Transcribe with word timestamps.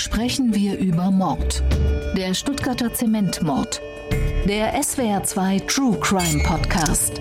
sprechen 0.00 0.54
wir 0.54 0.78
über 0.78 1.10
Mord. 1.10 1.62
Der 2.16 2.32
Stuttgarter 2.34 2.92
Zementmord. 2.92 3.80
Der 4.46 4.80
SWR2 4.80 5.66
True 5.66 5.98
Crime 6.00 6.42
Podcast. 6.44 7.20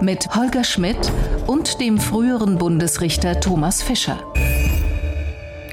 Mit 0.00 0.26
Holger 0.34 0.64
Schmidt 0.64 1.12
und 1.46 1.80
dem 1.80 1.98
früheren 1.98 2.58
Bundesrichter 2.58 3.40
Thomas 3.40 3.82
Fischer. 3.82 4.18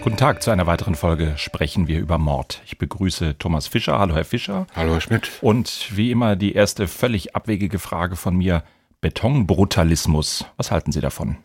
Guten 0.02 0.18
Tag 0.18 0.42
zu 0.42 0.50
einer 0.50 0.66
weiteren 0.66 0.96
Folge 0.96 1.34
Sprechen 1.38 1.88
wir 1.88 2.00
über 2.00 2.18
Mord. 2.18 2.62
Ich 2.66 2.80
begrüße 2.80 3.38
Thomas 3.38 3.68
Fischer. 3.68 4.00
Hallo, 4.00 4.16
Herr 4.16 4.26
Fischer. 4.26 4.66
Hallo, 4.76 4.94
Herr 4.94 5.02
Schmidt. 5.02 5.30
Und 5.42 5.90
wie 5.96 6.10
immer 6.10 6.36
die 6.36 6.54
erste 6.54 6.88
völlig 6.88 7.36
abwegige 7.36 7.78
Frage 7.78 8.16
von 8.16 8.36
mir. 8.36 8.64
Betonbrutalismus. 9.00 10.46
Was 10.58 10.72
halten 10.72 10.92
Sie 10.92 11.02
davon? 11.02 11.38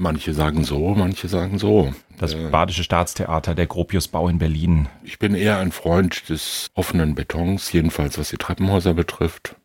Manche 0.00 0.32
sagen 0.32 0.64
so, 0.64 0.94
manche 0.94 1.28
sagen 1.28 1.58
so. 1.58 1.92
Das 2.16 2.32
äh, 2.32 2.48
Badische 2.48 2.84
Staatstheater, 2.84 3.54
der 3.54 3.66
Gropiusbau 3.66 4.30
in 4.30 4.38
Berlin. 4.38 4.88
Ich 5.04 5.18
bin 5.18 5.34
eher 5.34 5.58
ein 5.58 5.72
Freund 5.72 6.30
des 6.30 6.70
offenen 6.72 7.14
Betons, 7.14 7.70
jedenfalls 7.70 8.16
was 8.16 8.30
die 8.30 8.38
Treppenhäuser 8.38 8.94
betrifft. 8.94 9.56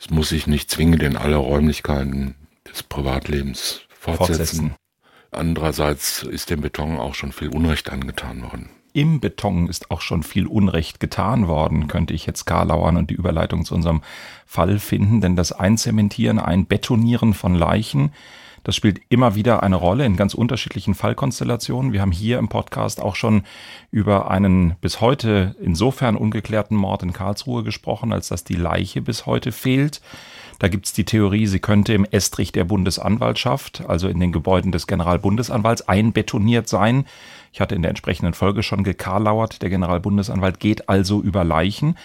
Es 0.00 0.10
muss 0.10 0.30
sich 0.30 0.48
nicht 0.48 0.68
zwingend 0.68 1.00
in 1.04 1.16
alle 1.16 1.36
Räumlichkeiten 1.36 2.34
des 2.68 2.82
Privatlebens 2.82 3.82
fortsetzen. 3.88 4.34
fortsetzen. 4.34 4.74
Andererseits 5.30 6.24
ist 6.24 6.50
dem 6.50 6.60
Beton 6.60 6.98
auch 6.98 7.14
schon 7.14 7.30
viel 7.30 7.50
Unrecht 7.50 7.92
angetan 7.92 8.42
worden. 8.42 8.70
Im 8.94 9.20
Beton 9.20 9.68
ist 9.68 9.92
auch 9.92 10.00
schon 10.00 10.24
viel 10.24 10.48
Unrecht 10.48 10.98
getan 10.98 11.46
worden, 11.46 11.86
könnte 11.86 12.14
ich 12.14 12.26
jetzt 12.26 12.46
karlauern 12.46 12.96
und 12.96 13.10
die 13.10 13.14
Überleitung 13.14 13.64
zu 13.64 13.76
unserem 13.76 14.02
Fall 14.44 14.80
finden, 14.80 15.20
denn 15.20 15.36
das 15.36 15.52
Einzementieren, 15.52 16.40
Einbetonieren 16.40 17.32
von 17.32 17.54
Leichen, 17.54 18.10
das 18.66 18.74
spielt 18.74 19.00
immer 19.10 19.36
wieder 19.36 19.62
eine 19.62 19.76
Rolle 19.76 20.04
in 20.04 20.16
ganz 20.16 20.34
unterschiedlichen 20.34 20.96
Fallkonstellationen. 20.96 21.92
Wir 21.92 22.00
haben 22.00 22.10
hier 22.10 22.40
im 22.40 22.48
Podcast 22.48 23.00
auch 23.00 23.14
schon 23.14 23.44
über 23.92 24.28
einen 24.28 24.74
bis 24.80 25.00
heute 25.00 25.54
insofern 25.62 26.16
ungeklärten 26.16 26.76
Mord 26.76 27.04
in 27.04 27.12
Karlsruhe 27.12 27.62
gesprochen, 27.62 28.12
als 28.12 28.26
dass 28.26 28.42
die 28.42 28.56
Leiche 28.56 29.02
bis 29.02 29.24
heute 29.24 29.52
fehlt. 29.52 30.00
Da 30.58 30.66
gibt's 30.66 30.92
die 30.92 31.04
Theorie, 31.04 31.46
sie 31.46 31.60
könnte 31.60 31.92
im 31.94 32.04
Estrich 32.06 32.50
der 32.50 32.64
Bundesanwaltschaft, 32.64 33.84
also 33.86 34.08
in 34.08 34.18
den 34.18 34.32
Gebäuden 34.32 34.72
des 34.72 34.88
Generalbundesanwalts, 34.88 35.82
einbetoniert 35.82 36.68
sein. 36.68 37.06
Ich 37.52 37.60
hatte 37.60 37.76
in 37.76 37.82
der 37.82 37.90
entsprechenden 37.90 38.34
Folge 38.34 38.64
schon 38.64 38.82
gekarlauert. 38.82 39.62
Der 39.62 39.70
Generalbundesanwalt 39.70 40.58
geht 40.58 40.88
also 40.88 41.22
über 41.22 41.44
Leichen. 41.44 41.96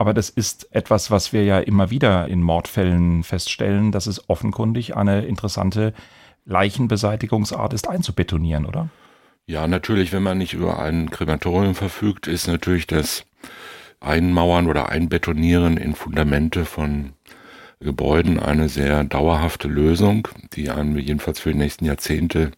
Aber 0.00 0.14
das 0.14 0.30
ist 0.30 0.74
etwas, 0.74 1.10
was 1.10 1.34
wir 1.34 1.44
ja 1.44 1.58
immer 1.58 1.90
wieder 1.90 2.26
in 2.26 2.40
Mordfällen 2.40 3.22
feststellen, 3.22 3.92
dass 3.92 4.06
es 4.06 4.30
offenkundig 4.30 4.96
eine 4.96 5.26
interessante 5.26 5.92
Leichenbeseitigungsart 6.46 7.74
ist, 7.74 7.86
einzubetonieren, 7.86 8.64
oder? 8.64 8.88
Ja, 9.44 9.68
natürlich, 9.68 10.10
wenn 10.14 10.22
man 10.22 10.38
nicht 10.38 10.54
über 10.54 10.78
ein 10.78 11.10
Krematorium 11.10 11.74
verfügt, 11.74 12.28
ist 12.28 12.48
natürlich 12.48 12.86
das 12.86 13.26
Einmauern 14.00 14.68
oder 14.68 14.88
Einbetonieren 14.88 15.76
in 15.76 15.94
Fundamente 15.94 16.64
von 16.64 17.12
Gebäuden 17.80 18.40
eine 18.40 18.70
sehr 18.70 19.04
dauerhafte 19.04 19.68
Lösung, 19.68 20.28
die 20.54 20.70
einem 20.70 20.96
jedenfalls 20.96 21.40
für 21.40 21.52
die 21.52 21.58
nächsten 21.58 21.84
Jahrzehnte 21.84 22.52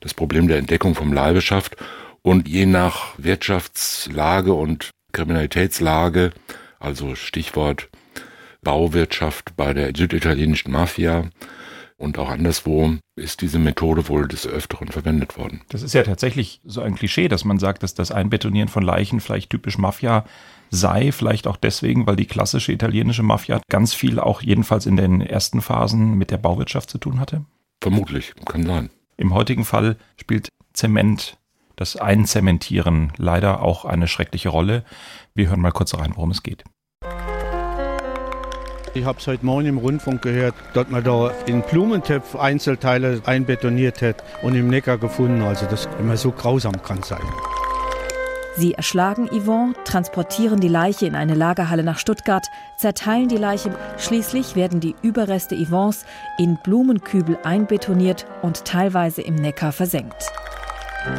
das 0.00 0.14
Problem 0.14 0.48
der 0.48 0.56
Entdeckung 0.56 0.94
vom 0.94 1.12
Leibe 1.12 1.42
schafft. 1.42 1.76
Und 2.22 2.48
je 2.48 2.64
nach 2.64 3.12
Wirtschaftslage 3.18 4.54
und 4.54 4.88
Kriminalitätslage 5.12 6.32
also 6.78 7.14
Stichwort 7.14 7.88
Bauwirtschaft 8.62 9.56
bei 9.56 9.72
der 9.72 9.92
süditalienischen 9.96 10.72
Mafia 10.72 11.30
und 11.96 12.18
auch 12.18 12.28
anderswo 12.28 12.94
ist 13.16 13.40
diese 13.40 13.58
Methode 13.58 14.08
wohl 14.08 14.28
des 14.28 14.46
Öfteren 14.46 14.88
verwendet 14.88 15.36
worden. 15.36 15.62
Das 15.68 15.82
ist 15.82 15.94
ja 15.94 16.04
tatsächlich 16.04 16.60
so 16.64 16.80
ein 16.80 16.94
Klischee, 16.94 17.26
dass 17.26 17.44
man 17.44 17.58
sagt, 17.58 17.82
dass 17.82 17.94
das 17.94 18.12
Einbetonieren 18.12 18.68
von 18.68 18.84
Leichen 18.84 19.20
vielleicht 19.20 19.50
typisch 19.50 19.78
Mafia 19.78 20.24
sei, 20.70 21.10
vielleicht 21.10 21.48
auch 21.48 21.56
deswegen, 21.56 22.06
weil 22.06 22.14
die 22.14 22.26
klassische 22.26 22.72
italienische 22.72 23.24
Mafia 23.24 23.60
ganz 23.68 23.94
viel 23.94 24.20
auch 24.20 24.42
jedenfalls 24.42 24.86
in 24.86 24.96
den 24.96 25.20
ersten 25.20 25.60
Phasen 25.60 26.14
mit 26.14 26.30
der 26.30 26.38
Bauwirtschaft 26.38 26.88
zu 26.88 26.98
tun 26.98 27.18
hatte? 27.18 27.44
Vermutlich, 27.80 28.32
kann 28.44 28.64
sein. 28.64 28.90
Im 29.16 29.34
heutigen 29.34 29.64
Fall 29.64 29.96
spielt 30.16 30.48
Zement, 30.72 31.36
das 31.74 31.96
Einzementieren 31.96 33.12
leider 33.16 33.62
auch 33.62 33.84
eine 33.84 34.08
schreckliche 34.08 34.48
Rolle. 34.48 34.84
Wir 35.38 35.48
hören 35.50 35.60
mal 35.60 35.70
kurz 35.70 35.94
rein, 35.94 36.10
worum 36.16 36.32
es 36.32 36.42
geht. 36.42 36.64
Ich 38.92 39.04
habe 39.04 39.20
es 39.20 39.26
heute 39.28 39.46
Morgen 39.46 39.66
im 39.66 39.78
Rundfunk 39.78 40.20
gehört, 40.20 40.56
dass 40.74 40.88
man 40.88 41.04
da 41.04 41.30
in 41.46 41.62
Blumentöpf 41.62 42.34
Einzelteile 42.34 43.22
einbetoniert 43.24 44.02
hat 44.02 44.24
und 44.42 44.56
im 44.56 44.66
Neckar 44.66 44.98
gefunden. 44.98 45.42
Also 45.42 45.66
das 45.66 45.88
immer 46.00 46.16
so 46.16 46.32
grausam 46.32 46.82
kann 46.82 47.04
sein. 47.04 47.22
Sie 48.56 48.74
erschlagen 48.74 49.28
Yvonne, 49.28 49.74
transportieren 49.84 50.58
die 50.58 50.66
Leiche 50.66 51.06
in 51.06 51.14
eine 51.14 51.34
Lagerhalle 51.34 51.84
nach 51.84 52.00
Stuttgart, 52.00 52.44
zerteilen 52.76 53.28
die 53.28 53.36
Leiche. 53.36 53.78
Schließlich 53.96 54.56
werden 54.56 54.80
die 54.80 54.96
Überreste 55.02 55.54
Yvonnes 55.54 56.04
in 56.38 56.58
Blumenkübel 56.64 57.38
einbetoniert 57.44 58.26
und 58.42 58.64
teilweise 58.64 59.22
im 59.22 59.36
Neckar 59.36 59.70
versenkt. 59.70 60.32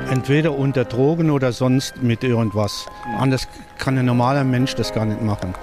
Entweder 0.10 0.58
unter 0.58 0.86
Drogen 0.86 1.30
oder 1.32 1.52
sonst 1.52 2.02
mit 2.02 2.24
irgendwas. 2.24 2.86
Anders 3.18 3.48
kann 3.78 3.98
ein 3.98 4.06
normaler 4.06 4.44
Mensch 4.44 4.76
das 4.76 4.94
gar 4.94 5.06
nicht 5.06 5.22
machen. 5.22 5.54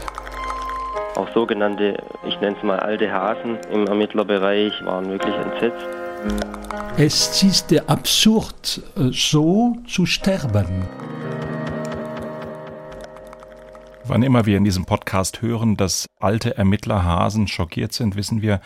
Auch 1.16 1.28
sogenannte, 1.34 1.96
ich 2.26 2.40
nenne 2.40 2.56
es 2.56 2.62
mal 2.62 2.78
alte 2.78 3.10
Hasen 3.10 3.58
im 3.72 3.86
Ermittlerbereich, 3.86 4.72
waren 4.84 5.08
wirklich 5.08 5.34
entsetzt. 5.34 5.86
Es 6.96 7.42
ist 7.42 7.88
absurd, 7.88 8.82
äh, 8.96 9.10
so 9.12 9.76
zu 9.86 10.06
sterben. 10.06 10.86
Wann 14.04 14.22
immer 14.22 14.46
wir 14.46 14.56
in 14.56 14.64
diesem 14.64 14.84
Podcast 14.84 15.42
hören, 15.42 15.76
dass 15.76 16.06
alte 16.20 16.56
Ermittlerhasen 16.56 17.48
schockiert 17.48 17.92
sind, 17.92 18.14
wissen 18.14 18.40
wir, 18.40 18.60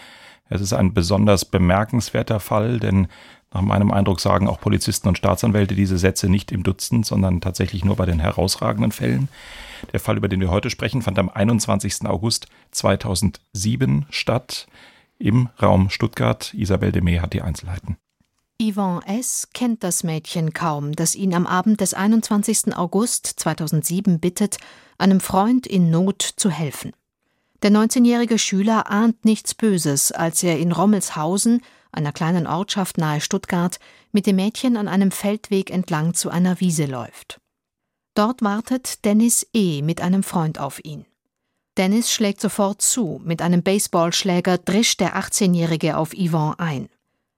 es 0.51 0.61
ist 0.61 0.73
ein 0.73 0.93
besonders 0.93 1.45
bemerkenswerter 1.45 2.41
Fall, 2.41 2.79
denn 2.79 3.09
nach 3.53 3.63
meinem 3.63 3.91
Eindruck 3.91 4.21
sagen 4.21 4.49
auch 4.49 4.61
Polizisten 4.61 5.09
und 5.09 5.19
Staatsanwälte 5.19 5.75
diese 5.75 5.99
Sätze 5.99 6.29
nicht 6.29 6.53
im 6.53 6.63
Dutzend, 6.63 7.05
sondern 7.05 7.41
tatsächlich 7.41 7.85
nur 7.85 7.97
bei 7.97 8.07
den 8.07 8.21
herausragenden 8.21 8.93
Fällen. 8.93 9.29
Der 9.93 9.99
Fall, 9.99 10.17
über 10.17 10.29
den 10.29 10.41
wir 10.41 10.51
heute 10.51 10.71
sprechen, 10.71 11.03
fand 11.03 11.19
am 11.19 11.29
21. 11.29 12.07
August 12.07 12.47
2007 12.71 14.07
statt 14.11 14.69
im 15.19 15.49
Raum 15.61 15.91
Stuttgart. 15.91 16.55
Isabel 16.55 16.93
Demey 16.93 17.17
hat 17.17 17.33
die 17.33 17.43
Einzelheiten. 17.43 17.97
Yvonne 18.61 19.01
S. 19.07 19.49
kennt 19.55 19.83
das 19.83 20.05
Mädchen 20.05 20.53
kaum, 20.53 20.93
das 20.93 21.15
ihn 21.15 21.35
am 21.35 21.47
Abend 21.47 21.81
des 21.81 21.95
21. 21.95 22.77
August 22.77 23.27
2007 23.27 24.21
bittet, 24.21 24.59
einem 24.99 25.21
Freund 25.21 25.67
in 25.67 25.91
Not 25.91 26.23
zu 26.23 26.51
helfen. 26.51 26.93
Der 27.63 27.71
19-jährige 27.71 28.39
Schüler 28.39 28.91
ahnt 28.91 29.25
nichts 29.25 29.55
Böses, 29.55 30.13
als 30.13 30.43
er 30.43 30.59
in 30.59 30.73
Rommelshausen 30.73 31.63
einer 31.93 32.13
kleinen 32.13 32.47
Ortschaft 32.47 32.99
nahe 32.99 33.21
Stuttgart, 33.21 33.79
mit 34.13 34.27
dem 34.27 34.37
Mädchen 34.37 34.77
an 34.77 34.89
einem 34.89 35.11
Feldweg 35.11 35.71
entlang 35.71 36.15
zu 36.15 36.31
einer 36.31 36.61
Wiese 36.61 36.87
läuft. 36.87 37.41
Dort 38.15 38.43
wartet 38.43 39.05
Dennis 39.05 39.47
E. 39.55 39.83
mit 39.83 40.01
einem 40.01 40.23
Freund 40.23 40.59
auf 40.59 40.85
ihn. 40.85 41.07
Dennis 41.77 42.13
schlägt 42.13 42.41
sofort 42.41 42.83
zu, 42.83 43.21
mit 43.25 43.41
einem 43.41 43.63
Baseballschläger 43.63 44.59
drischt 44.59 45.01
der 45.01 45.17
18-Jährige 45.17 45.97
auf 45.97 46.13
Yvonne 46.13 46.59
ein. 46.59 46.89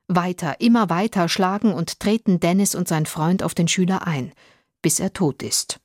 Weiter, 0.08 0.60
immer 0.60 0.90
weiter 0.90 1.28
schlagen 1.28 1.72
und 1.72 2.00
treten 2.00 2.40
Dennis 2.40 2.74
und 2.74 2.88
sein 2.88 3.06
Freund 3.06 3.42
auf 3.42 3.54
den 3.54 3.68
Schüler 3.68 4.06
ein, 4.06 4.32
bis 4.80 5.00
er 5.00 5.12
tot 5.12 5.42
ist. 5.42 5.80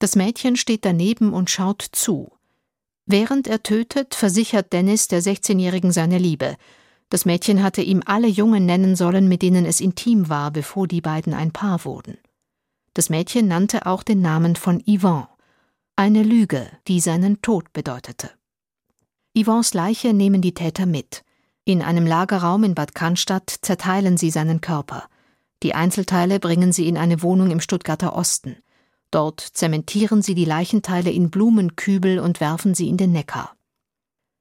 Das 0.00 0.16
Mädchen 0.16 0.56
steht 0.56 0.84
daneben 0.84 1.32
und 1.32 1.48
schaut 1.48 1.82
zu. 1.92 2.32
Während 3.06 3.46
er 3.46 3.62
tötet, 3.62 4.14
versichert 4.14 4.72
Dennis 4.72 5.08
der 5.08 5.22
16-Jährigen 5.22 5.92
seine 5.92 6.18
Liebe, 6.18 6.56
das 7.12 7.26
Mädchen 7.26 7.62
hatte 7.62 7.82
ihm 7.82 8.02
alle 8.06 8.26
Jungen 8.26 8.64
nennen 8.64 8.96
sollen, 8.96 9.28
mit 9.28 9.42
denen 9.42 9.66
es 9.66 9.82
intim 9.82 10.30
war, 10.30 10.50
bevor 10.50 10.88
die 10.88 11.02
beiden 11.02 11.34
ein 11.34 11.52
Paar 11.52 11.84
wurden. 11.84 12.16
Das 12.94 13.10
Mädchen 13.10 13.48
nannte 13.48 13.84
auch 13.84 14.02
den 14.02 14.22
Namen 14.22 14.56
von 14.56 14.82
Yvonne, 14.86 15.28
eine 15.94 16.22
Lüge, 16.22 16.70
die 16.88 17.00
seinen 17.00 17.42
Tod 17.42 17.70
bedeutete. 17.74 18.30
Yvonnes 19.38 19.74
Leiche 19.74 20.14
nehmen 20.14 20.40
die 20.40 20.54
Täter 20.54 20.86
mit. 20.86 21.22
In 21.66 21.82
einem 21.82 22.06
Lagerraum 22.06 22.64
in 22.64 22.74
Bad 22.74 22.94
Cannstatt 22.94 23.58
zerteilen 23.60 24.16
sie 24.16 24.30
seinen 24.30 24.62
Körper. 24.62 25.04
Die 25.62 25.74
Einzelteile 25.74 26.40
bringen 26.40 26.72
sie 26.72 26.88
in 26.88 26.96
eine 26.96 27.20
Wohnung 27.20 27.50
im 27.50 27.60
Stuttgarter 27.60 28.16
Osten. 28.16 28.56
Dort 29.10 29.40
zementieren 29.40 30.22
sie 30.22 30.34
die 30.34 30.46
Leichenteile 30.46 31.10
in 31.10 31.28
Blumenkübel 31.28 32.20
und 32.20 32.40
werfen 32.40 32.72
sie 32.72 32.88
in 32.88 32.96
den 32.96 33.12
Neckar. 33.12 33.54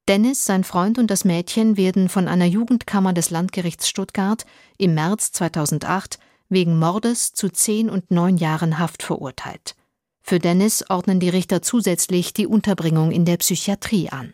Dennis, 0.07 0.45
sein 0.45 0.63
Freund 0.63 0.97
und 0.97 1.11
das 1.11 1.25
Mädchen 1.25 1.77
werden 1.77 2.09
von 2.09 2.27
einer 2.27 2.45
Jugendkammer 2.45 3.13
des 3.13 3.29
Landgerichts 3.29 3.87
Stuttgart 3.87 4.45
im 4.77 4.95
März 4.95 5.31
2008 5.31 6.19
wegen 6.49 6.79
Mordes 6.79 7.33
zu 7.33 7.49
zehn 7.49 7.89
und 7.89 8.11
neun 8.11 8.37
Jahren 8.37 8.79
Haft 8.79 9.03
verurteilt. 9.03 9.75
Für 10.21 10.39
Dennis 10.39 10.85
ordnen 10.89 11.19
die 11.19 11.29
Richter 11.29 11.61
zusätzlich 11.61 12.33
die 12.33 12.47
Unterbringung 12.47 13.11
in 13.11 13.25
der 13.25 13.37
Psychiatrie 13.37 14.09
an. 14.09 14.33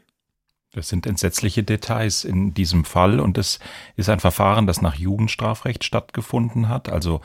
Das 0.72 0.90
sind 0.90 1.06
entsetzliche 1.06 1.64
Details 1.64 2.24
in 2.24 2.54
diesem 2.54 2.86
Fall 2.86 3.20
und 3.20 3.38
es 3.38 3.60
ist 3.96 4.10
ein 4.10 4.20
Verfahren, 4.20 4.68
das 4.68 4.82
nach 4.82 4.96
Jugendstrafrecht 4.96 5.84
stattgefunden 5.84 6.70
hat, 6.70 6.90
also 6.90 7.22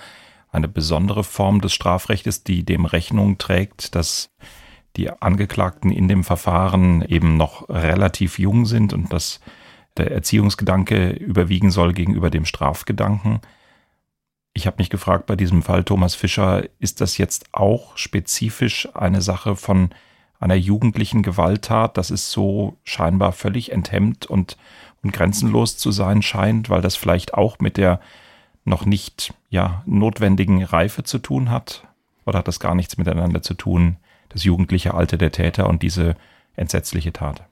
eine 0.51 0.69
besondere 0.69 1.25
Form 1.25 1.61
des 1.61 1.73
Strafrechtes, 1.73 2.45
die 2.45 2.65
dem 2.65 2.85
Rechnung 2.85 3.39
trägt, 3.39 3.95
dass 3.95 4.31
die 4.97 5.11
Angeklagten 5.11 5.91
in 5.91 6.09
dem 6.09 6.25
Verfahren 6.25 7.03
eben 7.03 7.37
noch 7.37 7.69
relativ 7.69 8.39
jung 8.39 8.67
sind 8.67 8.93
und 8.93 9.13
dass 9.13 9.41
der 9.97 10.11
Erziehungsgedanke 10.11 11.11
überwiegen 11.11 11.71
soll 11.71 11.93
gegenüber 11.93 12.31
dem 12.31 12.45
Strafgedanken. 12.45 13.41
Ich 14.55 14.67
habe 14.67 14.77
mich 14.79 14.91
gefragt 14.91 15.27
bei 15.27 15.37
diesem 15.37 15.63
Fall 15.63 15.85
Thomas 15.85 16.15
Fischer, 16.15 16.65
ist 16.79 17.01
das 17.01 17.19
jetzt 17.19 17.47
auch 17.53 17.97
spezifisch 17.97 18.89
eine 18.95 19.23
Sache 19.23 19.57
von 19.57 19.91
einer 20.39 20.55
jugendlichen 20.55 21.23
Gewalttat, 21.23 21.97
dass 21.97 22.11
es 22.11 22.31
so 22.31 22.77
scheinbar 22.85 23.33
völlig 23.33 23.73
enthemmt 23.73 24.27
und, 24.27 24.57
und 25.03 25.13
grenzenlos 25.13 25.79
zu 25.79 25.91
sein 25.93 26.21
scheint, 26.21 26.69
weil 26.69 26.83
das 26.83 26.97
vielleicht 26.97 27.35
auch 27.35 27.59
mit 27.61 27.77
der 27.77 28.01
noch 28.65 28.85
nicht 28.85 29.35
ja, 29.51 29.83
notwendigen 29.87 30.63
Reife 30.63 31.05
zu 31.05 31.19
tun 31.19 31.51
hat? 31.51 31.87
Oder 32.25 32.41
hat 32.41 32.49
das 32.49 32.61
gar 32.61 32.75
nichts 32.75 32.99
miteinander 32.99 33.43
zu 33.43 33.55
tun, 33.55 33.97
das 34.33 34.45
jugendliche 34.45 34.95
Alter 34.95 35.17
der 35.17 35.33
Täter 35.33 35.69
und 35.69 35.83
diese 35.83 36.17
entsetzliche 36.57 37.13
Tat? 37.13 37.43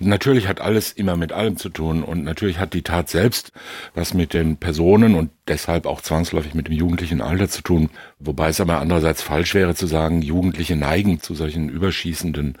Natürlich 0.00 0.46
hat 0.46 0.60
alles 0.60 0.92
immer 0.92 1.16
mit 1.16 1.32
allem 1.32 1.56
zu 1.56 1.70
tun 1.70 2.04
und 2.04 2.22
natürlich 2.22 2.60
hat 2.60 2.72
die 2.72 2.82
Tat 2.82 3.08
selbst 3.08 3.50
was 3.94 4.14
mit 4.14 4.32
den 4.32 4.56
Personen 4.56 5.16
und 5.16 5.30
deshalb 5.48 5.86
auch 5.86 6.00
zwangsläufig 6.02 6.54
mit 6.54 6.68
dem 6.68 6.74
jugendlichen 6.74 7.20
Alter 7.20 7.48
zu 7.48 7.62
tun. 7.62 7.90
Wobei 8.20 8.50
es 8.50 8.60
aber 8.60 8.78
andererseits 8.78 9.22
falsch 9.22 9.54
wäre 9.54 9.74
zu 9.74 9.88
sagen, 9.88 10.22
Jugendliche 10.22 10.76
neigen 10.76 11.20
zu 11.20 11.34
solchen 11.34 11.68
überschießenden 11.68 12.58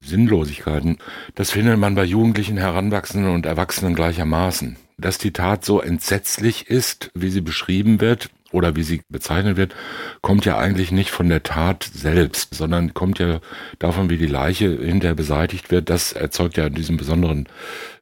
Sinnlosigkeiten. 0.00 0.98
Das 1.34 1.50
findet 1.50 1.76
man 1.76 1.96
bei 1.96 2.04
Jugendlichen, 2.04 2.56
Heranwachsenden 2.56 3.34
und 3.34 3.46
Erwachsenen 3.46 3.96
gleichermaßen. 3.96 4.76
Dass 4.96 5.18
die 5.18 5.32
Tat 5.32 5.64
so 5.64 5.80
entsetzlich 5.80 6.70
ist, 6.70 7.10
wie 7.14 7.30
sie 7.30 7.40
beschrieben 7.40 8.00
wird, 8.00 8.30
oder 8.56 8.74
wie 8.74 8.82
sie 8.82 9.02
bezeichnet 9.10 9.58
wird, 9.58 9.74
kommt 10.22 10.46
ja 10.46 10.56
eigentlich 10.56 10.90
nicht 10.90 11.10
von 11.10 11.28
der 11.28 11.42
Tat 11.42 11.84
selbst, 11.84 12.54
sondern 12.54 12.94
kommt 12.94 13.18
ja 13.18 13.40
davon, 13.78 14.08
wie 14.08 14.16
die 14.16 14.26
Leiche 14.26 14.70
hinterher 14.70 15.14
beseitigt 15.14 15.70
wird. 15.70 15.90
Das 15.90 16.12
erzeugt 16.12 16.56
ja 16.56 16.70
diesen 16.70 16.96
besonderen 16.96 17.48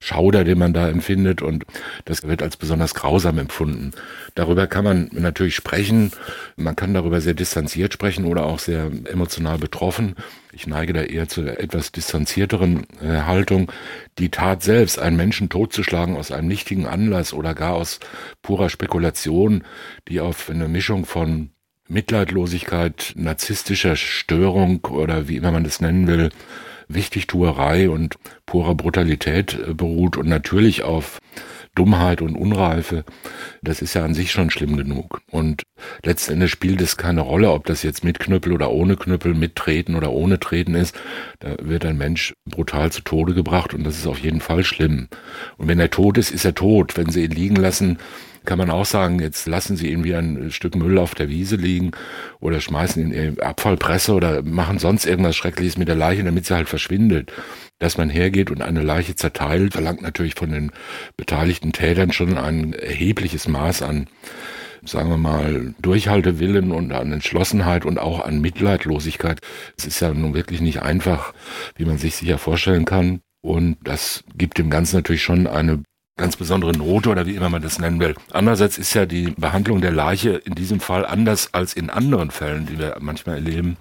Schauder, 0.04 0.44
den 0.44 0.58
man 0.58 0.74
da 0.74 0.88
empfindet 0.88 1.40
und 1.40 1.64
das 2.04 2.24
wird 2.24 2.42
als 2.42 2.58
besonders 2.58 2.94
grausam 2.94 3.38
empfunden. 3.38 3.92
Darüber 4.34 4.66
kann 4.66 4.84
man 4.84 5.08
natürlich 5.12 5.54
sprechen. 5.56 6.12
Man 6.56 6.76
kann 6.76 6.92
darüber 6.92 7.22
sehr 7.22 7.32
distanziert 7.32 7.94
sprechen 7.94 8.26
oder 8.26 8.44
auch 8.44 8.58
sehr 8.58 8.90
emotional 9.10 9.58
betroffen. 9.58 10.14
Ich 10.52 10.66
neige 10.66 10.92
da 10.92 11.02
eher 11.02 11.26
zu 11.26 11.42
etwas 11.42 11.90
distanzierteren 11.90 12.86
äh, 13.00 13.22
Haltung. 13.22 13.72
Die 14.18 14.28
Tat 14.28 14.62
selbst, 14.62 14.98
einen 14.98 15.16
Menschen 15.16 15.48
totzuschlagen 15.48 16.16
aus 16.16 16.30
einem 16.30 16.48
nichtigen 16.48 16.86
Anlass 16.86 17.32
oder 17.32 17.54
gar 17.54 17.72
aus 17.72 17.98
purer 18.42 18.68
Spekulation, 18.68 19.64
die 20.08 20.20
auf 20.20 20.50
eine 20.50 20.68
Mischung 20.68 21.06
von 21.06 21.50
Mitleidlosigkeit, 21.88 23.14
narzisstischer 23.16 23.96
Störung 23.96 24.84
oder 24.84 25.28
wie 25.28 25.36
immer 25.36 25.50
man 25.50 25.64
das 25.64 25.80
nennen 25.80 26.06
will, 26.06 26.30
Wichtigtuerei 26.88 27.88
und 27.88 28.16
purer 28.46 28.74
Brutalität 28.74 29.54
äh, 29.54 29.74
beruht 29.74 30.16
und 30.16 30.28
natürlich 30.28 30.82
auf 30.82 31.18
Dummheit 31.74 32.22
und 32.22 32.36
Unreife, 32.36 33.04
das 33.62 33.82
ist 33.82 33.94
ja 33.94 34.04
an 34.04 34.14
sich 34.14 34.30
schon 34.30 34.50
schlimm 34.50 34.76
genug. 34.76 35.20
Und 35.30 35.64
letztendlich 36.04 36.52
spielt 36.52 36.80
es 36.80 36.96
keine 36.96 37.22
Rolle, 37.22 37.50
ob 37.50 37.66
das 37.66 37.82
jetzt 37.82 38.04
mit 38.04 38.20
Knüppel 38.20 38.52
oder 38.52 38.70
ohne 38.70 38.96
Knüppel, 38.96 39.34
mit 39.34 39.56
Treten 39.56 39.96
oder 39.96 40.12
ohne 40.12 40.38
Treten 40.38 40.74
ist. 40.74 40.94
Da 41.40 41.56
wird 41.60 41.84
ein 41.84 41.98
Mensch 41.98 42.34
brutal 42.48 42.92
zu 42.92 43.02
Tode 43.02 43.34
gebracht 43.34 43.74
und 43.74 43.84
das 43.84 43.98
ist 43.98 44.06
auf 44.06 44.20
jeden 44.20 44.40
Fall 44.40 44.62
schlimm. 44.62 45.08
Und 45.56 45.66
wenn 45.66 45.80
er 45.80 45.90
tot 45.90 46.16
ist, 46.16 46.30
ist 46.30 46.44
er 46.44 46.54
tot. 46.54 46.96
Wenn 46.96 47.10
sie 47.10 47.24
ihn 47.24 47.32
liegen 47.32 47.56
lassen, 47.56 47.98
kann 48.44 48.58
man 48.58 48.70
auch 48.70 48.84
sagen, 48.84 49.20
jetzt 49.20 49.46
lassen 49.46 49.76
sie 49.76 49.90
ihn 49.90 50.04
wie 50.04 50.14
ein 50.14 50.50
Stück 50.50 50.76
Müll 50.76 50.98
auf 50.98 51.14
der 51.14 51.28
Wiese 51.28 51.56
liegen 51.56 51.92
oder 52.40 52.60
schmeißen 52.60 53.10
in 53.10 53.40
Abfallpresse 53.40 54.12
oder 54.12 54.42
machen 54.42 54.78
sonst 54.78 55.06
irgendwas 55.06 55.36
Schreckliches 55.36 55.78
mit 55.78 55.88
der 55.88 55.96
Leiche, 55.96 56.24
damit 56.24 56.46
sie 56.46 56.54
halt 56.54 56.68
verschwindet. 56.68 57.32
Dass 57.78 57.98
man 57.98 58.10
hergeht 58.10 58.50
und 58.50 58.62
eine 58.62 58.82
Leiche 58.82 59.16
zerteilt, 59.16 59.72
verlangt 59.72 60.02
natürlich 60.02 60.34
von 60.34 60.50
den 60.50 60.72
beteiligten 61.16 61.72
Tätern 61.72 62.12
schon 62.12 62.38
ein 62.38 62.72
erhebliches 62.72 63.48
Maß 63.48 63.82
an 63.82 64.06
sagen 64.86 65.08
wir 65.08 65.16
mal, 65.16 65.74
Durchhaltewillen 65.80 66.70
und 66.70 66.92
an 66.92 67.10
Entschlossenheit 67.10 67.86
und 67.86 67.98
auch 67.98 68.20
an 68.20 68.42
Mitleidlosigkeit. 68.42 69.40
Es 69.78 69.86
ist 69.86 70.00
ja 70.00 70.12
nun 70.12 70.34
wirklich 70.34 70.60
nicht 70.60 70.82
einfach, 70.82 71.32
wie 71.76 71.86
man 71.86 71.96
sich 71.96 72.16
sicher 72.16 72.36
vorstellen 72.36 72.84
kann. 72.84 73.20
Und 73.40 73.76
das 73.84 74.24
gibt 74.36 74.58
dem 74.58 74.70
Ganzen 74.70 74.96
natürlich 74.96 75.22
schon 75.22 75.46
eine 75.46 75.82
ganz 76.16 76.36
besondere 76.36 76.72
Note 76.72 77.10
oder 77.10 77.26
wie 77.26 77.34
immer 77.34 77.48
man 77.48 77.62
das 77.62 77.78
nennen 77.78 77.98
will. 77.98 78.14
Andererseits 78.32 78.78
ist 78.78 78.94
ja 78.94 79.04
die 79.06 79.32
Behandlung 79.36 79.80
der 79.80 79.90
Leiche 79.90 80.30
in 80.30 80.54
diesem 80.54 80.80
Fall 80.80 81.04
anders 81.04 81.52
als 81.52 81.74
in 81.74 81.90
anderen 81.90 82.30
Fällen, 82.30 82.66
die 82.66 82.78
wir 82.78 82.96
manchmal 83.00 83.36
erleben, 83.36 83.76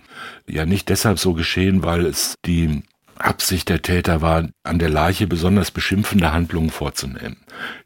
ja 0.48 0.66
nicht 0.66 0.90
deshalb 0.90 1.20
so 1.20 1.34
geschehen, 1.34 1.84
weil 1.84 2.06
es 2.06 2.36
die 2.46 2.84
Absicht 3.16 3.70
der 3.70 3.82
Täter 3.82 4.22
war, 4.22 4.50
an 4.64 4.80
der 4.80 4.90
Leiche 4.90 5.28
besonders 5.28 5.72
beschimpfende 5.72 6.34
Handlungen 6.34 6.72
vorzunehmen. 6.72 7.38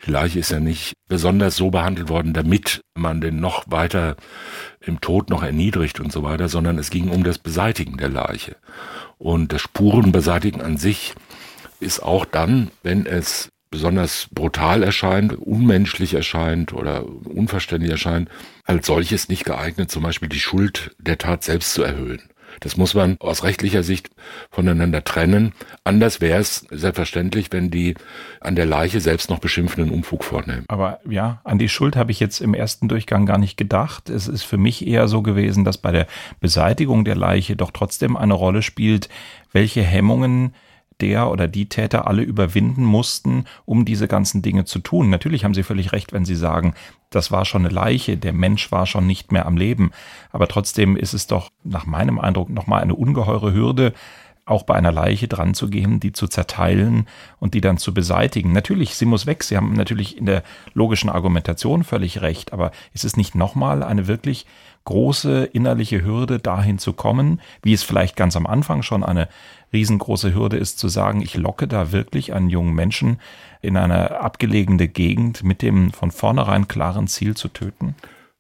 Die 0.06 0.12
Leiche 0.12 0.40
ist 0.40 0.52
ja 0.52 0.60
nicht 0.60 0.94
besonders 1.10 1.58
so 1.58 1.70
behandelt 1.70 2.10
worden, 2.10 2.34
damit 2.34 2.82
man 2.96 3.20
den 3.20 3.40
noch 3.40 3.66
weiter 3.68 4.16
im 4.80 5.02
Tod 5.02 5.30
noch 5.30 5.44
erniedrigt 5.44 6.00
und 6.00 6.12
so 6.12 6.24
weiter, 6.24 6.48
sondern 6.48 6.78
es 6.78 6.90
ging 6.90 7.10
um 7.10 7.24
das 7.24 7.38
Beseitigen 7.38 7.98
der 7.98 8.10
Leiche. 8.10 8.56
Und 9.18 9.52
das 9.52 9.62
Spurenbeseitigen 9.62 10.62
an 10.62 10.78
sich 10.78 11.14
ist 11.80 12.02
auch 12.02 12.26
dann, 12.26 12.72
wenn 12.84 13.06
es 13.06 13.50
besonders 13.70 14.28
brutal 14.32 14.84
erscheint, 14.84 15.34
unmenschlich 15.34 16.14
erscheint 16.14 16.74
oder 16.74 17.06
unverständlich 17.06 17.92
erscheint, 17.92 18.30
als 18.64 18.88
solches 18.88 19.30
nicht 19.30 19.46
geeignet, 19.46 19.92
zum 19.92 20.04
Beispiel 20.04 20.30
die 20.30 20.40
Schuld 20.40 20.96
der 21.00 21.18
Tat 21.18 21.44
selbst 21.44 21.74
zu 21.74 21.84
erhöhen. 21.84 22.22
Das 22.60 22.78
muss 22.78 22.94
man 22.94 23.18
aus 23.20 23.44
rechtlicher 23.44 23.84
Sicht 23.84 24.10
voneinander 24.50 25.04
trennen. 25.04 25.54
Anders 25.84 26.22
wäre 26.22 26.40
es 26.40 26.66
selbstverständlich, 26.72 27.48
wenn 27.52 27.70
die 27.70 27.96
an 28.42 28.56
der 28.56 28.66
Leiche 28.66 29.00
selbst 29.00 29.30
noch 29.30 29.40
beschimpfenden 29.40 29.94
Umfug 29.94 30.24
vornehmen. 30.24 30.66
Aber 30.68 31.00
ja, 31.08 31.42
an 31.44 31.60
die 31.60 31.70
Schuld 31.70 31.96
habe 31.96 32.12
ich 32.12 32.20
jetzt 32.20 32.42
im 32.42 32.54
ersten 32.54 32.88
Durchgang 32.88 33.26
gar 33.26 33.38
nicht 33.38 33.58
gedacht. 33.58 34.10
Es 34.10 34.28
ist 34.28 34.44
für 34.44 34.58
mich 34.58 34.88
eher 34.88 35.08
so 35.08 35.22
gewesen, 35.22 35.66
dass 35.66 35.78
bei 35.78 35.92
der 35.92 36.08
Beseitigung 36.40 37.06
der 37.06 37.16
Leiche 37.16 37.56
doch 37.56 37.72
trotzdem 37.72 38.18
eine 38.18 38.34
Rolle 38.34 38.64
spielt, 38.64 39.10
welche 39.52 39.84
Hemmungen 39.84 40.54
der 41.02 41.30
oder 41.30 41.48
die 41.48 41.70
Täter 41.70 42.08
alle 42.08 42.24
überwinden 42.24 42.84
mussten, 42.84 43.46
um 43.66 43.86
diese 43.86 44.08
ganzen 44.08 44.42
Dinge 44.42 44.66
zu 44.66 44.80
tun. 44.80 45.10
Natürlich 45.10 45.44
haben 45.44 45.54
Sie 45.54 45.64
völlig 45.64 45.92
recht, 45.92 46.14
wenn 46.14 46.26
Sie 46.26 46.36
sagen, 46.36 46.74
das 47.10 47.32
war 47.32 47.46
schon 47.46 47.66
eine 47.66 47.74
Leiche, 47.74 48.18
der 48.18 48.34
Mensch 48.34 48.72
war 48.72 48.86
schon 48.86 49.08
nicht 49.08 49.32
mehr 49.32 49.46
am 49.46 49.58
Leben. 49.58 49.92
Aber 50.32 50.48
trotzdem 50.48 50.98
ist 50.98 51.14
es 51.14 51.28
doch 51.28 51.50
nach 51.64 51.86
meinem 51.86 52.20
Eindruck 52.20 52.50
nochmal 52.50 52.82
eine 52.82 52.96
ungeheure 52.96 53.54
Hürde, 53.54 53.94
auch 54.48 54.64
bei 54.64 54.76
einer 54.76 54.92
Leiche 54.92 55.28
dran 55.28 55.54
zu 55.54 55.70
gehen, 55.70 56.00
die 56.00 56.14
zu 56.14 56.28
zerteilen 56.28 57.08
und 57.40 57.54
die 57.54 57.62
dann 57.62 57.78
zu 57.78 57.94
beseitigen. 57.94 58.54
Natürlich, 58.54 58.96
sie 58.96 59.06
muss 59.06 59.26
weg. 59.26 59.44
Sie 59.44 59.58
haben 59.58 59.74
natürlich 59.74 60.18
in 60.18 60.26
der 60.26 60.44
logischen 60.74 61.10
Argumentation 61.10 61.84
völlig 61.84 62.22
recht. 62.22 62.54
Aber 62.54 62.72
ist 62.94 63.04
es 63.04 63.18
nicht 63.18 63.36
nochmal 63.36 63.84
eine 63.84 64.08
wirklich 64.08 64.46
große 64.86 65.44
innerliche 65.44 66.04
Hürde, 66.04 66.40
dahin 66.40 66.80
zu 66.80 66.94
kommen, 66.94 67.42
wie 67.62 67.74
es 67.74 67.84
vielleicht 67.84 68.16
ganz 68.16 68.38
am 68.38 68.48
Anfang 68.48 68.84
schon 68.84 69.04
eine 69.04 69.28
riesengroße 69.74 70.34
Hürde 70.34 70.58
ist, 70.58 70.80
zu 70.80 70.88
sagen, 70.88 71.22
ich 71.22 71.36
locke 71.36 71.68
da 71.68 71.92
wirklich 71.92 72.34
einen 72.34 72.50
jungen 72.50 72.74
Menschen 72.74 73.20
in 73.62 73.78
eine 73.78 74.20
abgelegene 74.20 74.88
Gegend 74.88 75.44
mit 75.44 75.62
dem 75.62 75.92
von 75.92 76.12
vornherein 76.12 76.68
klaren 76.68 77.08
Ziel 77.08 77.36
zu 77.36 77.48
töten? 77.50 77.96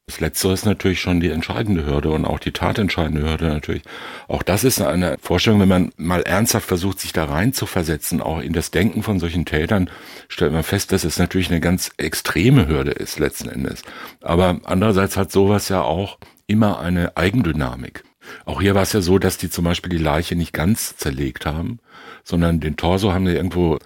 Das 0.09 0.21
Letztere 0.21 0.53
ist 0.53 0.65
natürlich 0.65 1.01
schon 1.01 1.19
die 1.19 1.29
entscheidende 1.29 1.85
Hürde 1.85 2.11
und 2.11 2.23
auch 2.23 2.39
die 2.39 2.53
tatentscheidende 2.53 3.29
Hürde 3.29 3.47
natürlich. 3.47 3.81
Auch 4.29 4.41
das 4.41 4.63
ist 4.63 4.79
eine 4.79 5.17
Vorstellung, 5.21 5.59
wenn 5.59 5.67
man 5.67 5.91
mal 5.97 6.21
ernsthaft 6.21 6.65
versucht, 6.65 7.01
sich 7.01 7.11
da 7.11 7.25
rein 7.25 7.51
zu 7.51 7.65
versetzen, 7.65 8.21
auch 8.21 8.39
in 8.39 8.53
das 8.53 8.71
Denken 8.71 9.03
von 9.03 9.19
solchen 9.19 9.43
Tätern, 9.43 9.89
stellt 10.29 10.53
man 10.53 10.63
fest, 10.63 10.93
dass 10.93 11.03
es 11.03 11.19
natürlich 11.19 11.51
eine 11.51 11.59
ganz 11.59 11.91
extreme 11.97 12.69
Hürde 12.69 12.91
ist 12.91 13.19
letzten 13.19 13.49
Endes. 13.49 13.81
Aber 14.21 14.61
andererseits 14.63 15.17
hat 15.17 15.29
sowas 15.29 15.67
ja 15.67 15.81
auch 15.81 16.19
immer 16.47 16.79
eine 16.79 17.17
Eigendynamik. 17.17 18.05
Auch 18.45 18.61
hier 18.61 18.75
war 18.75 18.83
es 18.83 18.93
ja 18.93 19.01
so, 19.01 19.19
dass 19.19 19.37
die 19.37 19.49
zum 19.49 19.65
Beispiel 19.65 19.89
die 19.89 19.97
Leiche 19.97 20.35
nicht 20.35 20.53
ganz 20.53 20.97
zerlegt 20.97 21.45
haben, 21.45 21.79
sondern 22.23 22.59
den 22.59 22.77
Torso 22.77 23.13
haben 23.13 23.25
die 23.25 23.33
irgendwo 23.33 23.79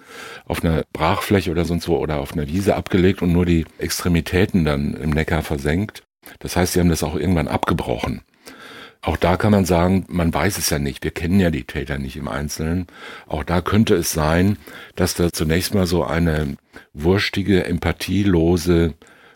auf 0.46 0.64
einer 0.64 0.84
Brachfläche 0.92 1.50
oder 1.50 1.64
sonst 1.64 1.88
wo 1.88 1.96
oder 1.96 2.18
auf 2.18 2.32
einer 2.32 2.48
Wiese 2.48 2.76
abgelegt 2.76 3.22
und 3.22 3.32
nur 3.32 3.46
die 3.46 3.66
Extremitäten 3.78 4.64
dann 4.64 4.94
im 4.94 5.10
Neckar 5.10 5.42
versenkt. 5.42 6.02
Das 6.38 6.56
heißt, 6.56 6.72
sie 6.74 6.80
haben 6.80 6.88
das 6.88 7.02
auch 7.02 7.16
irgendwann 7.16 7.48
abgebrochen. 7.48 8.22
Auch 9.04 9.16
da 9.16 9.36
kann 9.36 9.50
man 9.50 9.64
sagen, 9.64 10.04
man 10.08 10.32
weiß 10.32 10.58
es 10.58 10.70
ja 10.70 10.78
nicht. 10.78 11.02
Wir 11.02 11.10
kennen 11.10 11.40
ja 11.40 11.50
die 11.50 11.64
Täter 11.64 11.98
nicht 11.98 12.16
im 12.16 12.28
Einzelnen. 12.28 12.86
Auch 13.26 13.42
da 13.42 13.60
könnte 13.60 13.96
es 13.96 14.12
sein, 14.12 14.58
dass 14.94 15.14
da 15.14 15.32
zunächst 15.32 15.74
mal 15.74 15.86
so 15.86 16.04
eine 16.04 16.56
wurstige, 16.94 17.64
empathielose 17.64 18.94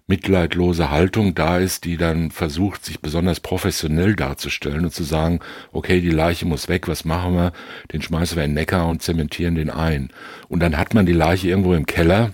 mitleidlose 0.09 0.91
Haltung 0.91 1.35
da 1.35 1.59
ist, 1.59 1.85
die 1.85 1.97
dann 1.97 2.31
versucht, 2.31 2.85
sich 2.85 3.01
besonders 3.01 3.41
professionell 3.41 4.15
darzustellen 4.15 4.85
und 4.85 4.93
zu 4.93 5.03
sagen, 5.03 5.41
okay, 5.73 6.01
die 6.01 6.11
Leiche 6.11 6.47
muss 6.47 6.69
weg, 6.69 6.87
was 6.89 7.05
machen 7.05 7.35
wir? 7.35 7.53
Den 7.93 8.03
schmeißen 8.03 8.37
wir 8.37 8.45
in 8.45 8.51
den 8.51 8.55
Neckar 8.55 8.89
und 8.89 9.03
zementieren 9.03 9.57
den 9.57 9.71
ein. 9.71 10.11
Und 10.49 10.61
dann 10.61 10.77
hat 10.79 10.95
man 10.95 11.07
die 11.07 11.13
Leiche 11.13 11.49
irgendwo 11.49 11.75
im 11.75 11.87
Keller 11.87 12.33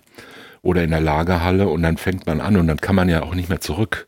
oder 0.61 0.85
in 0.85 0.91
der 0.91 1.01
Lagerhalle 1.01 1.69
und 1.69 1.83
dann 1.83 1.97
fängt 1.97 2.27
man 2.27 2.41
an 2.41 2.57
und 2.57 2.67
dann 2.67 2.81
kann 2.81 2.95
man 2.95 3.09
ja 3.09 3.23
auch 3.23 3.35
nicht 3.35 3.49
mehr 3.49 3.61
zurück. 3.61 4.07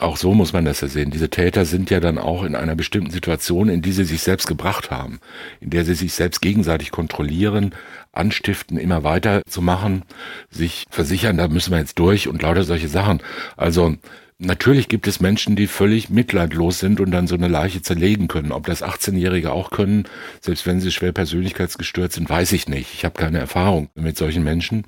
auch 0.00 0.16
so 0.16 0.34
muss 0.34 0.52
man 0.52 0.64
das 0.64 0.80
ja 0.80 0.88
sehen. 0.88 1.10
Diese 1.10 1.30
Täter 1.30 1.64
sind 1.64 1.90
ja 1.90 2.00
dann 2.00 2.18
auch 2.18 2.42
in 2.42 2.56
einer 2.56 2.74
bestimmten 2.74 3.10
Situation, 3.10 3.68
in 3.68 3.82
die 3.82 3.92
sie 3.92 4.04
sich 4.04 4.22
selbst 4.22 4.48
gebracht 4.48 4.90
haben, 4.90 5.20
in 5.60 5.70
der 5.70 5.84
sie 5.84 5.94
sich 5.94 6.14
selbst 6.14 6.40
gegenseitig 6.40 6.90
kontrollieren, 6.90 7.74
anstiften, 8.12 8.76
immer 8.78 9.04
weiter 9.04 9.42
zu 9.46 9.62
machen, 9.62 10.02
sich 10.50 10.84
versichern, 10.90 11.38
da 11.38 11.48
müssen 11.48 11.72
wir 11.72 11.78
jetzt 11.78 11.98
durch 11.98 12.28
und 12.28 12.42
lauter 12.42 12.64
solche 12.64 12.88
Sachen. 12.88 13.20
Also 13.56 13.96
Natürlich 14.44 14.88
gibt 14.88 15.06
es 15.06 15.20
Menschen, 15.20 15.54
die 15.54 15.68
völlig 15.68 16.10
mitleidlos 16.10 16.80
sind 16.80 16.98
und 16.98 17.12
dann 17.12 17.28
so 17.28 17.36
eine 17.36 17.46
Leiche 17.46 17.80
zerlegen 17.80 18.26
können. 18.26 18.50
Ob 18.50 18.66
das 18.66 18.82
18-Jährige 18.82 19.52
auch 19.52 19.70
können, 19.70 20.04
selbst 20.40 20.66
wenn 20.66 20.80
sie 20.80 20.90
schwer 20.90 21.12
persönlichkeitsgestört 21.12 22.12
sind, 22.12 22.28
weiß 22.28 22.50
ich 22.52 22.68
nicht. 22.68 22.92
Ich 22.92 23.04
habe 23.04 23.18
keine 23.18 23.38
Erfahrung 23.38 23.88
mit 23.94 24.16
solchen 24.16 24.42
Menschen. 24.42 24.84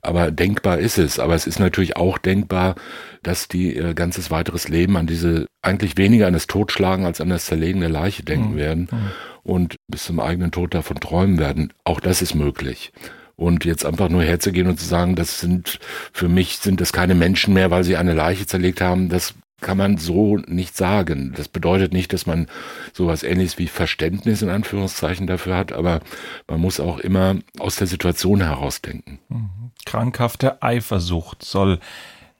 Aber 0.00 0.30
denkbar 0.30 0.78
ist 0.78 0.98
es. 0.98 1.18
Aber 1.18 1.34
es 1.34 1.48
ist 1.48 1.58
natürlich 1.58 1.96
auch 1.96 2.18
denkbar, 2.18 2.76
dass 3.24 3.48
die 3.48 3.74
ihr 3.74 3.94
ganzes 3.94 4.30
weiteres 4.30 4.68
Leben 4.68 4.96
an 4.96 5.08
diese, 5.08 5.46
eigentlich 5.60 5.96
weniger 5.96 6.28
an 6.28 6.34
das 6.34 6.46
Totschlagen 6.46 7.04
als 7.04 7.20
an 7.20 7.30
das 7.30 7.46
Zerlegen 7.46 7.80
der 7.80 7.90
Leiche 7.90 8.22
denken 8.22 8.52
mhm. 8.52 8.58
werden 8.58 8.88
mhm. 8.92 9.10
und 9.42 9.76
bis 9.88 10.04
zum 10.04 10.20
eigenen 10.20 10.52
Tod 10.52 10.72
davon 10.72 11.00
träumen 11.00 11.40
werden. 11.40 11.72
Auch 11.82 11.98
das 11.98 12.22
ist 12.22 12.34
möglich. 12.34 12.92
Und 13.36 13.64
jetzt 13.64 13.84
einfach 13.84 14.08
nur 14.08 14.22
herzugehen 14.22 14.68
und 14.68 14.78
zu 14.78 14.86
sagen, 14.86 15.16
das 15.16 15.40
sind, 15.40 15.80
für 16.12 16.28
mich 16.28 16.58
sind 16.58 16.80
das 16.80 16.92
keine 16.92 17.14
Menschen 17.14 17.52
mehr, 17.54 17.70
weil 17.70 17.84
sie 17.84 17.96
eine 17.96 18.14
Leiche 18.14 18.46
zerlegt 18.46 18.80
haben, 18.80 19.08
das 19.08 19.34
kann 19.60 19.78
man 19.78 19.96
so 19.96 20.36
nicht 20.36 20.76
sagen. 20.76 21.32
Das 21.36 21.48
bedeutet 21.48 21.92
nicht, 21.92 22.12
dass 22.12 22.26
man 22.26 22.46
sowas 22.92 23.22
ähnliches 23.22 23.58
wie 23.58 23.66
Verständnis 23.66 24.42
in 24.42 24.50
Anführungszeichen 24.50 25.26
dafür 25.26 25.56
hat, 25.56 25.72
aber 25.72 26.00
man 26.46 26.60
muss 26.60 26.80
auch 26.80 26.98
immer 26.98 27.36
aus 27.58 27.76
der 27.76 27.86
Situation 27.86 28.42
herausdenken. 28.42 29.18
Mhm. 29.28 29.70
Krankhafte 29.86 30.62
Eifersucht 30.62 31.44
soll 31.44 31.80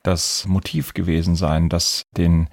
das 0.03 0.45
Motiv 0.47 0.93
gewesen 0.93 1.35
sein, 1.35 1.69
das 1.69 2.05
den 2.17 2.49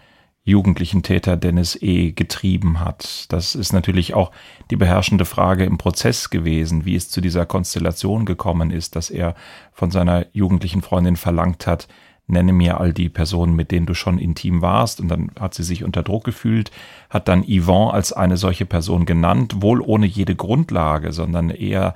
jugendlichen 0.51 1.01
Täter 1.01 1.38
Dennis 1.38 1.75
E. 1.81 2.12
getrieben 2.12 2.79
hat. 2.79 3.31
Das 3.31 3.55
ist 3.55 3.74
natürlich 3.74 4.13
auch 4.13 4.31
die 4.70 4.75
beherrschende 4.75 5.25
Frage 5.25 5.63
im 5.63 5.77
Prozess 5.77 6.29
gewesen, 6.29 6.86
wie 6.86 6.96
es 6.96 7.10
zu 7.10 7.22
dieser 7.22 7.46
Konstellation 7.46 8.25
gekommen 8.25 8.70
ist, 8.70 8.96
dass 8.96 9.10
er 9.10 9.36
von 9.74 9.89
seiner 9.89 10.27
jugendlichen 10.34 10.81
Freundin 10.81 11.15
verlangt 11.15 11.65
hat, 11.65 11.88
nenne 12.27 12.53
mir 12.53 12.79
all 12.79 12.93
die 12.93 13.10
Personen, 13.10 13.55
mit 13.55 13.72
denen 13.72 13.86
du 13.86 13.93
schon 13.93 14.17
intim 14.17 14.62
warst. 14.62 15.00
Und 15.00 15.08
dann 15.08 15.31
hat 15.39 15.53
sie 15.53 15.63
sich 15.63 15.84
unter 15.84 16.03
Druck 16.03 16.24
gefühlt, 16.24 16.72
hat 17.10 17.27
dann 17.27 17.43
Yvonne 17.43 17.93
als 17.93 18.13
eine 18.13 18.38
solche 18.38 18.65
Person 18.65 19.05
genannt, 19.05 19.62
wohl 19.62 19.81
ohne 19.81 20.05
jede 20.05 20.36
Grundlage, 20.36 21.12
sondern 21.12 21.50
eher 21.50 21.93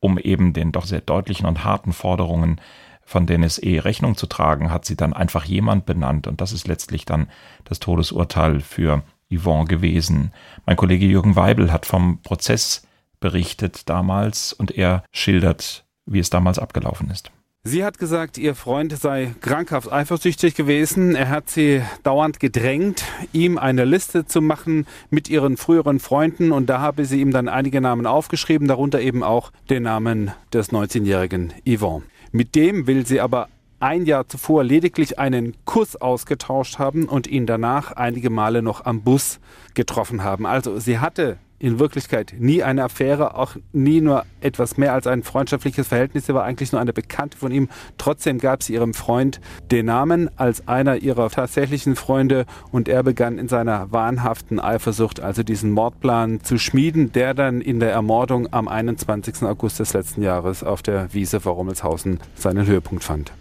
um 0.00 0.18
eben 0.18 0.52
den 0.52 0.72
doch 0.72 0.84
sehr 0.84 1.00
deutlichen 1.00 1.46
und 1.46 1.64
harten 1.64 1.92
Forderungen 1.92 2.60
von 3.04 3.26
Dennis 3.26 3.58
E. 3.58 3.78
Rechnung 3.78 4.16
zu 4.16 4.26
tragen, 4.26 4.70
hat 4.70 4.84
sie 4.84 4.96
dann 4.96 5.12
einfach 5.12 5.44
jemand 5.44 5.86
benannt 5.86 6.26
und 6.26 6.40
das 6.40 6.52
ist 6.52 6.66
letztlich 6.66 7.04
dann 7.04 7.28
das 7.64 7.80
Todesurteil 7.80 8.60
für 8.60 9.02
Yvonne 9.30 9.66
gewesen. 9.66 10.32
Mein 10.66 10.76
Kollege 10.76 11.06
Jürgen 11.06 11.36
Weibel 11.36 11.72
hat 11.72 11.86
vom 11.86 12.20
Prozess 12.22 12.86
berichtet 13.20 13.88
damals 13.88 14.52
und 14.52 14.72
er 14.72 15.04
schildert, 15.12 15.84
wie 16.06 16.18
es 16.18 16.30
damals 16.30 16.58
abgelaufen 16.58 17.10
ist. 17.10 17.30
Sie 17.64 17.84
hat 17.84 17.96
gesagt, 17.96 18.38
ihr 18.38 18.56
Freund 18.56 18.92
sei 18.98 19.36
krankhaft 19.40 19.92
eifersüchtig 19.92 20.56
gewesen. 20.56 21.14
Er 21.14 21.28
hat 21.28 21.48
sie 21.48 21.80
dauernd 22.02 22.40
gedrängt, 22.40 23.04
ihm 23.32 23.56
eine 23.56 23.84
Liste 23.84 24.26
zu 24.26 24.40
machen 24.40 24.84
mit 25.10 25.30
ihren 25.30 25.56
früheren 25.56 26.00
Freunden. 26.00 26.50
Und 26.50 26.66
da 26.66 26.80
habe 26.80 27.04
sie 27.04 27.20
ihm 27.20 27.30
dann 27.30 27.48
einige 27.48 27.80
Namen 27.80 28.04
aufgeschrieben, 28.04 28.66
darunter 28.66 29.00
eben 29.00 29.22
auch 29.22 29.52
den 29.70 29.84
Namen 29.84 30.32
des 30.52 30.72
19-jährigen 30.72 31.52
Yvonne. 31.64 32.02
Mit 32.32 32.54
dem 32.54 32.86
will 32.86 33.04
sie 33.06 33.20
aber 33.20 33.48
ein 33.78 34.06
Jahr 34.06 34.26
zuvor 34.26 34.64
lediglich 34.64 35.18
einen 35.18 35.54
Kuss 35.66 35.96
ausgetauscht 35.96 36.78
haben 36.78 37.04
und 37.06 37.26
ihn 37.26 37.46
danach 37.46 37.92
einige 37.92 38.30
Male 38.30 38.62
noch 38.62 38.86
am 38.86 39.02
Bus 39.02 39.38
getroffen 39.74 40.24
haben. 40.24 40.46
Also 40.46 40.78
sie 40.78 40.98
hatte 40.98 41.36
in 41.62 41.78
Wirklichkeit 41.78 42.34
nie 42.38 42.64
eine 42.64 42.82
Affäre, 42.82 43.36
auch 43.36 43.54
nie 43.72 44.00
nur 44.00 44.24
etwas 44.40 44.76
mehr 44.76 44.92
als 44.92 45.06
ein 45.06 45.22
freundschaftliches 45.22 45.86
Verhältnis. 45.86 46.26
Sie 46.26 46.34
war 46.34 46.42
eigentlich 46.42 46.72
nur 46.72 46.80
eine 46.80 46.92
Bekannte 46.92 47.38
von 47.38 47.52
ihm. 47.52 47.68
Trotzdem 47.98 48.38
gab 48.38 48.64
sie 48.64 48.74
ihrem 48.74 48.94
Freund 48.94 49.40
den 49.70 49.86
Namen 49.86 50.28
als 50.36 50.66
einer 50.66 50.96
ihrer 50.96 51.30
tatsächlichen 51.30 51.94
Freunde 51.94 52.46
und 52.72 52.88
er 52.88 53.04
begann 53.04 53.38
in 53.38 53.46
seiner 53.46 53.92
wahnhaften 53.92 54.58
Eifersucht 54.58 55.20
also 55.20 55.44
diesen 55.44 55.70
Mordplan 55.70 56.40
zu 56.42 56.58
schmieden, 56.58 57.12
der 57.12 57.32
dann 57.32 57.60
in 57.60 57.78
der 57.78 57.92
Ermordung 57.92 58.52
am 58.52 58.66
21. 58.66 59.44
August 59.44 59.78
des 59.78 59.92
letzten 59.92 60.22
Jahres 60.22 60.64
auf 60.64 60.82
der 60.82 61.14
Wiese 61.14 61.38
vor 61.38 61.54
Rummelshausen 61.54 62.18
seinen 62.34 62.66
Höhepunkt 62.66 63.04
fand. 63.04 63.32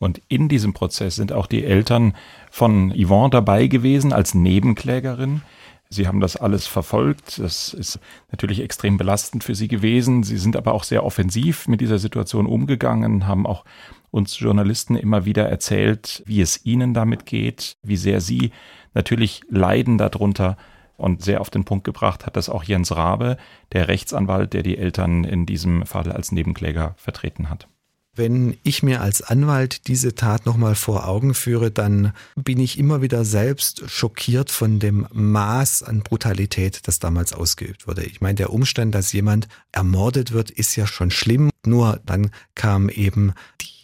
Und 0.00 0.20
in 0.28 0.48
diesem 0.48 0.72
Prozess 0.72 1.14
sind 1.14 1.32
auch 1.32 1.46
die 1.46 1.64
Eltern 1.64 2.14
von 2.50 2.92
Yvonne 2.96 3.30
dabei 3.30 3.68
gewesen 3.68 4.12
als 4.12 4.34
Nebenklägerin. 4.34 5.42
Sie 5.92 6.06
haben 6.06 6.20
das 6.20 6.36
alles 6.36 6.68
verfolgt. 6.68 7.40
Das 7.40 7.74
ist 7.74 7.98
natürlich 8.30 8.60
extrem 8.60 8.96
belastend 8.96 9.42
für 9.42 9.56
Sie 9.56 9.66
gewesen. 9.66 10.22
Sie 10.22 10.38
sind 10.38 10.56
aber 10.56 10.72
auch 10.72 10.84
sehr 10.84 11.04
offensiv 11.04 11.66
mit 11.66 11.80
dieser 11.80 11.98
Situation 11.98 12.46
umgegangen, 12.46 13.26
haben 13.26 13.44
auch 13.44 13.64
uns 14.12 14.38
Journalisten 14.38 14.94
immer 14.94 15.24
wieder 15.24 15.48
erzählt, 15.48 16.22
wie 16.26 16.40
es 16.40 16.64
Ihnen 16.64 16.94
damit 16.94 17.26
geht, 17.26 17.76
wie 17.82 17.96
sehr 17.96 18.20
Sie 18.20 18.52
natürlich 18.94 19.42
leiden 19.48 19.98
darunter. 19.98 20.56
Und 20.96 21.22
sehr 21.22 21.40
auf 21.40 21.50
den 21.50 21.64
Punkt 21.64 21.84
gebracht 21.84 22.26
hat 22.26 22.36
das 22.36 22.50
auch 22.50 22.62
Jens 22.62 22.94
Rabe, 22.94 23.38
der 23.72 23.88
Rechtsanwalt, 23.88 24.52
der 24.52 24.62
die 24.62 24.76
Eltern 24.76 25.24
in 25.24 25.46
diesem 25.46 25.86
Fall 25.86 26.12
als 26.12 26.30
Nebenkläger 26.30 26.94
vertreten 26.98 27.48
hat. 27.48 27.68
Wenn 28.20 28.58
ich 28.64 28.82
mir 28.82 29.00
als 29.00 29.22
Anwalt 29.22 29.88
diese 29.88 30.14
Tat 30.14 30.44
nochmal 30.44 30.74
vor 30.74 31.08
Augen 31.08 31.32
führe, 31.32 31.70
dann 31.70 32.12
bin 32.36 32.60
ich 32.60 32.78
immer 32.78 33.00
wieder 33.00 33.24
selbst 33.24 33.88
schockiert 33.88 34.50
von 34.50 34.78
dem 34.78 35.06
Maß 35.10 35.82
an 35.84 36.02
Brutalität, 36.02 36.86
das 36.86 36.98
damals 36.98 37.32
ausgeübt 37.32 37.86
wurde. 37.86 38.04
Ich 38.04 38.20
meine, 38.20 38.34
der 38.34 38.52
Umstand, 38.52 38.94
dass 38.94 39.14
jemand 39.14 39.48
ermordet 39.72 40.32
wird, 40.32 40.50
ist 40.50 40.76
ja 40.76 40.86
schon 40.86 41.10
schlimm. 41.10 41.48
Nur 41.64 41.98
dann 42.04 42.30
kam 42.54 42.90
eben 42.90 43.32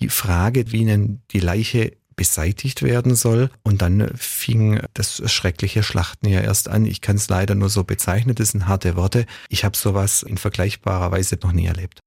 die 0.01 0.11
Frage, 0.11 0.71
wie 0.71 0.85
denn 0.85 1.23
die 1.31 1.41
Leiche 1.41 1.97
beseitigt 2.15 2.83
werden 2.83 3.15
soll. 3.15 3.49
Und 3.63 3.81
dann 3.81 4.11
fing 4.17 4.83
das 4.93 5.23
schreckliche 5.33 5.83
Schlachten 5.83 6.29
ja 6.29 6.43
erst 6.43 6.69
an. 6.69 6.85
Ich 6.85 7.01
kann 7.01 7.17
es 7.17 7.31
leider 7.31 7.55
nur 7.55 7.71
so 7.71 7.85
bezeichnen, 7.85 8.35
das 8.35 8.51
sind 8.51 8.69
harte 8.69 8.97
Worte. 8.97 9.25
Ich 9.49 9.65
habe 9.65 9.79
sowas 9.79 10.23
in 10.23 10.37
vergleichbarer 10.37 11.11
Weise 11.11 11.39
noch 11.43 11.53
nie 11.53 11.65
erlebt. 11.65 12.03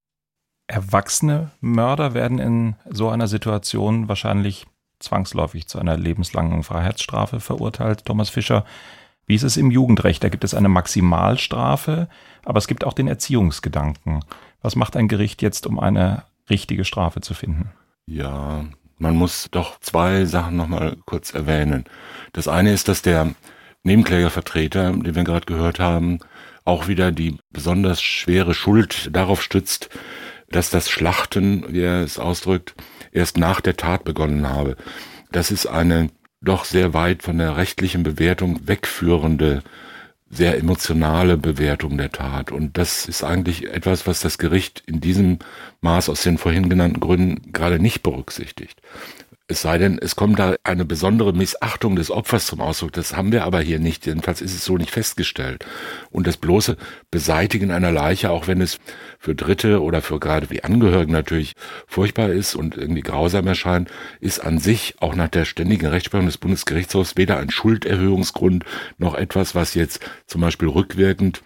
Erwachsene 0.70 1.50
Mörder 1.62 2.14
werden 2.14 2.38
in 2.38 2.76
so 2.88 3.10
einer 3.10 3.28
Situation 3.28 4.08
wahrscheinlich 4.08 4.68
zwangsläufig 5.00 5.68
zu 5.68 5.80
einer 5.80 5.98
lebenslangen 5.98 6.62
Freiheitsstrafe 6.62 7.40
verurteilt. 7.40 8.06
Thomas 8.06 8.30
Fischer, 8.30 8.66
wie 9.26 9.34
ist 9.34 9.42
es 9.42 9.58
im 9.58 9.72
Jugendrecht? 9.72 10.24
Da 10.24 10.30
gibt 10.30 10.44
es 10.44 10.54
eine 10.54 10.70
Maximalstrafe, 10.70 12.08
aber 12.46 12.60
es 12.60 12.68
gibt 12.68 12.84
auch 12.84 12.94
den 12.94 13.08
Erziehungsgedanken. 13.08 14.24
Was 14.62 14.76
macht 14.76 14.96
ein 14.96 15.08
Gericht 15.08 15.42
jetzt, 15.42 15.66
um 15.66 15.80
eine 15.80 16.22
richtige 16.52 16.86
Strafe 16.86 17.22
zu 17.22 17.34
finden? 17.34 17.72
Ja, 18.06 18.64
man 19.00 19.16
muss 19.16 19.50
doch 19.50 19.80
zwei 19.80 20.26
Sachen 20.26 20.56
nochmal 20.56 20.98
kurz 21.08 21.34
erwähnen. 21.34 21.86
Das 22.32 22.48
eine 22.48 22.74
ist, 22.74 22.88
dass 22.88 23.02
der 23.02 23.34
Nebenklägervertreter, 23.82 24.92
den 24.92 25.16
wir 25.16 25.24
gerade 25.24 25.48
gehört 25.48 25.80
haben, 25.80 26.20
auch 26.64 26.88
wieder 26.88 27.12
die 27.12 27.40
besonders 27.50 28.04
schwere 28.04 28.54
Schuld 28.54 29.10
darauf 29.16 29.42
stützt, 29.42 29.90
dass 30.52 30.70
das 30.70 30.90
Schlachten, 30.90 31.66
wie 31.70 31.82
er 31.82 32.04
es 32.04 32.20
ausdrückt, 32.20 32.76
erst 33.12 33.38
nach 33.38 33.62
der 33.62 33.78
Tat 33.78 34.04
begonnen 34.04 34.50
habe. 34.50 34.76
Das 35.32 35.52
ist 35.52 35.68
eine 35.68 36.10
doch 36.42 36.66
sehr 36.66 36.94
weit 36.94 37.24
von 37.24 37.38
der 37.38 37.58
rechtlichen 37.58 38.04
Bewertung 38.04 38.68
wegführende, 38.68 39.62
sehr 40.30 40.58
emotionale 40.58 41.38
Bewertung 41.38 41.98
der 41.98 42.12
Tat. 42.12 42.52
Und 42.52 42.78
das 42.78 43.08
ist 43.08 43.24
eigentlich 43.24 43.68
etwas, 43.68 44.08
was 44.08 44.22
das 44.22 44.38
Gericht 44.38 44.84
in 44.86 45.02
diesem 45.02 45.40
Maß 45.82 46.10
aus 46.10 46.22
den 46.22 46.38
vorhin 46.38 46.70
genannten 46.70 47.00
Gründen 47.00 47.52
gerade 47.52 47.80
nicht 47.80 48.04
berücksichtigt. 48.04 48.80
Es 49.52 49.64
sei 49.64 49.80
denn, 49.80 49.98
es 49.98 50.16
kommt 50.16 50.38
da 50.38 50.58
eine 50.64 50.86
besondere 50.86 51.34
Missachtung 51.34 51.96
des 51.96 52.12
Opfers 52.12 52.46
zum 52.46 52.62
Ausdruck. 52.62 52.94
Das 52.94 53.16
haben 53.16 53.32
wir 53.32 53.46
aber 53.46 53.62
hier 53.62 53.80
nicht. 53.80 54.06
Jedenfalls 54.06 54.42
ist 54.42 54.54
es 54.54 54.64
so 54.64 54.78
nicht 54.78 54.92
festgestellt. 54.92 55.66
Und 56.12 56.28
das 56.28 56.38
bloße 56.38 56.78
Beseitigen 57.10 57.72
einer 57.72 57.92
Leiche, 57.92 58.30
auch 58.30 58.46
wenn 58.46 58.62
es 58.62 58.78
für 59.18 59.34
Dritte 59.34 59.82
oder 59.82 60.04
für 60.04 60.20
gerade 60.20 60.46
die 60.46 60.64
Angehörigen 60.64 61.14
natürlich 61.14 61.54
furchtbar 61.88 62.30
ist 62.30 62.54
und 62.54 62.78
irgendwie 62.78 63.02
grausam 63.02 63.48
erscheint, 63.48 63.90
ist 64.20 64.38
an 64.38 64.60
sich 64.60 64.94
auch 65.00 65.16
nach 65.16 65.30
der 65.30 65.46
ständigen 65.46 65.88
Rechtsprechung 65.88 66.28
des 66.28 66.38
Bundesgerichtshofs 66.38 67.18
weder 67.18 67.38
ein 67.38 67.50
Schulderhöhungsgrund 67.50 68.66
noch 69.00 69.16
etwas, 69.16 69.56
was 69.56 69.74
jetzt 69.74 70.00
zum 70.28 70.42
Beispiel 70.42 70.68
rückwirkend 70.68 71.42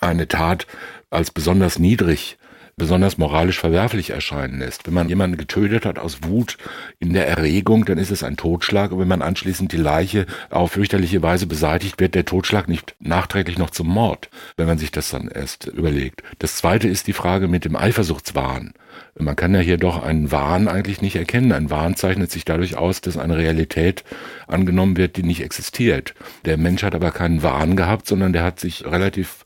eine 0.00 0.28
Tat 0.28 0.66
als 1.10 1.30
besonders 1.30 1.78
niedrig 1.78 2.38
besonders 2.76 3.18
moralisch 3.18 3.58
verwerflich 3.58 4.10
erscheinen 4.10 4.58
lässt. 4.58 4.86
Wenn 4.86 4.94
man 4.94 5.08
jemanden 5.08 5.36
getötet 5.36 5.86
hat 5.86 5.98
aus 5.98 6.18
Wut 6.24 6.58
in 6.98 7.12
der 7.12 7.28
Erregung, 7.28 7.84
dann 7.84 7.98
ist 7.98 8.10
es 8.10 8.22
ein 8.22 8.36
Totschlag. 8.36 8.92
Und 8.92 9.00
wenn 9.00 9.08
man 9.08 9.22
anschließend 9.22 9.72
die 9.72 9.76
Leiche 9.76 10.26
auf 10.50 10.72
fürchterliche 10.72 11.22
Weise 11.22 11.46
beseitigt, 11.46 12.00
wird 12.00 12.14
der 12.14 12.24
Totschlag 12.24 12.68
nicht 12.68 12.94
nachträglich 12.98 13.58
noch 13.58 13.70
zum 13.70 13.88
Mord, 13.88 14.28
wenn 14.56 14.66
man 14.66 14.78
sich 14.78 14.90
das 14.90 15.10
dann 15.10 15.28
erst 15.28 15.66
überlegt. 15.66 16.22
Das 16.38 16.56
zweite 16.56 16.88
ist 16.88 17.06
die 17.06 17.12
Frage 17.12 17.48
mit 17.48 17.64
dem 17.64 17.76
Eifersuchtswahn. 17.76 18.74
Man 19.16 19.36
kann 19.36 19.54
ja 19.54 19.60
hier 19.60 19.76
doch 19.76 20.02
einen 20.02 20.32
Wahn 20.32 20.66
eigentlich 20.66 21.00
nicht 21.00 21.16
erkennen. 21.16 21.52
Ein 21.52 21.70
Wahn 21.70 21.94
zeichnet 21.96 22.30
sich 22.30 22.44
dadurch 22.44 22.76
aus, 22.76 23.00
dass 23.00 23.16
eine 23.16 23.36
Realität 23.36 24.04
angenommen 24.46 24.96
wird, 24.96 25.16
die 25.16 25.22
nicht 25.22 25.42
existiert. 25.42 26.14
Der 26.44 26.56
Mensch 26.56 26.82
hat 26.82 26.94
aber 26.94 27.12
keinen 27.12 27.42
Wahn 27.42 27.76
gehabt, 27.76 28.06
sondern 28.06 28.32
der 28.32 28.42
hat 28.42 28.58
sich 28.58 28.84
relativ 28.84 29.44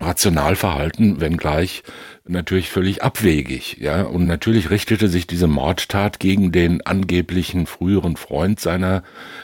rational 0.00 0.56
verhalten, 0.56 1.20
wenngleich 1.20 1.82
natürlich 2.26 2.70
völlig 2.70 3.02
abwegig, 3.02 3.76
ja. 3.80 4.02
Und 4.02 4.26
natürlich 4.26 4.70
richtete 4.70 5.08
sich 5.08 5.26
diese 5.26 5.46
Mordtat 5.46 6.18
gegen 6.18 6.52
den 6.52 6.80
angeblichen 6.84 7.66
früheren 7.66 8.16
Freund 8.16 8.60
seiner 8.60 9.02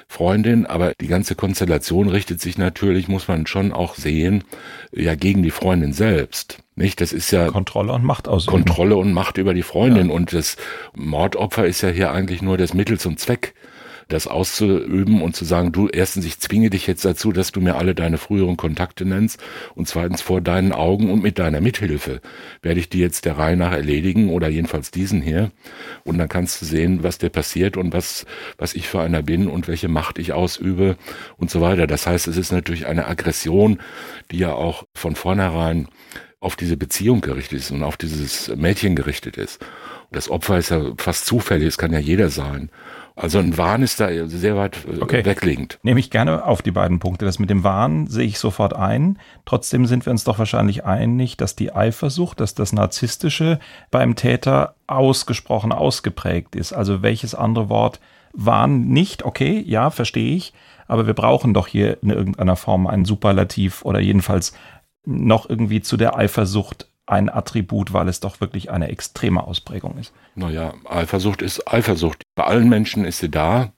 Freundin, 0.08 0.66
aber 0.66 0.92
die 1.00 1.06
ganze 1.06 1.34
Konstellation 1.34 2.08
richtet 2.08 2.40
sich 2.40 2.56
natürlich, 2.56 3.08
muss 3.08 3.28
man 3.28 3.46
schon 3.46 3.72
auch 3.72 3.94
sehen, 3.94 4.44
ja, 4.92 5.14
gegen 5.14 5.42
die 5.42 5.50
Freundin 5.50 5.92
selbst. 5.92 6.58
Nicht? 6.74 7.00
Das 7.02 7.12
ist 7.12 7.30
ja 7.30 7.48
Kontrolle 7.48 7.92
und 7.92 8.04
Macht 8.04 8.28
ausüben. 8.28 8.64
Kontrolle 8.64 8.96
und 8.96 9.12
Macht 9.12 9.36
über 9.36 9.52
die 9.52 9.62
Freundin 9.62 10.08
ja. 10.08 10.14
und 10.14 10.32
das 10.32 10.56
Mordopfer 10.94 11.66
ist 11.66 11.82
ja 11.82 11.90
hier 11.90 12.12
eigentlich 12.12 12.40
nur 12.40 12.56
das 12.56 12.72
Mittel 12.72 12.98
zum 12.98 13.18
Zweck 13.18 13.54
das 14.12 14.26
auszuüben 14.26 15.22
und 15.22 15.34
zu 15.34 15.44
sagen, 15.44 15.72
du 15.72 15.88
erstens, 15.88 16.26
ich 16.26 16.38
zwinge 16.38 16.70
dich 16.70 16.86
jetzt 16.86 17.04
dazu, 17.04 17.32
dass 17.32 17.52
du 17.52 17.60
mir 17.60 17.76
alle 17.76 17.94
deine 17.94 18.18
früheren 18.18 18.56
Kontakte 18.56 19.04
nennst 19.04 19.40
und 19.74 19.88
zweitens 19.88 20.20
vor 20.20 20.40
deinen 20.40 20.72
Augen 20.72 21.10
und 21.10 21.22
mit 21.22 21.38
deiner 21.38 21.60
Mithilfe 21.60 22.20
werde 22.62 22.80
ich 22.80 22.88
die 22.88 22.98
jetzt 22.98 23.24
der 23.24 23.38
Reihe 23.38 23.56
nach 23.56 23.72
erledigen 23.72 24.30
oder 24.30 24.48
jedenfalls 24.48 24.90
diesen 24.90 25.22
hier 25.22 25.50
und 26.04 26.18
dann 26.18 26.28
kannst 26.28 26.60
du 26.60 26.66
sehen, 26.66 27.02
was 27.02 27.18
dir 27.18 27.30
passiert 27.30 27.76
und 27.76 27.92
was, 27.92 28.26
was 28.58 28.74
ich 28.74 28.88
für 28.88 29.00
einer 29.00 29.22
bin 29.22 29.46
und 29.48 29.68
welche 29.68 29.88
Macht 29.88 30.18
ich 30.18 30.32
ausübe 30.32 30.96
und 31.36 31.50
so 31.50 31.60
weiter. 31.60 31.86
Das 31.86 32.06
heißt, 32.06 32.28
es 32.28 32.36
ist 32.36 32.52
natürlich 32.52 32.86
eine 32.86 33.06
Aggression, 33.06 33.78
die 34.30 34.38
ja 34.38 34.52
auch 34.52 34.84
von 34.94 35.14
vornherein 35.14 35.88
auf 36.40 36.56
diese 36.56 36.76
Beziehung 36.76 37.20
gerichtet 37.20 37.58
ist 37.58 37.70
und 37.70 37.82
auf 37.82 37.96
dieses 37.96 38.48
Mädchen 38.56 38.96
gerichtet 38.96 39.36
ist. 39.36 39.60
Das 40.10 40.28
Opfer 40.28 40.58
ist 40.58 40.70
ja 40.70 40.92
fast 40.96 41.26
zufällig, 41.26 41.68
es 41.68 41.78
kann 41.78 41.92
ja 41.92 41.98
jeder 41.98 42.30
sein. 42.30 42.70
Also 43.20 43.38
ein 43.38 43.58
Wahn 43.58 43.82
ist 43.82 44.00
da 44.00 44.08
sehr 44.28 44.56
weit 44.56 44.78
äh, 44.86 45.00
okay. 45.00 45.24
wegliegend. 45.24 45.78
Nehme 45.82 46.00
ich 46.00 46.10
gerne 46.10 46.44
auf 46.44 46.62
die 46.62 46.70
beiden 46.70 47.00
Punkte. 47.00 47.26
Das 47.26 47.38
mit 47.38 47.50
dem 47.50 47.64
Wahn 47.64 48.06
sehe 48.06 48.26
ich 48.26 48.38
sofort 48.38 48.74
ein. 48.74 49.18
Trotzdem 49.44 49.84
sind 49.84 50.06
wir 50.06 50.10
uns 50.10 50.24
doch 50.24 50.38
wahrscheinlich 50.38 50.84
einig, 50.86 51.36
dass 51.36 51.54
die 51.54 51.72
Eifersucht, 51.72 52.40
dass 52.40 52.54
das 52.54 52.72
Narzisstische 52.72 53.58
beim 53.90 54.16
Täter 54.16 54.74
ausgesprochen 54.86 55.70
ausgeprägt 55.70 56.56
ist. 56.56 56.72
Also 56.72 57.02
welches 57.02 57.34
andere 57.34 57.68
Wort 57.68 58.00
Wahn 58.32 58.88
nicht? 58.88 59.24
Okay, 59.24 59.62
ja, 59.66 59.90
verstehe 59.90 60.34
ich. 60.34 60.54
Aber 60.86 61.06
wir 61.06 61.14
brauchen 61.14 61.52
doch 61.52 61.66
hier 61.66 62.02
in 62.02 62.10
irgendeiner 62.10 62.56
Form 62.56 62.86
ein 62.86 63.04
Superlativ 63.04 63.84
oder 63.84 64.00
jedenfalls 64.00 64.54
noch 65.04 65.48
irgendwie 65.48 65.82
zu 65.82 65.96
der 65.96 66.16
Eifersucht 66.16 66.89
ein 67.10 67.28
Attribut, 67.28 67.92
weil 67.92 68.08
es 68.08 68.20
doch 68.20 68.40
wirklich 68.40 68.70
eine 68.70 68.88
extreme 68.88 69.42
Ausprägung 69.42 69.98
ist. 69.98 70.12
Naja, 70.34 70.74
Eifersucht 70.88 71.42
ist 71.42 71.66
Eifersucht. 71.66 72.22
Bei 72.36 72.44
allen 72.44 72.68
Menschen 72.68 73.04
ist 73.04 73.18
sie 73.18 73.30
da. 73.30 73.72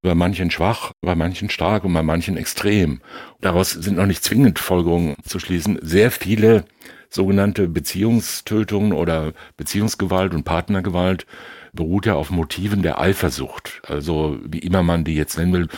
Bei 0.00 0.14
manchen 0.14 0.50
schwach, 0.50 0.92
bei 1.00 1.16
manchen 1.16 1.50
stark 1.50 1.84
und 1.84 1.92
bei 1.92 2.04
manchen 2.04 2.36
extrem. 2.36 3.00
Daraus 3.40 3.72
sind 3.72 3.96
noch 3.96 4.06
nicht 4.06 4.22
zwingend 4.22 4.60
Folgerungen 4.60 5.16
zu 5.24 5.40
schließen. 5.40 5.78
Sehr 5.82 6.12
viele 6.12 6.64
sogenannte 7.10 7.68
Beziehungstötungen 7.68 8.92
oder 8.92 9.32
Beziehungsgewalt 9.56 10.34
und 10.34 10.44
Partnergewalt 10.44 11.26
beruht 11.72 12.06
ja 12.06 12.14
auf 12.14 12.30
Motiven 12.30 12.82
der 12.82 13.00
Eifersucht. 13.00 13.82
Also 13.86 14.38
wie 14.44 14.60
immer 14.60 14.82
man 14.82 15.04
die 15.04 15.14
jetzt 15.14 15.36
nennen 15.36 15.52
will, 15.52 15.68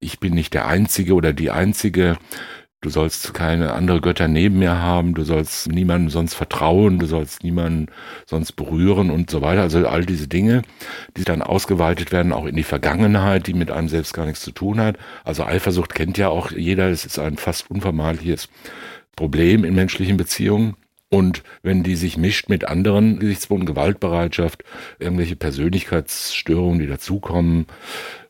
ich 0.00 0.20
bin 0.20 0.34
nicht 0.34 0.54
der 0.54 0.66
Einzige 0.66 1.14
oder 1.14 1.32
die 1.32 1.50
Einzige, 1.50 2.16
Du 2.86 2.92
sollst 2.92 3.34
keine 3.34 3.72
andere 3.72 4.00
Götter 4.00 4.28
neben 4.28 4.60
mir 4.60 4.80
haben, 4.80 5.12
du 5.12 5.24
sollst 5.24 5.66
niemandem 5.66 6.08
sonst 6.08 6.34
vertrauen, 6.34 7.00
du 7.00 7.06
sollst 7.06 7.42
niemanden 7.42 7.88
sonst 8.26 8.52
berühren 8.52 9.10
und 9.10 9.28
so 9.28 9.42
weiter. 9.42 9.62
Also 9.62 9.88
all 9.88 10.06
diese 10.06 10.28
Dinge, 10.28 10.62
die 11.16 11.24
dann 11.24 11.42
ausgeweitet 11.42 12.12
werden, 12.12 12.32
auch 12.32 12.46
in 12.46 12.54
die 12.54 12.62
Vergangenheit, 12.62 13.48
die 13.48 13.54
mit 13.54 13.72
einem 13.72 13.88
selbst 13.88 14.14
gar 14.14 14.24
nichts 14.24 14.42
zu 14.42 14.52
tun 14.52 14.78
hat. 14.78 14.98
Also 15.24 15.42
Eifersucht 15.42 15.96
kennt 15.96 16.16
ja 16.16 16.28
auch 16.28 16.52
jeder, 16.52 16.88
es 16.88 17.04
ist 17.04 17.18
ein 17.18 17.38
fast 17.38 17.68
unvermeidliches 17.72 18.48
Problem 19.16 19.64
in 19.64 19.74
menschlichen 19.74 20.16
Beziehungen. 20.16 20.76
Und 21.08 21.44
wenn 21.62 21.84
die 21.84 21.94
sich 21.94 22.16
mischt 22.16 22.48
mit 22.48 22.66
anderen 22.66 23.20
Gesichtspunkten, 23.20 23.66
Gewaltbereitschaft, 23.66 24.64
irgendwelche 24.98 25.36
Persönlichkeitsstörungen, 25.36 26.80
die 26.80 26.88
dazukommen 26.88 27.66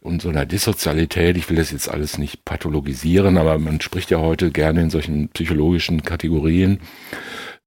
und 0.03 0.21
so 0.21 0.29
einer 0.29 0.45
Dissozialität, 0.45 1.39
ich 1.39 1.49
will 1.49 1.57
das 1.57 1.71
jetzt 1.71 1.89
alles 1.89 2.19
nicht 2.19 2.45
pathologisieren, 2.45 3.39
aber 3.39 3.59
man 3.59 3.81
spricht 3.81 4.11
ja 4.11 4.19
heute 4.19 4.51
gerne 4.51 4.83
in 4.83 4.91
solchen 4.91 5.31
psychologischen 5.31 6.03
Kategorien, 6.03 6.81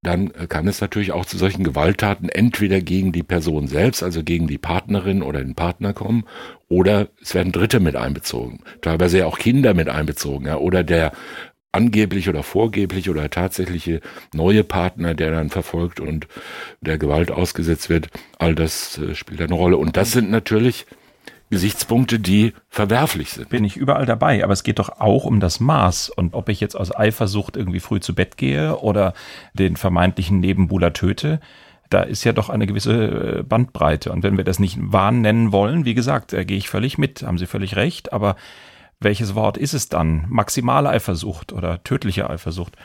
dann 0.01 0.31
kann 0.47 0.67
es 0.67 0.79
natürlich 0.79 1.11
auch 1.11 1.25
zu 1.25 1.37
solchen 1.37 1.63
Gewalttaten 1.63 2.29
entweder 2.29 2.79
gegen 2.79 3.11
die 3.11 3.23
Person 3.23 3.67
selbst, 3.67 4.01
also 4.03 4.23
gegen 4.23 4.47
die 4.47 4.57
Partnerin 4.57 5.21
oder 5.21 5.39
den 5.39 5.55
Partner 5.55 5.91
kommen, 5.93 6.23
oder 6.69 7.09
es 7.21 7.33
werden 7.33 7.51
Dritte 7.51 7.79
mit 7.79 7.95
einbezogen, 7.95 8.61
teilweise 8.81 9.17
ja 9.17 9.25
auch 9.25 9.39
Kinder 9.39 9.73
mit 9.73 9.89
einbezogen, 9.89 10.45
ja, 10.45 10.57
oder 10.57 10.83
der 10.83 11.11
angeblich 11.71 12.29
oder 12.29 12.43
vorgeblich 12.43 13.09
oder 13.09 13.29
tatsächliche 13.29 14.01
neue 14.33 14.63
Partner, 14.63 15.13
der 15.13 15.31
dann 15.31 15.49
verfolgt 15.49 15.99
und 15.99 16.27
der 16.81 16.97
Gewalt 16.97 17.31
ausgesetzt 17.31 17.89
wird, 17.89 18.09
all 18.37 18.55
das 18.55 18.97
äh, 18.97 19.15
spielt 19.15 19.41
eine 19.41 19.53
Rolle. 19.53 19.77
Und 19.77 19.97
das 19.97 20.11
sind 20.11 20.31
natürlich 20.31 20.85
Gesichtspunkte, 21.49 22.19
die 22.19 22.53
verwerflich 22.69 23.31
sind. 23.31 23.49
Bin 23.49 23.63
ich 23.63 23.75
überall 23.75 24.05
dabei, 24.05 24.43
aber 24.43 24.53
es 24.53 24.63
geht 24.63 24.79
doch 24.79 24.99
auch 24.99 25.25
um 25.25 25.39
das 25.39 25.59
Maß 25.59 26.09
und 26.09 26.33
ob 26.35 26.49
ich 26.49 26.59
jetzt 26.59 26.75
aus 26.75 26.95
Eifersucht 26.95 27.57
irgendwie 27.57 27.79
früh 27.79 27.99
zu 27.99 28.13
Bett 28.13 28.37
gehe 28.37 28.77
oder 28.77 29.13
den 29.53 29.75
vermeintlichen 29.75 30.39
Nebenbuhler 30.39 30.93
töte. 30.93 31.39
Da 31.89 32.01
ist 32.01 32.23
ja 32.23 32.33
doch 32.33 32.49
eine 32.49 32.67
gewisse 32.67 33.39
äh, 33.39 33.43
Bandbreite. 33.43 34.11
Und 34.11 34.21
wenn 34.21 34.37
wir 34.37 34.43
das 34.43 34.59
nicht 34.59 34.77
Wahn 34.79 35.21
nennen 35.21 35.51
wollen, 35.51 35.85
wie 35.85 35.95
gesagt, 35.95 36.33
da 36.33 36.43
gehe 36.43 36.57
ich 36.57 36.69
völlig 36.69 36.99
mit, 36.99 37.23
haben 37.23 37.39
Sie 37.39 37.47
völlig 37.47 37.75
recht, 37.75 38.13
aber 38.13 38.35
welches 38.99 39.35
Wort 39.35 39.57
ist 39.57 39.73
es 39.73 39.89
dann? 39.89 40.25
Maximale 40.29 40.89
Eifersucht 40.89 41.53
oder 41.53 41.83
tödliche 41.83 42.29
Eifersucht? 42.29 42.75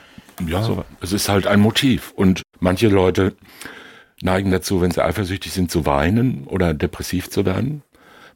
Ja, 0.46 0.62
so. 0.62 0.84
es 1.00 1.12
ist 1.12 1.28
halt 1.28 1.46
ein 1.46 1.60
Motiv. 1.60 2.12
Und 2.14 2.42
manche 2.60 2.88
Leute 2.88 3.34
neigen 4.22 4.50
dazu, 4.50 4.80
wenn 4.80 4.90
sie 4.90 5.04
eifersüchtig 5.04 5.52
sind, 5.52 5.70
zu 5.70 5.86
weinen 5.86 6.44
oder 6.46 6.74
depressiv 6.74 7.30
zu 7.30 7.44
werden. 7.44 7.82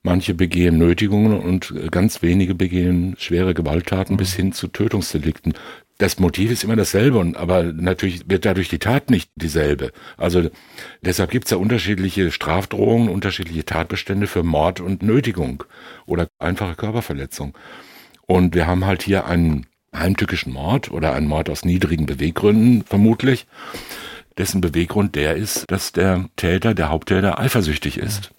Manche 0.02 0.34
begehen 0.34 0.78
Nötigungen 0.78 1.40
und 1.40 1.74
ganz 1.90 2.22
wenige 2.22 2.54
begehen 2.54 3.16
schwere 3.18 3.54
Gewalttaten 3.54 4.14
mhm. 4.14 4.18
bis 4.18 4.34
hin 4.34 4.52
zu 4.52 4.68
Tötungsdelikten 4.68 5.54
das 5.98 6.20
Motiv 6.20 6.52
ist 6.52 6.62
immer 6.62 6.76
dasselbe, 6.76 7.18
und, 7.18 7.36
aber 7.36 7.64
natürlich 7.64 8.30
wird 8.30 8.44
dadurch 8.44 8.68
die 8.68 8.78
Tat 8.78 9.10
nicht 9.10 9.30
dieselbe. 9.34 9.92
Also 10.16 10.48
deshalb 11.02 11.30
gibt 11.30 11.46
es 11.46 11.50
ja 11.50 11.56
unterschiedliche 11.56 12.30
Strafdrohungen, 12.30 13.08
unterschiedliche 13.08 13.64
Tatbestände 13.64 14.28
für 14.28 14.44
Mord 14.44 14.80
und 14.80 15.02
Nötigung 15.02 15.64
oder 16.06 16.28
einfache 16.38 16.76
Körperverletzung. 16.76 17.58
Und 18.26 18.54
wir 18.54 18.68
haben 18.68 18.86
halt 18.86 19.02
hier 19.02 19.26
einen 19.26 19.66
heimtückischen 19.94 20.52
Mord 20.52 20.92
oder 20.92 21.14
einen 21.14 21.26
Mord 21.26 21.50
aus 21.50 21.64
niedrigen 21.64 22.06
Beweggründen 22.06 22.84
vermutlich, 22.84 23.46
dessen 24.36 24.60
Beweggrund 24.60 25.16
der 25.16 25.34
ist, 25.34 25.64
dass 25.68 25.90
der 25.90 26.26
Täter, 26.36 26.74
der 26.74 26.90
Haupttäter 26.90 27.40
eifersüchtig 27.40 27.98
ist 27.98 28.30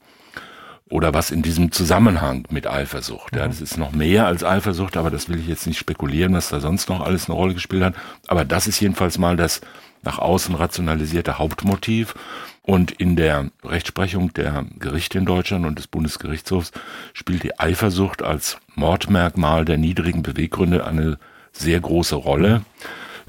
oder 0.89 1.13
was 1.13 1.32
in 1.32 1.41
diesem 1.41 1.71
Zusammenhang 1.71 2.45
mit 2.49 2.67
Eifersucht. 2.67 3.36
Ja, 3.36 3.45
mhm. 3.45 3.52
das 3.52 3.62
ist 3.62 3.78
noch 3.78 3.91
mehr 3.91 4.25
als 4.25 4.43
Eifersucht, 4.43 4.97
aber 4.97 5.12
das 5.12 5.30
will 5.30 5.39
ich 5.39 5.47
jetzt 5.47 5.67
nicht 5.67 5.78
spekulieren, 5.78 6.34
was 6.34 6.49
da 6.49 6.60
sonst 6.60 6.89
noch 6.89 7.02
alles 7.02 7.30
eine 7.30 7.36
Rolle 7.36 7.54
gespielt 7.54 7.84
hat. 7.84 7.95
Aber 8.28 8.43
das 8.43 8.67
ist 8.67 8.80
jedenfalls 8.80 9.17
mal 9.17 9.38
das 9.38 9.62
nach 10.02 10.17
außen 10.17 10.56
rationalisierte 10.56 11.38
Hauptmotiv. 11.38 12.15
Und 12.63 12.91
in 12.91 13.15
der 13.15 13.49
Rechtsprechung 13.63 14.34
der 14.34 14.65
Gerichte 14.78 15.17
in 15.17 15.25
Deutschland 15.25 15.65
und 15.65 15.80
des 15.80 15.88
Bundesgerichtshofs 15.88 16.71
spielt 17.13 17.43
die 17.43 17.60
Eifersucht 17.60 18.21
als 18.21 18.58
Mordmerkmal 18.75 19.65
der 19.65 19.78
niedrigen 19.78 20.21
Beweggründe 20.21 20.86
eine 20.86 21.17
sehr 21.52 21.80
große 21.80 22.15
Rolle. 22.15 22.62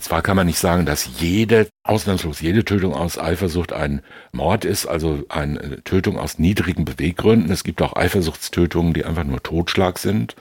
Zwar 0.00 0.22
kann 0.22 0.36
man 0.36 0.46
nicht 0.46 0.58
sagen, 0.58 0.86
dass 0.86 1.20
jede, 1.20 1.68
ausnahmslos 1.82 2.40
jede 2.40 2.64
Tötung 2.64 2.94
aus 2.94 3.18
Eifersucht 3.18 3.72
ein 3.72 4.00
Mord 4.32 4.64
ist, 4.64 4.86
also 4.86 5.24
eine 5.28 5.84
Tötung 5.84 6.18
aus 6.18 6.38
niedrigen 6.38 6.84
Beweggründen. 6.84 7.50
Es 7.50 7.64
gibt 7.64 7.82
auch 7.82 7.94
Eifersuchtstötungen, 7.94 8.94
die 8.94 9.04
einfach 9.04 9.24
nur 9.24 9.42
Totschlag 9.42 9.98
sind 9.98 10.36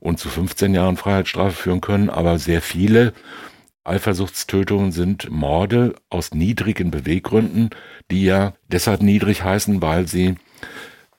und 0.00 0.18
zu 0.18 0.28
15 0.28 0.74
Jahren 0.74 0.96
Freiheitsstrafe 0.96 1.54
führen 1.54 1.80
können, 1.80 2.10
aber 2.10 2.38
sehr 2.38 2.62
viele 2.62 3.12
Eifersuchtstötungen 3.84 4.92
sind 4.92 5.30
Morde 5.30 5.94
aus 6.08 6.32
niedrigen 6.32 6.90
Beweggründen, 6.90 7.70
die 8.10 8.24
ja 8.24 8.54
deshalb 8.68 9.02
niedrig 9.02 9.44
heißen, 9.44 9.82
weil 9.82 10.08
sie 10.08 10.36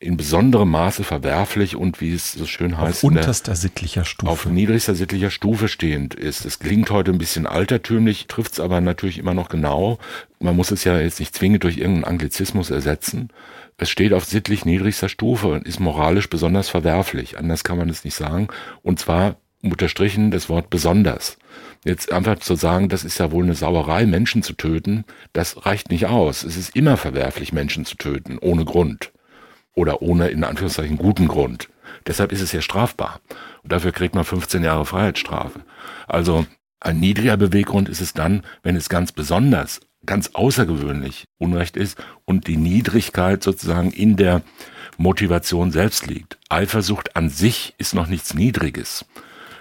in 0.05 0.17
besonderem 0.17 0.69
Maße 0.69 1.03
verwerflich 1.03 1.75
und 1.75 1.99
wie 1.99 2.13
es 2.13 2.33
so 2.33 2.45
schön 2.45 2.77
heißt. 2.77 2.99
Auf 2.99 3.03
unterster 3.03 3.51
der, 3.51 3.55
sittlicher 3.55 4.05
Stufe. 4.05 4.31
Auf 4.31 4.45
niedrigster 4.45 4.95
sittlicher 4.95 5.31
Stufe 5.31 5.67
stehend 5.67 6.13
ist. 6.13 6.45
Es 6.45 6.59
klingt 6.59 6.89
heute 6.91 7.11
ein 7.11 7.17
bisschen 7.17 7.47
altertümlich, 7.47 8.27
trifft 8.27 8.53
es 8.53 8.59
aber 8.59 8.81
natürlich 8.81 9.17
immer 9.17 9.33
noch 9.33 9.49
genau. 9.49 9.97
Man 10.39 10.55
muss 10.55 10.71
es 10.71 10.83
ja 10.83 10.99
jetzt 10.99 11.19
nicht 11.19 11.35
zwingend 11.35 11.63
durch 11.63 11.77
irgendeinen 11.77 12.05
Anglizismus 12.05 12.69
ersetzen. 12.69 13.29
Es 13.77 13.89
steht 13.89 14.13
auf 14.13 14.25
sittlich 14.25 14.63
niedrigster 14.63 15.09
Stufe 15.09 15.47
und 15.47 15.67
ist 15.67 15.79
moralisch 15.79 16.29
besonders 16.29 16.69
verwerflich. 16.69 17.37
Anders 17.37 17.63
kann 17.63 17.77
man 17.77 17.89
es 17.89 18.03
nicht 18.03 18.15
sagen. 18.15 18.47
Und 18.83 18.99
zwar 18.99 19.37
unterstrichen 19.63 20.29
das 20.29 20.49
Wort 20.49 20.69
besonders. 20.69 21.37
Jetzt 21.83 22.11
einfach 22.11 22.39
zu 22.39 22.55
sagen, 22.55 22.89
das 22.89 23.03
ist 23.03 23.17
ja 23.17 23.31
wohl 23.31 23.43
eine 23.43 23.55
Sauerei, 23.55 24.05
Menschen 24.05 24.43
zu 24.43 24.53
töten, 24.53 25.03
das 25.33 25.65
reicht 25.65 25.89
nicht 25.89 26.05
aus. 26.05 26.43
Es 26.43 26.57
ist 26.57 26.75
immer 26.75 26.97
verwerflich, 26.97 27.51
Menschen 27.51 27.85
zu 27.85 27.95
töten, 27.95 28.37
ohne 28.39 28.65
Grund 28.65 29.11
oder 29.75 30.01
ohne 30.01 30.29
in 30.29 30.43
Anführungszeichen 30.43 30.97
guten 30.97 31.27
Grund. 31.27 31.69
Deshalb 32.07 32.31
ist 32.31 32.41
es 32.41 32.51
ja 32.51 32.61
strafbar. 32.61 33.19
Und 33.63 33.71
dafür 33.71 33.91
kriegt 33.91 34.15
man 34.15 34.23
15 34.23 34.63
Jahre 34.63 34.85
Freiheitsstrafe. 34.85 35.61
Also 36.07 36.45
ein 36.79 36.99
niedriger 36.99 37.37
Beweggrund 37.37 37.89
ist 37.89 38.01
es 38.01 38.13
dann, 38.13 38.43
wenn 38.63 38.75
es 38.75 38.89
ganz 38.89 39.11
besonders, 39.11 39.81
ganz 40.05 40.31
außergewöhnlich 40.33 41.25
Unrecht 41.37 41.77
ist 41.77 41.97
und 42.25 42.47
die 42.47 42.57
Niedrigkeit 42.57 43.43
sozusagen 43.43 43.91
in 43.91 44.17
der 44.17 44.41
Motivation 44.97 45.71
selbst 45.71 46.07
liegt. 46.07 46.37
Eifersucht 46.49 47.15
an 47.15 47.29
sich 47.29 47.73
ist 47.77 47.95
noch 47.95 48.07
nichts 48.07 48.33
Niedriges, 48.33 49.05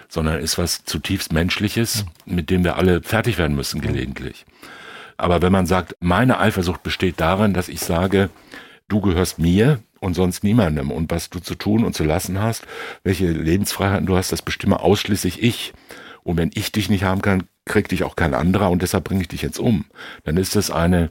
sondern 0.07 0.39
ist 0.39 0.57
was 0.57 0.85
zutiefst 0.85 1.33
Menschliches, 1.33 2.05
mit 2.25 2.49
dem 2.49 2.63
wir 2.63 2.77
alle 2.77 3.01
fertig 3.01 3.37
werden 3.37 3.55
müssen 3.55 3.81
gelegentlich. 3.81 4.45
Aber 5.17 5.41
wenn 5.41 5.51
man 5.51 5.65
sagt, 5.65 5.95
meine 5.99 6.39
Eifersucht 6.39 6.83
besteht 6.83 7.19
darin, 7.19 7.53
dass 7.53 7.69
ich 7.69 7.79
sage, 7.79 8.29
du 8.87 9.01
gehörst 9.01 9.39
mir, 9.39 9.79
und 10.05 10.13
sonst 10.13 10.43
niemandem. 10.43 10.91
Und 10.91 11.11
was 11.11 11.29
du 11.29 11.39
zu 11.39 11.55
tun 11.55 11.83
und 11.83 11.95
zu 11.95 12.03
lassen 12.03 12.39
hast, 12.39 12.65
welche 13.03 13.27
Lebensfreiheiten 13.31 14.05
du 14.05 14.15
hast, 14.15 14.31
das 14.31 14.43
bestimme 14.43 14.79
ausschließlich 14.79 15.41
ich. 15.41 15.73
Und 16.23 16.37
wenn 16.37 16.51
ich 16.53 16.71
dich 16.71 16.89
nicht 16.89 17.03
haben 17.03 17.21
kann, 17.21 17.43
kriegt 17.65 17.91
dich 17.91 18.03
auch 18.03 18.15
kein 18.15 18.33
anderer 18.35 18.69
und 18.69 18.81
deshalb 18.81 19.03
bringe 19.03 19.21
ich 19.21 19.27
dich 19.27 19.41
jetzt 19.41 19.59
um. 19.59 19.85
Dann 20.23 20.37
ist 20.37 20.55
das 20.55 20.71
eine 20.71 21.09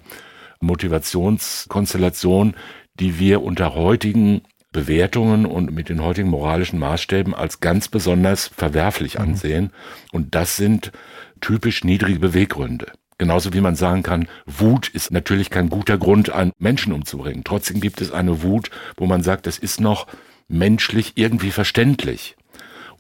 Motivationskonstellation, 0.61 2.55
die 2.95 3.19
wir 3.19 3.43
unter 3.43 3.75
heutigen 3.75 4.43
Bewertungen 4.73 5.45
und 5.47 5.73
mit 5.73 5.89
den 5.89 6.03
heutigen 6.03 6.29
moralischen 6.31 6.79
Maßstäben 6.79 7.35
als 7.35 7.61
ganz 7.61 7.89
besonders 7.89 8.49
verwerflich 8.49 9.17
mhm. 9.17 9.25
ansehen. 9.25 9.71
Und 10.13 10.37
das 10.37 10.57
sind 10.57 10.93
typisch 11.41 11.83
niedrige 11.85 12.21
Beweggründe. 12.21 12.93
Genauso 13.19 13.53
wie 13.53 13.61
man 13.61 13.77
sagen 13.77 14.03
kann, 14.03 14.29
Wut 14.47 14.89
ist 14.89 15.11
natürlich 15.11 15.51
kein 15.51 15.69
guter 15.69 15.99
Grund, 15.99 16.31
einen 16.31 16.53
Menschen 16.59 16.93
umzubringen. 16.93 17.45
Trotzdem 17.45 17.81
gibt 17.81 18.01
es 18.01 18.13
eine 18.13 18.43
Wut, 18.43 18.71
wo 18.97 19.07
man 19.07 19.23
sagt, 19.23 19.47
das 19.47 19.59
ist 19.59 19.81
noch 19.81 20.07
menschlich 20.49 21.13
irgendwie 21.17 21.51
verständlich. 21.51 22.37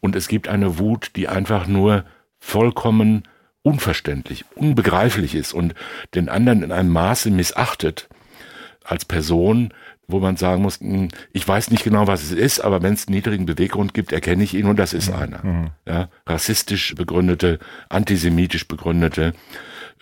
Und 0.00 0.16
es 0.16 0.28
gibt 0.28 0.48
eine 0.48 0.78
Wut, 0.78 1.12
die 1.16 1.28
einfach 1.28 1.66
nur 1.66 2.04
vollkommen 2.38 3.24
unverständlich, 3.62 4.44
unbegreiflich 4.54 5.34
ist 5.34 5.54
und 5.54 5.74
den 6.14 6.28
anderen 6.28 6.62
in 6.62 6.72
einem 6.72 6.90
Maße 6.90 7.30
missachtet 7.30 8.08
als 8.84 9.06
Person, 9.06 9.72
wo 10.06 10.20
man 10.20 10.36
sagen 10.36 10.62
muss, 10.62 10.80
hm, 10.80 11.08
ich 11.32 11.48
weiß 11.48 11.70
nicht 11.70 11.82
genau, 11.82 12.06
was 12.06 12.22
es 12.22 12.32
ist, 12.32 12.60
aber 12.60 12.82
wenn 12.82 12.92
es 12.92 13.08
einen 13.08 13.16
niedrigen 13.16 13.46
Beweggrund 13.46 13.94
gibt, 13.94 14.12
erkenne 14.12 14.44
ich 14.44 14.54
ihn 14.54 14.66
und 14.66 14.78
das 14.78 14.92
ist 14.92 15.08
mhm. 15.08 15.16
einer. 15.16 15.44
Mhm. 15.44 15.70
Ja, 15.86 16.08
rassistisch 16.26 16.94
begründete, 16.94 17.58
antisemitisch 17.88 18.68
begründete, 18.68 19.32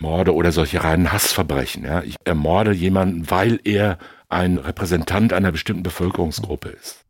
Morde 0.03 0.35
oder 0.35 0.51
solche 0.51 0.83
reinen 0.83 1.11
Hassverbrechen. 1.11 1.85
Ja. 1.85 2.03
Ich 2.03 2.17
ermorde 2.25 2.73
jemanden, 2.73 3.31
weil 3.31 3.59
er 3.63 3.97
ein 4.29 4.57
Repräsentant 4.57 5.33
einer 5.33 5.51
bestimmten 5.51 5.81
Bevölkerungsgruppe 5.81 6.69
ist. 6.69 7.05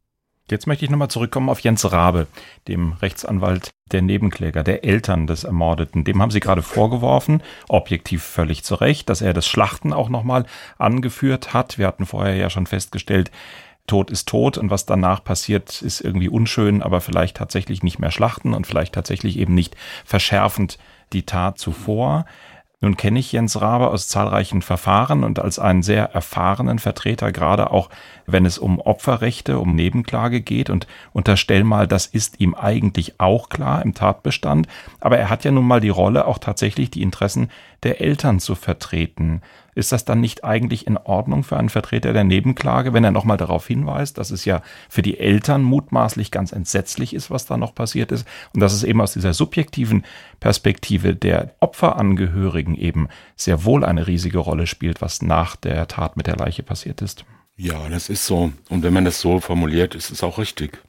Jetzt 0.49 0.67
möchte 0.67 0.85
ich 0.85 0.91
nochmal 0.91 1.09
zurückkommen 1.09 1.49
auf 1.49 1.61
Jens 1.61 1.91
Rabe, 1.91 2.27
dem 2.67 2.93
Rechtsanwalt 2.93 3.71
der 3.91 4.01
Nebenkläger, 4.01 4.63
der 4.63 4.83
Eltern 4.83 5.25
des 5.25 5.43
Ermordeten. 5.43 6.03
Dem 6.03 6.21
haben 6.21 6.31
Sie 6.31 6.41
gerade 6.41 6.61
vorgeworfen, 6.61 7.41
objektiv 7.69 8.21
völlig 8.21 8.63
zu 8.63 8.75
Recht, 8.75 9.09
dass 9.09 9.21
er 9.21 9.33
das 9.33 9.47
Schlachten 9.47 9.91
auch 9.93 10.09
nochmal 10.09 10.45
angeführt 10.77 11.53
hat. 11.53 11.77
Wir 11.77 11.87
hatten 11.87 12.05
vorher 12.05 12.35
ja 12.35 12.49
schon 12.49 12.67
festgestellt, 12.67 13.31
Tod 13.87 14.11
ist 14.11 14.29
tot 14.29 14.57
und 14.57 14.69
was 14.69 14.85
danach 14.85 15.23
passiert, 15.23 15.81
ist 15.81 15.99
irgendwie 15.99 16.29
unschön, 16.29 16.81
aber 16.81 17.01
vielleicht 17.01 17.37
tatsächlich 17.37 17.83
nicht 17.83 17.99
mehr 17.99 18.11
schlachten 18.11 18.53
und 18.53 18.65
vielleicht 18.65 18.93
tatsächlich 18.93 19.37
eben 19.37 19.53
nicht 19.53 19.75
verschärfend 20.05 20.77
die 21.11 21.25
Tat 21.25 21.57
zuvor. 21.57 22.25
Nun 22.83 22.97
kenne 22.97 23.19
ich 23.19 23.31
Jens 23.31 23.61
Rabe 23.61 23.91
aus 23.91 24.09
zahlreichen 24.09 24.61
Verfahren 24.61 25.23
und 25.23 25.39
als 25.39 25.57
einen 25.57 25.83
sehr 25.83 26.13
erfahrenen 26.13 26.79
Vertreter, 26.79 27.31
gerade 27.31 27.71
auch 27.71 27.89
wenn 28.25 28.45
es 28.45 28.57
um 28.57 28.77
Opferrechte, 28.77 29.57
um 29.57 29.73
Nebenklage 29.73 30.41
geht. 30.41 30.69
Und 30.69 30.85
unterstell 31.13 31.63
mal, 31.63 31.87
das 31.87 32.07
ist 32.07 32.41
ihm 32.41 32.53
eigentlich 32.53 33.21
auch 33.21 33.47
klar 33.47 33.81
im 33.83 33.93
Tatbestand, 33.93 34.67
aber 34.99 35.17
er 35.17 35.29
hat 35.29 35.45
ja 35.45 35.51
nun 35.51 35.65
mal 35.65 35.79
die 35.79 35.87
Rolle, 35.87 36.27
auch 36.27 36.39
tatsächlich 36.39 36.91
die 36.91 37.03
Interessen 37.03 37.49
der 37.83 38.01
Eltern 38.01 38.39
zu 38.39 38.55
vertreten. 38.55 39.41
Ist 39.75 39.91
das 39.91 40.05
dann 40.05 40.21
nicht 40.21 40.43
eigentlich 40.43 40.87
in 40.87 40.97
Ordnung 40.97 41.43
für 41.43 41.57
einen 41.57 41.69
Vertreter 41.69 42.13
der 42.13 42.23
Nebenklage, 42.23 42.93
wenn 42.93 43.03
er 43.03 43.11
nochmal 43.11 43.37
darauf 43.37 43.67
hinweist, 43.67 44.17
dass 44.17 44.31
es 44.31 44.45
ja 44.45 44.61
für 44.89 45.01
die 45.01 45.19
Eltern 45.19 45.63
mutmaßlich 45.63 46.31
ganz 46.31 46.51
entsetzlich 46.51 47.13
ist, 47.13 47.31
was 47.31 47.45
da 47.45 47.57
noch 47.57 47.73
passiert 47.73 48.11
ist 48.11 48.27
und 48.53 48.59
dass 48.59 48.73
es 48.73 48.83
eben 48.83 49.01
aus 49.01 49.13
dieser 49.13 49.33
subjektiven 49.33 50.03
Perspektive 50.39 51.15
der 51.15 51.55
Opferangehörigen 51.59 52.75
eben 52.75 53.07
sehr 53.35 53.65
wohl 53.65 53.83
eine 53.83 54.07
riesige 54.07 54.39
Rolle 54.39 54.67
spielt, 54.67 55.01
was 55.01 55.21
nach 55.21 55.55
der 55.55 55.87
Tat 55.87 56.17
mit 56.17 56.27
der 56.27 56.35
Leiche 56.35 56.63
passiert 56.63 57.01
ist? 57.01 57.25
Ja, 57.55 57.87
das 57.89 58.09
ist 58.09 58.25
so. 58.25 58.51
Und 58.69 58.83
wenn 58.83 58.93
man 58.93 59.05
das 59.05 59.21
so 59.21 59.39
formuliert, 59.39 59.95
ist 59.95 60.11
es 60.11 60.23
auch 60.23 60.37
richtig. 60.37 60.81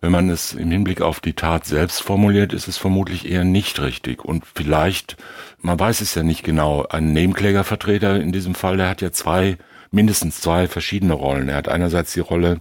Wenn 0.00 0.12
man 0.12 0.30
es 0.30 0.52
im 0.52 0.70
Hinblick 0.70 1.00
auf 1.00 1.18
die 1.18 1.32
Tat 1.32 1.64
selbst 1.64 2.02
formuliert, 2.02 2.52
ist 2.52 2.68
es 2.68 2.78
vermutlich 2.78 3.28
eher 3.28 3.42
nicht 3.42 3.80
richtig. 3.80 4.24
Und 4.24 4.44
vielleicht, 4.54 5.16
man 5.60 5.78
weiß 5.78 6.00
es 6.02 6.14
ja 6.14 6.22
nicht 6.22 6.44
genau, 6.44 6.86
ein 6.88 7.12
Nebenklägervertreter 7.12 8.20
in 8.20 8.30
diesem 8.30 8.54
Fall, 8.54 8.76
der 8.76 8.88
hat 8.88 9.00
ja 9.00 9.10
zwei, 9.10 9.58
mindestens 9.90 10.40
zwei 10.40 10.68
verschiedene 10.68 11.14
Rollen. 11.14 11.48
Er 11.48 11.56
hat 11.56 11.68
einerseits 11.68 12.12
die 12.12 12.20
Rolle, 12.20 12.60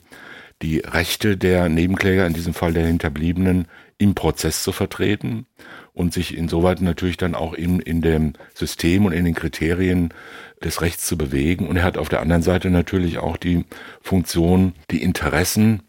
die 0.63 0.80
Rechte 0.80 1.38
der 1.38 1.69
Nebenkläger, 1.69 2.26
in 2.26 2.34
diesem 2.34 2.56
Fall 2.56 2.73
der 2.73 2.88
Hinterbliebenen, 2.88 3.67
im 4.00 4.15
Prozess 4.15 4.63
zu 4.63 4.71
vertreten 4.71 5.45
und 5.93 6.13
sich 6.13 6.36
insoweit 6.36 6.82
natürlich 6.82 7.17
dann 7.17 7.36
auch 7.36 7.54
in, 7.54 7.80
in 7.80 8.02
dem 8.02 8.34
System 8.56 9.06
und 9.06 9.12
in 9.12 9.26
den 9.26 9.36
Kriterien 9.36 10.12
des 10.63 10.82
Rechts 10.82 11.06
zu 11.06 11.19
bewegen. 11.19 11.67
Und 11.67 11.78
er 11.78 11.84
hat 11.84 12.00
auf 12.00 12.10
der 12.10 12.21
anderen 12.21 12.41
Seite 12.41 12.71
natürlich 12.71 13.19
auch 13.19 13.38
die 13.38 13.65
Funktion, 14.02 14.73
die 14.89 15.04
Interessen 15.04 15.84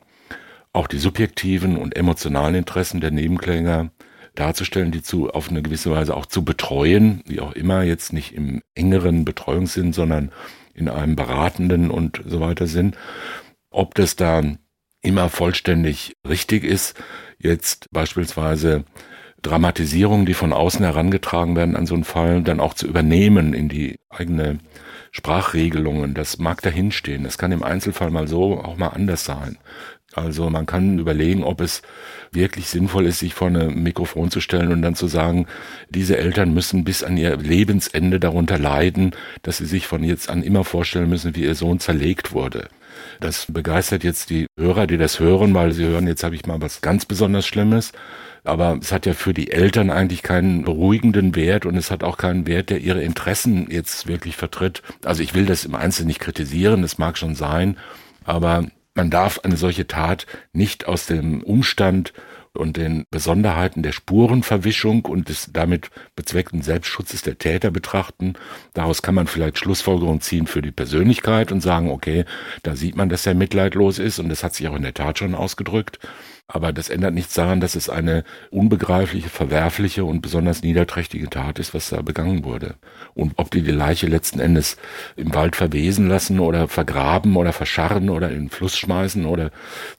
auch 0.79 0.87
die 0.87 0.99
subjektiven 0.99 1.77
und 1.77 1.97
emotionalen 1.97 2.55
Interessen 2.55 3.01
der 3.01 3.11
Nebenkläger 3.11 3.91
darzustellen, 4.37 4.93
die 4.93 5.03
zu, 5.03 5.29
auf 5.31 5.51
eine 5.51 5.61
gewisse 5.61 5.91
Weise 5.91 6.17
auch 6.17 6.27
zu 6.27 6.45
betreuen, 6.45 7.21
wie 7.27 7.41
auch 7.41 7.53
immer, 7.53 7.83
jetzt 7.83 8.13
nicht 8.13 8.33
im 8.33 8.63
engeren 8.77 9.25
Betreuungssinn, 9.25 9.93
sondern 9.93 10.31
in 10.75 10.89
einem 10.89 11.17
beratenden 11.17 11.91
und 11.91 12.23
so 12.25 12.41
weiter 12.41 12.69
Sinn. 12.69 12.95
Ob 13.71 13.97
das 13.97 14.15
da 14.15 14.43
immer 15.03 15.29
vollständig 15.29 16.17
richtig 16.27 16.63
ist, 16.63 16.97
jetzt 17.39 17.89
beispielsweise 17.91 18.85
Dramatisierungen, 19.43 20.27
die 20.27 20.35
von 20.35 20.53
außen 20.53 20.85
herangetragen 20.85 21.57
werden 21.57 21.75
an 21.75 21.87
so 21.87 21.95
einen 21.95 22.05
Fall, 22.05 22.43
dann 22.43 22.61
auch 22.61 22.75
zu 22.75 22.87
übernehmen 22.87 23.53
in 23.53 23.69
die 23.69 23.99
eigene 24.11 24.59
Sprachregelungen, 25.11 26.15
das 26.15 26.39
mag 26.39 26.63
dahinstehen. 26.63 27.25
Das 27.25 27.39
kann 27.39 27.51
im 27.51 27.63
Einzelfall 27.63 28.11
mal 28.11 28.29
so, 28.29 28.61
auch 28.61 28.77
mal 28.77 28.89
anders 28.89 29.25
sein. 29.25 29.59
Also 30.15 30.49
man 30.49 30.67
kann 30.67 30.99
überlegen, 30.99 31.45
ob 31.45 31.61
es 31.61 31.83
wirklich 32.33 32.69
sinnvoll 32.69 33.07
ist, 33.07 33.19
sich 33.19 33.35
vor 33.35 33.49
ein 33.49 33.83
Mikrofon 33.83 34.31
zu 34.31 34.41
stellen 34.41 34.73
und 34.73 34.83
dann 34.83 34.95
zu 34.95 35.07
sagen, 35.07 35.47
diese 35.91 36.17
Eltern 36.17 36.55
müssen 36.55 36.83
bis 36.83 37.03
an 37.03 37.17
ihr 37.17 37.37
Lebensende 37.37 38.19
darunter 38.19 38.59
leiden, 38.59 39.13
dass 39.43 39.59
sie 39.59 39.67
sich 39.67 39.87
von 39.87 40.03
jetzt 40.03 40.31
an 40.31 40.43
immer 40.43 40.65
vorstellen 40.65 41.11
müssen, 41.11 41.37
wie 41.37 41.45
ihr 41.45 41.55
Sohn 41.55 41.79
zerlegt 41.79 42.33
wurde. 42.33 42.69
Das 43.21 43.47
begeistert 43.47 44.03
jetzt 44.03 44.31
die 44.31 44.47
Hörer, 44.59 44.87
die 44.87 44.97
das 44.97 45.21
hören, 45.21 45.55
weil 45.55 45.73
sie 45.73 45.85
hören, 45.85 46.07
jetzt 46.07 46.25
habe 46.25 46.35
ich 46.35 46.47
mal 46.47 46.61
was 46.61 46.81
ganz 46.81 47.05
besonders 47.05 47.47
Schlimmes. 47.47 47.93
Aber 48.45 48.79
es 48.81 48.93
hat 48.93 49.05
ja 49.05 49.13
für 49.13 49.35
die 49.35 49.51
Eltern 49.51 49.91
eigentlich 49.91 50.23
keinen 50.23 50.65
beruhigenden 50.65 51.37
Wert 51.37 51.67
und 51.67 51.77
es 51.77 51.91
hat 51.91 52.03
auch 52.03 52.17
keinen 52.17 52.47
Wert, 52.47 52.71
der 52.71 52.79
ihre 52.79 53.03
Interessen 53.03 53.71
jetzt 53.71 54.07
wirklich 54.07 54.37
vertritt. 54.37 54.83
Also 55.05 55.23
ich 55.23 55.35
will 55.35 55.45
das 55.45 55.65
im 55.65 55.75
Einzelnen 55.75 56.09
nicht 56.09 56.21
kritisieren, 56.21 56.83
das 56.83 56.99
mag 56.99 57.19
schon 57.19 57.35
sein, 57.35 57.77
aber 58.25 58.65
man 58.99 59.11
darf 59.11 59.39
eine 59.45 59.57
solche 59.57 59.87
Tat 59.87 60.27
nicht 60.53 60.89
aus 60.89 61.07
dem 61.07 61.43
Umstand 61.45 62.13
und 62.53 62.77
den 62.77 63.05
Besonderheiten 63.13 63.85
der 63.85 63.93
Spurenverwischung 63.93 65.05
und 65.05 65.29
des 65.29 65.51
damit 65.53 65.91
bezweckten 66.17 66.63
Selbstschutzes 66.63 67.23
der 67.23 67.39
Täter 67.39 67.71
betrachten. 67.71 68.35
Daraus 68.75 69.01
kann 69.01 69.15
man 69.15 69.29
vielleicht 69.29 69.59
Schlussfolgerungen 69.59 70.21
ziehen 70.21 70.49
für 70.49 70.63
die 70.63 70.73
Persönlichkeit 70.73 71.53
und 71.53 71.61
sagen, 71.61 71.91
okay, 71.91 72.25
da 72.65 72.75
sieht 72.75 72.97
man, 72.97 73.09
dass 73.09 73.25
er 73.25 73.35
mitleidlos 73.35 74.01
ist 74.01 74.19
und 74.19 74.31
das 74.31 74.43
hat 74.43 74.55
sich 74.55 74.67
auch 74.67 74.75
in 74.75 74.83
der 74.83 74.95
Tat 74.95 75.21
schon 75.21 75.37
ausgedrückt. 75.37 76.01
Aber 76.51 76.73
das 76.73 76.89
ändert 76.89 77.13
nichts 77.13 77.35
daran, 77.35 77.61
dass 77.61 77.75
es 77.75 77.91
eine 77.91 78.25
unbegreifliche, 78.51 79.29
verwerfliche 79.29 80.07
und 80.07 80.23
besonders 80.23 80.63
niederträchtige 80.63 81.29
Tat 81.29 81.59
ist, 81.59 81.75
was 81.75 81.91
da 81.91 82.01
begangen 82.01 82.43
wurde. 82.43 82.77
Und 83.15 83.35
ob 83.37 83.51
die 83.51 83.61
die 83.61 83.71
Leiche 83.71 84.07
letzten 84.07 84.41
Endes 84.41 84.79
im 85.17 85.35
Wald 85.35 85.57
verwesen 85.57 86.09
lassen 86.09 86.41
oder 86.41 86.67
vergraben 86.67 87.37
oder 87.37 87.53
verscharren 87.53 88.09
oder 88.09 88.31
in 88.31 88.45
den 88.45 88.51
Fluss 88.51 88.79
schmeißen 88.79 89.27
oder 89.27 89.51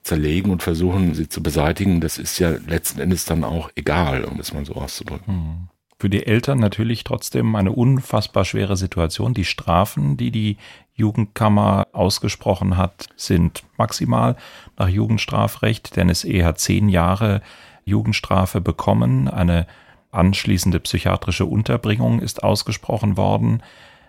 zerlegen 0.02 0.50
und 0.50 0.64
versuchen, 0.64 1.14
sie 1.14 1.28
zu 1.28 1.40
beseitigen, 1.40 2.00
das 2.00 2.18
ist 2.18 2.40
ja 2.40 2.50
letzten 2.66 3.00
Endes 3.00 3.24
dann 3.26 3.44
auch 3.44 3.70
egal, 3.76 4.24
um 4.24 4.40
es 4.40 4.52
mal 4.52 4.66
so 4.66 4.74
auszudrücken. 4.74 5.26
Hm. 5.26 5.79
Für 6.00 6.08
die 6.08 6.26
Eltern 6.26 6.58
natürlich 6.60 7.04
trotzdem 7.04 7.54
eine 7.54 7.72
unfassbar 7.72 8.46
schwere 8.46 8.78
Situation. 8.78 9.34
Die 9.34 9.44
Strafen, 9.44 10.16
die 10.16 10.30
die 10.30 10.56
Jugendkammer 10.94 11.88
ausgesprochen 11.92 12.78
hat, 12.78 13.08
sind 13.16 13.64
maximal 13.76 14.36
nach 14.78 14.88
Jugendstrafrecht. 14.88 15.96
Der 15.96 16.06
NSE 16.06 16.42
hat 16.42 16.58
zehn 16.58 16.88
Jahre 16.88 17.42
Jugendstrafe 17.84 18.62
bekommen. 18.62 19.28
Eine 19.28 19.66
anschließende 20.10 20.80
psychiatrische 20.80 21.44
Unterbringung 21.44 22.20
ist 22.20 22.42
ausgesprochen 22.42 23.18
worden. 23.18 23.62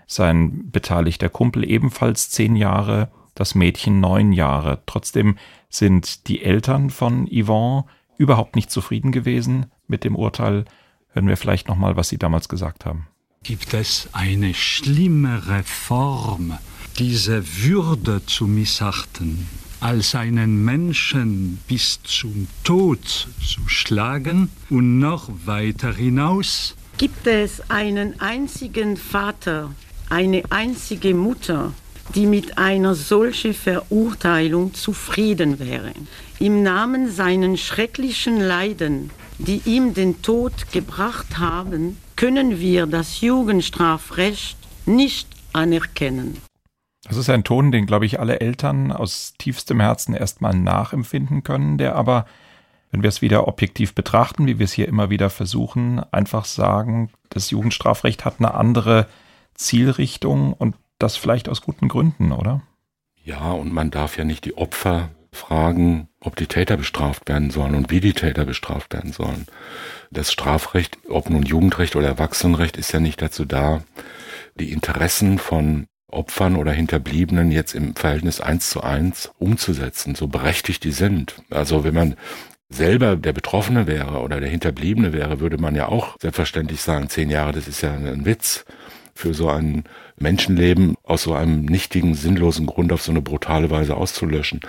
Sein 0.08 0.72
beteiligter 0.72 1.28
Kumpel 1.28 1.70
ebenfalls 1.70 2.30
zehn 2.30 2.56
Jahre, 2.56 3.10
das 3.36 3.54
Mädchen 3.54 4.00
neun 4.00 4.32
Jahre. 4.32 4.82
Trotzdem 4.86 5.38
sind 5.68 6.30
die 6.30 6.42
Eltern 6.42 6.90
von 6.90 7.28
Yvonne 7.28 7.84
überhaupt 8.16 8.56
nicht 8.56 8.72
zufrieden 8.72 9.12
gewesen 9.12 9.66
mit 9.88 10.06
dem 10.06 10.16
Urteil. 10.16 10.64
Hören 11.14 11.28
wir 11.28 11.38
vielleicht 11.38 11.68
nochmal, 11.68 11.96
was 11.98 12.10
sie 12.10 12.18
damals 12.18 12.48
gesagt 12.48 12.86
haben. 12.86 13.08
Gibt 13.44 13.74
es 13.74 14.08
eine 14.14 14.54
schlimmere 14.54 15.64
Form 15.64 16.58
diese 17.00 17.44
Würde 17.64 18.26
zu 18.26 18.46
missachten, 18.48 19.48
als 19.80 20.14
einen 20.16 20.64
Menschen 20.64 21.60
bis 21.68 22.02
zum 22.04 22.48
Tod 22.64 23.04
zu 23.04 23.68
schlagen 23.68 24.50
und 24.70 25.00
noch 25.00 25.30
weiter 25.46 25.94
hinaus? 25.94 26.76
Gibt 26.98 27.26
es 27.26 27.70
einen 27.70 28.20
einzigen 28.22 28.96
Vater, 28.96 29.72
eine 30.10 30.44
einzige 30.50 31.16
Mutter, 31.16 31.74
die 32.14 32.28
mit 32.28 32.58
einer 32.58 32.94
solchen 32.94 33.54
Verurteilung 33.54 34.74
zufrieden 34.76 35.60
wäre? 35.60 35.94
Im 36.40 36.62
Namen 36.62 37.12
seinen 37.12 37.58
schrecklichen 37.58 38.40
Leiden, 38.40 39.10
die 39.46 39.62
ihm 39.66 39.94
den 39.94 40.22
Tod 40.22 40.72
gebracht 40.72 41.38
haben, 41.38 41.98
können 42.16 42.60
wir 42.60 42.86
das 42.86 43.22
Jugendstrafrecht 43.22 44.58
nicht 44.86 45.28
anerkennen. 45.54 46.38
Das 47.04 47.18
ist 47.18 47.30
ein 47.30 47.44
Ton, 47.44 47.72
den, 47.72 47.88
glaube 47.88 48.06
ich, 48.06 48.20
alle 48.20 48.40
Eltern 48.40 48.92
aus 48.92 49.34
tiefstem 49.38 49.80
Herzen 49.80 50.14
erstmal 50.14 50.54
nachempfinden 50.54 51.44
können, 51.44 51.78
der 51.78 51.96
aber, 51.96 52.26
wenn 52.92 53.02
wir 53.02 53.10
es 53.10 53.22
wieder 53.22 53.48
objektiv 53.48 53.96
betrachten, 53.96 54.46
wie 54.46 54.60
wir 54.60 54.66
es 54.66 54.74
hier 54.74 54.88
immer 54.88 55.10
wieder 55.10 55.30
versuchen, 55.30 56.00
einfach 56.12 56.46
sagen, 56.46 57.10
das 57.30 57.50
Jugendstrafrecht 57.50 58.24
hat 58.24 58.36
eine 58.38 58.54
andere 58.54 59.08
Zielrichtung 59.56 60.54
und 60.54 60.76
das 61.00 61.18
vielleicht 61.18 61.50
aus 61.50 61.62
guten 61.62 61.88
Gründen, 61.88 62.32
oder? 62.32 62.62
Ja, 63.24 63.52
und 63.52 63.74
man 63.74 63.90
darf 63.90 64.18
ja 64.18 64.24
nicht 64.24 64.46
die 64.46 64.58
Opfer 64.58 65.10
fragen, 65.34 66.10
ob 66.20 66.36
die 66.36 66.48
Täter 66.48 66.78
bestraft 66.78 67.28
werden 67.30 67.52
sollen 67.52 67.76
und 67.76 67.90
wie 67.90 68.00
die 68.00 68.14
Täter 68.14 68.46
bestraft 68.46 68.94
werden 68.94 69.14
sollen. 69.14 69.48
Das 70.12 70.32
Strafrecht, 70.32 70.98
ob 71.10 71.30
nun 71.30 71.44
Jugendrecht 71.44 71.96
oder 71.96 72.08
Erwachsenenrecht, 72.08 72.78
ist 72.78 72.92
ja 72.92 73.00
nicht 73.00 73.22
dazu 73.22 73.46
da, 73.46 73.82
die 74.56 74.72
Interessen 74.72 75.40
von 75.40 75.88
Opfern 76.08 76.58
oder 76.58 76.74
Hinterbliebenen 76.74 77.52
jetzt 77.52 77.74
im 77.74 77.96
Verhältnis 77.96 78.42
eins 78.42 78.70
zu 78.70 78.84
eins 78.84 79.32
umzusetzen, 79.40 80.16
so 80.16 80.28
berechtigt 80.28 80.84
die 80.84 80.92
sind. 80.92 81.36
Also 81.50 81.86
wenn 81.86 81.94
man 81.94 82.16
selber 82.70 83.16
der 83.16 83.34
Betroffene 83.34 83.88
wäre 83.88 84.20
oder 84.20 84.42
der 84.42 84.50
Hinterbliebene 84.50 85.14
wäre, 85.14 85.40
würde 85.40 85.58
man 85.58 85.76
ja 85.76 85.88
auch 85.88 86.18
selbstverständlich 86.22 86.82
sagen, 86.82 87.10
zehn 87.10 87.30
Jahre, 87.30 87.54
das 87.54 87.70
ist 87.70 87.82
ja 87.82 87.94
ein 87.94 88.26
Witz 88.26 88.66
für 89.14 89.34
so 89.34 89.50
ein 89.50 89.84
Menschenleben 90.18 90.96
aus 91.04 91.24
so 91.24 91.34
einem 91.34 91.64
nichtigen, 91.66 92.16
sinnlosen 92.16 92.66
Grund 92.66 92.92
auf 92.92 93.02
so 93.02 93.12
eine 93.12 93.22
brutale 93.22 93.70
Weise 93.70 93.96
auszulöschen 93.96 94.62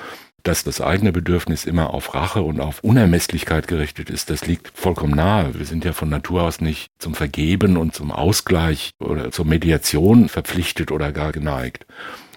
dass 0.43 0.65
das 0.65 0.81
eigene 0.81 1.13
Bedürfnis 1.13 1.65
immer 1.65 1.95
auf 1.95 2.15
Rache 2.15 2.43
und 2.43 2.61
auf 2.61 2.83
Unermesslichkeit 2.83 3.69
gerichtet 3.69 4.11
ist, 4.11 4.31
das 4.31 4.47
liegt 4.47 4.77
vollkommen 4.77 5.15
nahe. 5.15 5.55
Wir 5.55 5.67
sind 5.67 5.85
ja 5.85 5.93
von 5.93 6.09
Natur 6.09 6.43
aus 6.43 6.61
nicht 6.61 6.91
zum 6.99 7.15
Vergeben 7.15 7.77
und 7.77 7.95
zum 7.95 8.11
Ausgleich 8.11 8.91
oder 8.99 9.31
zur 9.31 9.45
Mediation 9.45 10.29
verpflichtet 10.29 10.91
oder 10.91 11.13
gar 11.13 11.33
geneigt. 11.33 11.87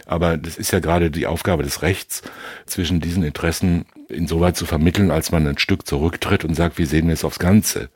Aber 0.06 0.38
das 0.38 0.58
ist 0.58 0.72
ja 0.72 0.80
gerade 0.80 1.10
die 1.10 1.26
Aufgabe 1.26 1.64
des 1.64 1.82
Rechts, 1.82 2.22
zwischen 2.66 3.00
diesen 3.00 3.24
Interessen 3.24 3.86
insoweit 4.10 4.56
zu 4.56 4.66
vermitteln, 4.66 5.12
als 5.12 5.32
man 5.32 5.48
ein 5.48 5.58
Stück 5.58 5.88
zurücktritt 5.88 6.46
und 6.46 6.56
sagt, 6.56 6.78
wie 6.78 6.86
sehen 6.86 7.08
wir 7.08 7.14
es 7.14 7.24
aufs 7.24 7.40
Ganze. 7.40 7.90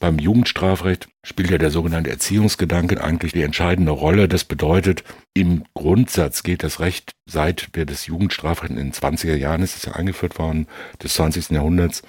Beim 0.00 0.18
Jugendstrafrecht 0.18 1.08
spielt 1.22 1.50
ja 1.50 1.58
der 1.58 1.70
sogenannte 1.70 2.10
Erziehungsgedanke 2.10 3.02
eigentlich 3.02 3.32
die 3.32 3.42
entscheidende 3.42 3.92
Rolle. 3.92 4.28
Das 4.28 4.44
bedeutet, 4.44 5.04
im 5.34 5.64
Grundsatz 5.74 6.42
geht 6.42 6.62
das 6.62 6.80
Recht, 6.80 7.12
seit 7.26 7.68
wir 7.72 7.86
das 7.86 8.06
Jugendstrafrecht 8.06 8.70
in 8.70 8.76
den 8.76 8.92
20er 8.92 9.36
Jahren 9.36 9.62
ist 9.62 9.76
es 9.76 9.84
ja 9.84 9.92
eingeführt 9.92 10.38
worden, 10.38 10.66
des 11.02 11.14
20. 11.14 11.50
Jahrhunderts, 11.50 12.02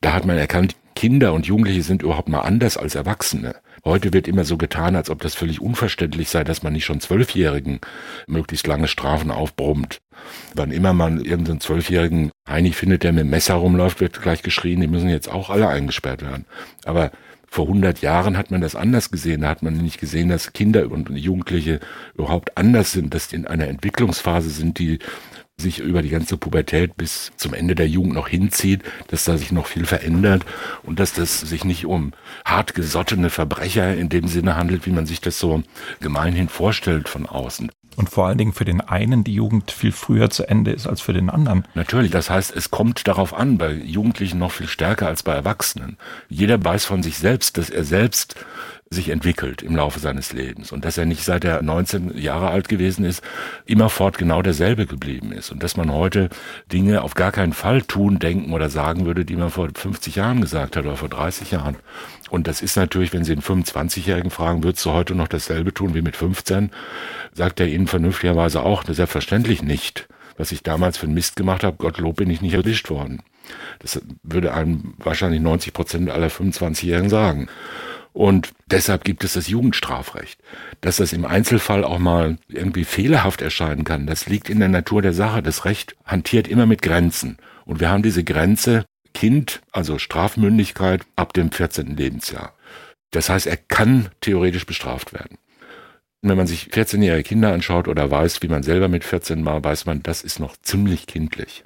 da 0.00 0.12
hat 0.12 0.24
man 0.24 0.38
erkannt, 0.38 0.76
Kinder 0.94 1.32
und 1.32 1.46
Jugendliche 1.46 1.82
sind 1.82 2.02
überhaupt 2.02 2.28
mal 2.28 2.40
anders 2.40 2.76
als 2.76 2.94
Erwachsene. 2.94 3.56
Heute 3.84 4.12
wird 4.12 4.28
immer 4.28 4.44
so 4.44 4.56
getan, 4.56 4.94
als 4.94 5.10
ob 5.10 5.20
das 5.22 5.34
völlig 5.34 5.60
unverständlich 5.60 6.28
sei, 6.28 6.44
dass 6.44 6.62
man 6.62 6.72
nicht 6.72 6.84
schon 6.84 7.00
Zwölfjährigen 7.00 7.80
möglichst 8.28 8.66
lange 8.66 8.86
Strafen 8.86 9.30
aufbrummt. 9.30 9.98
Wann 10.54 10.70
immer 10.70 10.92
man 10.92 11.20
irgendeinen 11.20 11.60
Zwölfjährigen 11.60 12.30
Heini 12.48 12.72
findet, 12.72 13.02
der 13.02 13.12
mit 13.12 13.24
dem 13.24 13.30
Messer 13.30 13.54
rumläuft, 13.54 14.00
wird 14.00 14.22
gleich 14.22 14.42
geschrien, 14.42 14.80
die 14.80 14.86
müssen 14.86 15.08
jetzt 15.08 15.30
auch 15.30 15.50
alle 15.50 15.68
eingesperrt 15.68 16.22
werden. 16.22 16.46
Aber 16.84 17.10
vor 17.52 17.66
100 17.66 18.00
Jahren 18.00 18.38
hat 18.38 18.50
man 18.50 18.62
das 18.62 18.74
anders 18.74 19.10
gesehen. 19.10 19.42
Da 19.42 19.50
hat 19.50 19.62
man 19.62 19.76
nicht 19.76 20.00
gesehen, 20.00 20.30
dass 20.30 20.54
Kinder 20.54 20.90
und 20.90 21.10
Jugendliche 21.10 21.80
überhaupt 22.14 22.56
anders 22.56 22.92
sind, 22.92 23.12
dass 23.12 23.28
die 23.28 23.36
in 23.36 23.46
einer 23.46 23.68
Entwicklungsphase 23.68 24.48
sind, 24.48 24.78
die 24.78 25.00
sich 25.60 25.78
über 25.78 26.02
die 26.02 26.08
ganze 26.08 26.36
Pubertät 26.36 26.96
bis 26.96 27.32
zum 27.36 27.54
Ende 27.54 27.74
der 27.74 27.88
Jugend 27.88 28.14
noch 28.14 28.28
hinzieht, 28.28 28.82
dass 29.08 29.24
da 29.24 29.36
sich 29.36 29.52
noch 29.52 29.66
viel 29.66 29.86
verändert 29.86 30.44
und 30.82 30.98
dass 30.98 31.12
das 31.12 31.40
sich 31.40 31.64
nicht 31.64 31.86
um 31.86 32.12
hartgesottene 32.44 33.30
Verbrecher 33.30 33.94
in 33.94 34.08
dem 34.08 34.28
Sinne 34.28 34.56
handelt, 34.56 34.86
wie 34.86 34.90
man 34.90 35.06
sich 35.06 35.20
das 35.20 35.38
so 35.38 35.62
gemeinhin 36.00 36.48
vorstellt 36.48 37.08
von 37.08 37.26
außen. 37.26 37.70
Und 37.96 38.08
vor 38.08 38.26
allen 38.26 38.38
Dingen 38.38 38.54
für 38.54 38.64
den 38.64 38.80
einen 38.80 39.22
die 39.22 39.34
Jugend 39.34 39.70
viel 39.70 39.92
früher 39.92 40.30
zu 40.30 40.48
Ende 40.48 40.72
ist 40.72 40.86
als 40.86 41.00
für 41.02 41.12
den 41.12 41.28
anderen. 41.28 41.64
Natürlich, 41.74 42.10
das 42.10 42.30
heißt, 42.30 42.54
es 42.56 42.70
kommt 42.70 43.06
darauf 43.06 43.34
an, 43.34 43.58
bei 43.58 43.72
Jugendlichen 43.72 44.38
noch 44.38 44.52
viel 44.52 44.66
stärker 44.66 45.08
als 45.08 45.22
bei 45.22 45.34
Erwachsenen. 45.34 45.98
Jeder 46.28 46.62
weiß 46.64 46.86
von 46.86 47.02
sich 47.02 47.18
selbst, 47.18 47.58
dass 47.58 47.68
er 47.68 47.84
selbst 47.84 48.36
sich 48.92 49.08
entwickelt 49.08 49.62
im 49.62 49.76
Laufe 49.76 49.98
seines 49.98 50.32
Lebens 50.32 50.72
und 50.72 50.84
dass 50.84 50.98
er 50.98 51.06
nicht 51.06 51.24
seit 51.24 51.44
er 51.44 51.62
19 51.62 52.16
Jahre 52.18 52.48
alt 52.48 52.68
gewesen 52.68 53.04
ist, 53.04 53.22
immerfort 53.64 54.18
genau 54.18 54.42
derselbe 54.42 54.86
geblieben 54.86 55.32
ist 55.32 55.50
und 55.50 55.62
dass 55.62 55.76
man 55.76 55.92
heute 55.92 56.28
Dinge 56.70 57.02
auf 57.02 57.14
gar 57.14 57.32
keinen 57.32 57.52
Fall 57.52 57.82
tun, 57.82 58.18
denken 58.18 58.52
oder 58.52 58.70
sagen 58.70 59.06
würde, 59.06 59.24
die 59.24 59.36
man 59.36 59.50
vor 59.50 59.68
50 59.74 60.16
Jahren 60.16 60.40
gesagt 60.40 60.76
hat 60.76 60.84
oder 60.84 60.96
vor 60.96 61.08
30 61.08 61.50
Jahren. 61.50 61.76
Und 62.30 62.46
das 62.46 62.62
ist 62.62 62.76
natürlich, 62.76 63.12
wenn 63.12 63.24
Sie 63.24 63.32
einen 63.32 63.42
25-Jährigen 63.42 64.30
fragen, 64.30 64.64
würdest 64.64 64.84
du 64.86 64.92
heute 64.92 65.14
noch 65.14 65.28
dasselbe 65.28 65.74
tun 65.74 65.94
wie 65.94 66.02
mit 66.02 66.16
15, 66.16 66.70
sagt 67.34 67.60
er 67.60 67.66
Ihnen 67.66 67.86
vernünftigerweise 67.86 68.62
auch, 68.62 68.84
selbstverständlich 68.84 69.62
nicht. 69.62 70.08
Was 70.38 70.50
ich 70.50 70.62
damals 70.62 70.96
für 70.96 71.06
einen 71.06 71.14
Mist 71.14 71.36
gemacht 71.36 71.62
habe, 71.62 71.76
Gottlob 71.76 72.16
bin 72.16 72.30
ich 72.30 72.40
nicht 72.40 72.54
erwischt 72.54 72.88
worden. 72.88 73.22
Das 73.80 74.00
würde 74.22 74.54
einem 74.54 74.94
wahrscheinlich 74.98 75.40
90 75.40 75.72
Prozent 75.72 76.10
aller 76.10 76.28
25-Jährigen 76.28 77.10
sagen. 77.10 77.48
Und 78.12 78.52
deshalb 78.66 79.04
gibt 79.04 79.24
es 79.24 79.34
das 79.34 79.48
Jugendstrafrecht. 79.48 80.38
Dass 80.80 80.96
das 80.96 81.12
im 81.12 81.24
Einzelfall 81.24 81.84
auch 81.84 81.98
mal 81.98 82.36
irgendwie 82.48 82.84
fehlerhaft 82.84 83.40
erscheinen 83.40 83.84
kann, 83.84 84.06
das 84.06 84.26
liegt 84.26 84.50
in 84.50 84.58
der 84.58 84.68
Natur 84.68 85.00
der 85.02 85.14
Sache. 85.14 85.42
Das 85.42 85.64
Recht 85.64 85.96
hantiert 86.04 86.48
immer 86.48 86.66
mit 86.66 86.82
Grenzen. 86.82 87.38
Und 87.64 87.80
wir 87.80 87.88
haben 87.88 88.02
diese 88.02 88.24
Grenze 88.24 88.84
Kind, 89.14 89.60
also 89.72 89.98
Strafmündigkeit 89.98 91.02
ab 91.16 91.32
dem 91.32 91.52
14. 91.52 91.96
Lebensjahr. 91.96 92.54
Das 93.10 93.28
heißt, 93.28 93.46
er 93.46 93.56
kann 93.56 94.08
theoretisch 94.20 94.66
bestraft 94.66 95.12
werden. 95.12 95.38
Wenn 96.22 96.36
man 96.36 96.46
sich 96.46 96.68
14-jährige 96.68 97.24
Kinder 97.24 97.52
anschaut 97.52 97.88
oder 97.88 98.10
weiß, 98.10 98.42
wie 98.42 98.48
man 98.48 98.62
selber 98.62 98.88
mit 98.88 99.04
14 99.04 99.44
war, 99.44 99.62
weiß 99.62 99.86
man, 99.86 100.02
das 100.02 100.22
ist 100.22 100.38
noch 100.38 100.56
ziemlich 100.56 101.06
kindlich. 101.06 101.64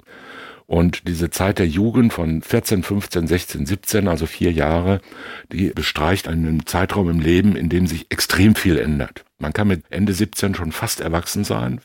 Und 0.67 1.07
diese 1.07 1.29
Zeit 1.29 1.59
der 1.59 1.67
Jugend 1.67 2.11
von 2.11 2.41
14, 2.41 2.83
15, 2.83 3.27
16, 3.27 3.65
17, 3.65 4.07
also 4.09 4.25
vier 4.25 4.51
Jahre, 4.51 4.99
die 5.51 5.69
bestreicht 5.69 6.27
einen 6.27 6.65
Zeitraum 6.65 7.09
im 7.09 7.21
Leben, 7.21 7.55
in 7.55 7.69
dem 7.69 7.87
sich 7.87 8.07
extrem 8.09 8.53
viel 8.53 8.77
ändert. 8.77 9.23
Man 9.39 9.53
kann 9.53 9.69
mit 9.69 9.85
Ende 9.89 10.13
17 10.13 10.55
schon 10.55 10.73
fast 10.73 10.99
erwachsen 10.99 11.45
sein. 11.45 11.79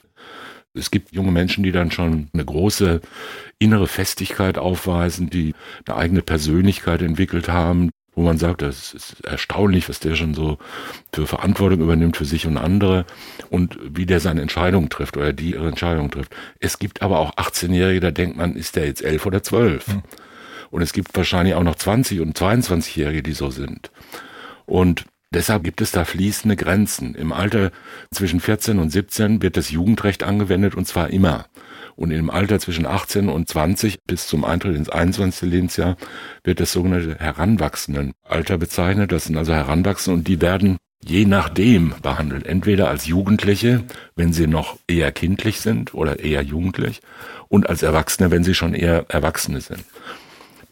Es 0.74 0.90
gibt 0.90 1.12
junge 1.12 1.30
Menschen, 1.30 1.62
die 1.62 1.70
dann 1.70 1.92
schon 1.92 2.28
eine 2.32 2.44
große 2.44 3.02
innere 3.60 3.86
Festigkeit 3.86 4.58
aufweisen, 4.58 5.30
die 5.30 5.54
eine 5.86 5.96
eigene 5.96 6.22
Persönlichkeit 6.22 7.02
entwickelt 7.02 7.48
haben, 7.48 7.90
wo 8.14 8.22
man 8.22 8.36
sagt, 8.36 8.62
das 8.62 8.92
ist 8.92 9.24
erstaunlich, 9.24 9.88
was 9.88 10.00
der 10.00 10.14
schon 10.16 10.34
so 10.34 10.58
für 11.12 11.26
Verantwortung 11.26 11.80
übernimmt 11.80 12.16
für 12.16 12.26
sich 12.26 12.46
und 12.46 12.58
andere 12.58 13.06
und 13.48 13.78
wie 13.82 14.06
der 14.06 14.20
seine 14.20 14.42
Entscheidungen 14.42 14.90
trifft 14.90 15.16
oder 15.16 15.32
die 15.32 15.52
ihre 15.52 15.68
Entscheidungen 15.68 16.10
trifft. 16.10 16.34
Es 16.60 16.78
gibt 16.78 17.00
aber 17.00 17.18
auch 17.18 17.34
18-Jährige, 17.36 18.00
da 18.00 18.10
denkt 18.10 18.36
man, 18.36 18.54
ist 18.54 18.76
der 18.76 18.86
jetzt 18.86 19.02
elf 19.02 19.24
oder 19.24 19.42
zwölf? 19.42 19.88
Mhm. 19.88 20.02
Und 20.70 20.82
es 20.82 20.92
gibt 20.92 21.14
wahrscheinlich 21.16 21.54
auch 21.54 21.62
noch 21.62 21.74
20 21.74 22.20
und 22.20 22.38
22-Jährige, 22.38 23.22
die 23.22 23.32
so 23.32 23.50
sind. 23.50 23.90
Und 24.66 25.04
deshalb 25.30 25.64
gibt 25.64 25.80
es 25.80 25.92
da 25.92 26.04
fließende 26.04 26.56
Grenzen. 26.56 27.14
Im 27.14 27.32
Alter 27.32 27.72
zwischen 28.10 28.40
14 28.40 28.78
und 28.78 28.90
17 28.90 29.42
wird 29.42 29.56
das 29.56 29.70
Jugendrecht 29.70 30.22
angewendet 30.22 30.74
und 30.74 30.86
zwar 30.86 31.10
immer. 31.10 31.46
Und 31.96 32.10
im 32.10 32.30
Alter 32.30 32.58
zwischen 32.58 32.86
18 32.86 33.28
und 33.28 33.48
20 33.48 33.98
bis 34.06 34.26
zum 34.26 34.44
Eintritt 34.44 34.76
ins 34.76 34.88
21. 34.88 35.48
Lebensjahr 35.50 35.96
wird 36.44 36.60
das 36.60 36.72
sogenannte 36.72 37.16
Heranwachsendenalter 37.18 38.58
bezeichnet. 38.58 39.12
Das 39.12 39.24
sind 39.24 39.36
also 39.36 39.52
Heranwachsende 39.52 40.18
und 40.18 40.28
die 40.28 40.40
werden 40.40 40.78
je 41.04 41.24
nachdem 41.24 41.94
behandelt. 42.02 42.46
Entweder 42.46 42.88
als 42.88 43.06
Jugendliche, 43.06 43.84
wenn 44.14 44.32
sie 44.32 44.46
noch 44.46 44.78
eher 44.86 45.12
kindlich 45.12 45.60
sind 45.60 45.94
oder 45.94 46.20
eher 46.20 46.42
jugendlich 46.42 47.00
und 47.48 47.68
als 47.68 47.82
Erwachsene, 47.82 48.30
wenn 48.30 48.44
sie 48.44 48.54
schon 48.54 48.74
eher 48.74 49.06
Erwachsene 49.08 49.60
sind. 49.60 49.84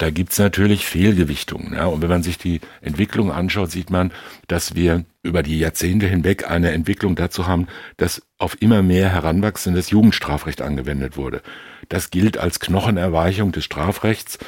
Da 0.00 0.08
gibt's 0.08 0.38
natürlich 0.38 0.86
Fehlgewichtungen. 0.86 1.74
Ja, 1.74 1.84
und 1.84 2.00
wenn 2.00 2.08
man 2.08 2.22
sich 2.22 2.38
die 2.38 2.62
Entwicklung 2.80 3.30
anschaut, 3.30 3.70
sieht 3.70 3.90
man, 3.90 4.12
dass 4.48 4.74
wir 4.74 5.04
über 5.22 5.42
die 5.42 5.58
Jahrzehnte 5.58 6.06
hinweg 6.06 6.50
eine 6.50 6.70
Entwicklung 6.70 7.16
dazu 7.16 7.46
haben, 7.46 7.66
dass 7.98 8.22
auf 8.38 8.56
immer 8.62 8.80
mehr 8.80 9.10
heranwachsendes 9.10 9.90
Jugendstrafrecht 9.90 10.62
angewendet 10.62 11.18
wurde. 11.18 11.42
Das 11.90 12.08
gilt 12.08 12.38
als 12.38 12.60
Knochenerweichung 12.60 13.52
des 13.52 13.66
Strafrechts 13.66 14.38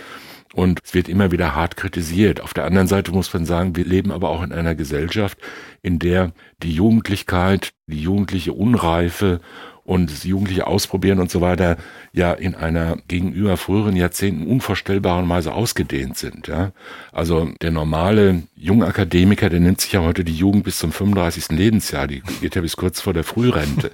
und 0.55 0.81
es 0.83 0.95
wird 0.95 1.11
immer 1.11 1.33
wieder 1.33 1.55
hart 1.55 1.77
kritisiert. 1.77 2.41
Auf 2.41 2.55
der 2.55 2.65
anderen 2.65 2.89
Seite 2.89 3.13
muss 3.13 3.35
man 3.35 3.45
sagen, 3.45 3.77
wir 3.77 3.85
leben 3.85 4.11
aber 4.11 4.31
auch 4.31 4.43
in 4.43 4.53
einer 4.53 4.75
Gesellschaft, 4.75 5.37
in 5.83 5.99
der 5.99 6.33
die 6.63 6.73
Jugendlichkeit, 6.73 7.73
die 7.89 8.01
jugendliche 8.01 8.55
Unreife 8.55 9.43
und 9.85 10.25
jugendliche 10.25 10.67
Ausprobieren 10.67 11.19
und 11.19 11.31
so 11.31 11.41
weiter 11.41 11.77
ja 12.13 12.33
in 12.33 12.55
einer 12.55 12.99
gegenüber 13.09 13.57
früheren 13.57 13.97
Jahrzehnten 13.97 14.47
unvorstellbaren 14.47 15.29
Weise 15.29 15.53
ausgedehnt 15.53 16.17
sind. 16.17 16.47
Ja? 16.49 16.73
Also 17.11 17.51
der 17.61 17.71
normale 17.73 18.43
Jungakademiker, 18.63 19.51
der 19.51 19.59
nimmt 19.59 19.81
sich 19.81 19.93
ja 19.93 20.03
heute 20.03 20.23
die 20.23 20.37
Jugend 20.37 20.63
bis 20.63 20.79
zum 20.79 20.93
35. 20.93 21.49
Lebensjahr, 21.51 22.07
die 22.07 22.23
geht 22.41 22.55
ja 22.55 22.61
bis 22.63 22.77
kurz 22.77 23.01
vor 23.01 23.13
der 23.13 23.25
Frührente. 23.25 23.93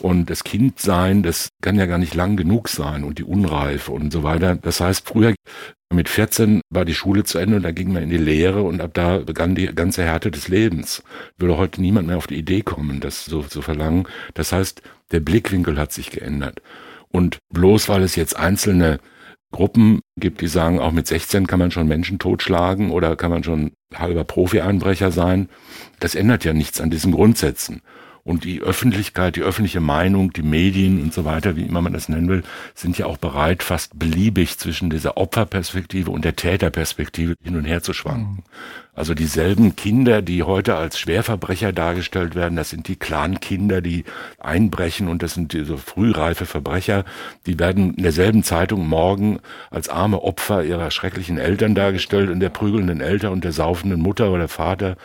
Und 0.00 0.30
das 0.30 0.42
Kindsein, 0.42 1.22
das 1.22 1.50
kann 1.62 1.76
ja 1.76 1.86
gar 1.86 1.98
nicht 1.98 2.14
lang 2.14 2.36
genug 2.36 2.68
sein 2.68 3.04
und 3.04 3.18
die 3.18 3.24
Unreife 3.24 3.92
und 3.92 4.12
so 4.12 4.24
weiter. 4.24 4.56
Das 4.56 4.80
heißt, 4.80 5.06
früher 5.06 5.34
mit 5.92 6.08
14 6.08 6.60
war 6.70 6.84
die 6.84 6.94
Schule 6.94 7.22
zu 7.22 7.38
Ende 7.38 7.56
und 7.56 7.62
da 7.62 7.70
ging 7.70 7.92
man 7.92 8.02
in 8.02 8.10
die 8.10 8.16
Lehre 8.16 8.62
und 8.62 8.80
ab 8.80 8.90
da 8.94 9.18
begann 9.18 9.54
die 9.54 9.66
ganze 9.66 10.02
Härte 10.02 10.32
des 10.32 10.48
Lebens. 10.48 11.04
Würde 11.38 11.56
heute 11.56 11.80
niemand 11.80 12.08
mehr 12.08 12.16
auf 12.16 12.26
die 12.26 12.38
Idee 12.38 12.62
kommen, 12.62 13.00
das 13.00 13.24
so 13.24 13.42
zu 13.42 13.62
verlangen. 13.62 14.08
Das 14.34 14.52
heißt, 14.52 14.82
der 15.12 15.20
Blickwinkel 15.20 15.78
hat 15.78 15.92
sich 15.92 16.10
geändert. 16.10 16.62
Und 17.12 17.38
bloß 17.52 17.88
weil 17.88 18.02
es 18.02 18.16
jetzt 18.16 18.36
einzelne 18.36 18.98
Gruppen 19.52 20.00
gibt, 20.16 20.40
die 20.40 20.46
sagen, 20.46 20.78
auch 20.78 20.92
mit 20.92 21.06
16 21.06 21.46
kann 21.46 21.58
man 21.58 21.70
schon 21.70 21.88
Menschen 21.88 22.18
totschlagen 22.18 22.90
oder 22.90 23.16
kann 23.16 23.30
man 23.30 23.42
schon 23.42 23.72
halber 23.94 24.24
Profi-Einbrecher 24.24 25.10
sein, 25.10 25.48
das 25.98 26.14
ändert 26.14 26.44
ja 26.44 26.52
nichts 26.52 26.80
an 26.80 26.90
diesen 26.90 27.12
Grundsätzen. 27.12 27.82
Und 28.30 28.44
die 28.44 28.60
Öffentlichkeit, 28.60 29.34
die 29.34 29.42
öffentliche 29.42 29.80
Meinung, 29.80 30.32
die 30.32 30.44
Medien 30.44 31.02
und 31.02 31.12
so 31.12 31.24
weiter, 31.24 31.56
wie 31.56 31.64
immer 31.64 31.82
man 31.82 31.92
das 31.92 32.08
nennen 32.08 32.28
will, 32.28 32.44
sind 32.76 32.96
ja 32.96 33.06
auch 33.06 33.16
bereit, 33.16 33.64
fast 33.64 33.98
beliebig 33.98 34.56
zwischen 34.56 34.88
dieser 34.88 35.16
Opferperspektive 35.16 36.12
und 36.12 36.24
der 36.24 36.36
Täterperspektive 36.36 37.34
hin 37.42 37.56
und 37.56 37.64
her 37.64 37.82
zu 37.82 37.92
schwanken. 37.92 38.44
Also 38.94 39.14
dieselben 39.14 39.74
Kinder, 39.74 40.22
die 40.22 40.44
heute 40.44 40.76
als 40.76 40.96
Schwerverbrecher 40.96 41.72
dargestellt 41.72 42.36
werden, 42.36 42.54
das 42.54 42.70
sind 42.70 42.86
die 42.86 42.94
Clan-Kinder, 42.94 43.80
die 43.80 44.04
einbrechen 44.38 45.08
und 45.08 45.24
das 45.24 45.34
sind 45.34 45.52
diese 45.52 45.76
frühreife 45.76 46.46
Verbrecher, 46.46 47.04
die 47.46 47.58
werden 47.58 47.94
in 47.94 48.04
derselben 48.04 48.44
Zeitung 48.44 48.86
morgen 48.86 49.40
als 49.72 49.88
arme 49.88 50.22
Opfer 50.22 50.62
ihrer 50.62 50.92
schrecklichen 50.92 51.36
Eltern 51.36 51.74
dargestellt 51.74 52.30
und 52.30 52.38
der 52.38 52.50
prügelnden 52.50 53.00
Eltern 53.00 53.32
und 53.32 53.42
der 53.42 53.52
saufenden 53.52 54.00
Mutter 54.00 54.30
oder 54.30 54.46
Vater. 54.46 54.96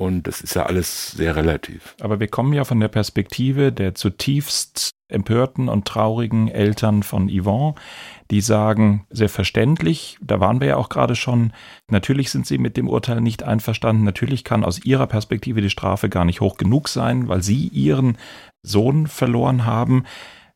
Und 0.00 0.26
das 0.26 0.40
ist 0.40 0.54
ja 0.54 0.64
alles 0.64 1.10
sehr 1.10 1.36
relativ. 1.36 1.94
Aber 2.00 2.20
wir 2.20 2.28
kommen 2.28 2.54
ja 2.54 2.64
von 2.64 2.80
der 2.80 2.88
Perspektive 2.88 3.70
der 3.70 3.94
zutiefst 3.94 4.92
empörten 5.08 5.68
und 5.68 5.86
traurigen 5.86 6.48
Eltern 6.48 7.02
von 7.02 7.28
Yvonne, 7.28 7.74
die 8.30 8.40
sagen, 8.40 9.04
sehr 9.10 9.28
verständlich, 9.28 10.16
da 10.22 10.40
waren 10.40 10.62
wir 10.62 10.68
ja 10.68 10.76
auch 10.76 10.88
gerade 10.88 11.16
schon, 11.16 11.52
natürlich 11.88 12.30
sind 12.30 12.46
sie 12.46 12.56
mit 12.56 12.78
dem 12.78 12.88
Urteil 12.88 13.20
nicht 13.20 13.42
einverstanden, 13.42 14.04
natürlich 14.04 14.42
kann 14.42 14.64
aus 14.64 14.82
ihrer 14.82 15.06
Perspektive 15.06 15.60
die 15.60 15.68
Strafe 15.68 16.08
gar 16.08 16.24
nicht 16.24 16.40
hoch 16.40 16.56
genug 16.56 16.88
sein, 16.88 17.28
weil 17.28 17.42
sie 17.42 17.66
ihren 17.68 18.16
Sohn 18.62 19.06
verloren 19.06 19.66
haben. 19.66 20.04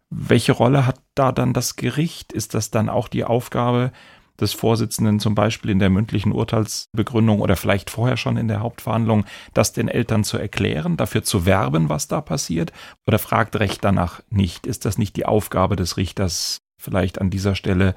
Welche 0.08 0.52
Rolle 0.52 0.86
hat 0.86 1.00
da 1.14 1.32
dann 1.32 1.52
das 1.52 1.76
Gericht? 1.76 2.32
Ist 2.32 2.54
das 2.54 2.70
dann 2.70 2.88
auch 2.88 3.08
die 3.08 3.24
Aufgabe 3.24 3.92
des 4.40 4.52
Vorsitzenden 4.52 5.20
zum 5.20 5.34
Beispiel 5.34 5.70
in 5.70 5.78
der 5.78 5.90
mündlichen 5.90 6.32
Urteilsbegründung 6.32 7.40
oder 7.40 7.56
vielleicht 7.56 7.90
vorher 7.90 8.16
schon 8.16 8.36
in 8.36 8.48
der 8.48 8.60
Hauptverhandlung, 8.60 9.24
das 9.52 9.72
den 9.72 9.88
Eltern 9.88 10.24
zu 10.24 10.38
erklären, 10.38 10.96
dafür 10.96 11.22
zu 11.22 11.46
werben, 11.46 11.88
was 11.88 12.08
da 12.08 12.20
passiert? 12.20 12.72
Oder 13.06 13.18
fragt 13.18 13.56
Recht 13.56 13.84
danach 13.84 14.20
nicht? 14.30 14.66
Ist 14.66 14.84
das 14.84 14.98
nicht 14.98 15.16
die 15.16 15.26
Aufgabe 15.26 15.76
des 15.76 15.96
Richters, 15.96 16.58
vielleicht 16.80 17.20
an 17.20 17.30
dieser 17.30 17.54
Stelle, 17.54 17.94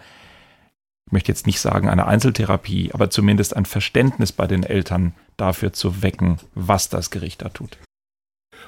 ich 1.08 1.14
möchte 1.14 1.32
jetzt 1.32 1.48
nicht 1.48 1.62
sagen 1.62 1.90
eine 1.90 2.06
Einzeltherapie, 2.06 2.92
aber 2.94 3.10
zumindest 3.10 3.56
ein 3.56 3.66
Verständnis 3.66 4.32
bei 4.32 4.46
den 4.46 4.64
Eltern 4.64 5.14
dafür 5.38 5.72
zu 5.72 6.02
wecken, 6.04 6.38
was 6.54 6.90
das 6.90 7.12
Gericht 7.12 7.42
da 7.42 7.50
tut? 7.50 7.78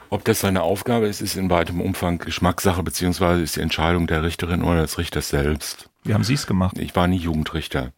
Ob 0.10 0.26
das 0.26 0.40
seine 0.40 0.64
Aufgabe 0.64 1.08
ist, 1.08 1.22
ist 1.22 1.36
in 1.36 1.50
weitem 1.50 1.82
Umfang 1.82 2.18
Geschmackssache, 2.18 2.82
beziehungsweise 2.82 3.44
ist 3.44 3.58
die 3.58 3.62
Entscheidung 3.62 4.08
der 4.08 4.24
Richterin 4.24 4.64
oder 4.64 4.82
des 4.82 4.98
Richters 4.98 5.30
selbst. 5.30 5.89
Wie 6.04 6.14
haben 6.14 6.24
Sie 6.24 6.34
es 6.34 6.48
gemacht? 6.48 6.78
Ich 6.78 6.96
war 6.96 7.08
nie 7.08 7.18
Jugendrichter. 7.18 7.92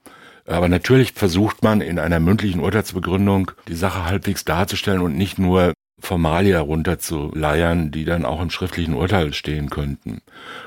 Aber 0.46 0.68
natürlich 0.68 1.14
versucht 1.14 1.64
man 1.64 1.82
in 1.82 2.00
einer 2.00 2.20
mündlichen 2.20 2.62
Urteilsbegründung 2.62 3.52
die 3.68 3.76
Sache 3.76 4.06
halbwegs 4.06 4.44
darzustellen 4.44 5.02
und 5.02 5.16
nicht 5.16 5.38
nur 5.38 5.74
Formalia 6.00 6.60
runterzuleiern, 6.60 7.92
die 7.92 8.06
dann 8.06 8.26
auch 8.26 8.42
im 8.42 8.50
schriftlichen 8.50 8.96
Urteil 8.96 9.34
stehen 9.34 9.70
könnten. 9.70 10.22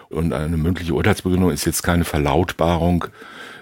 Und 0.08 0.32
eine 0.32 0.56
mündliche 0.56 0.94
Urteilsbegründung 0.94 1.50
ist 1.50 1.64
jetzt 1.64 1.82
keine 1.82 2.04
Verlautbarung 2.04 3.06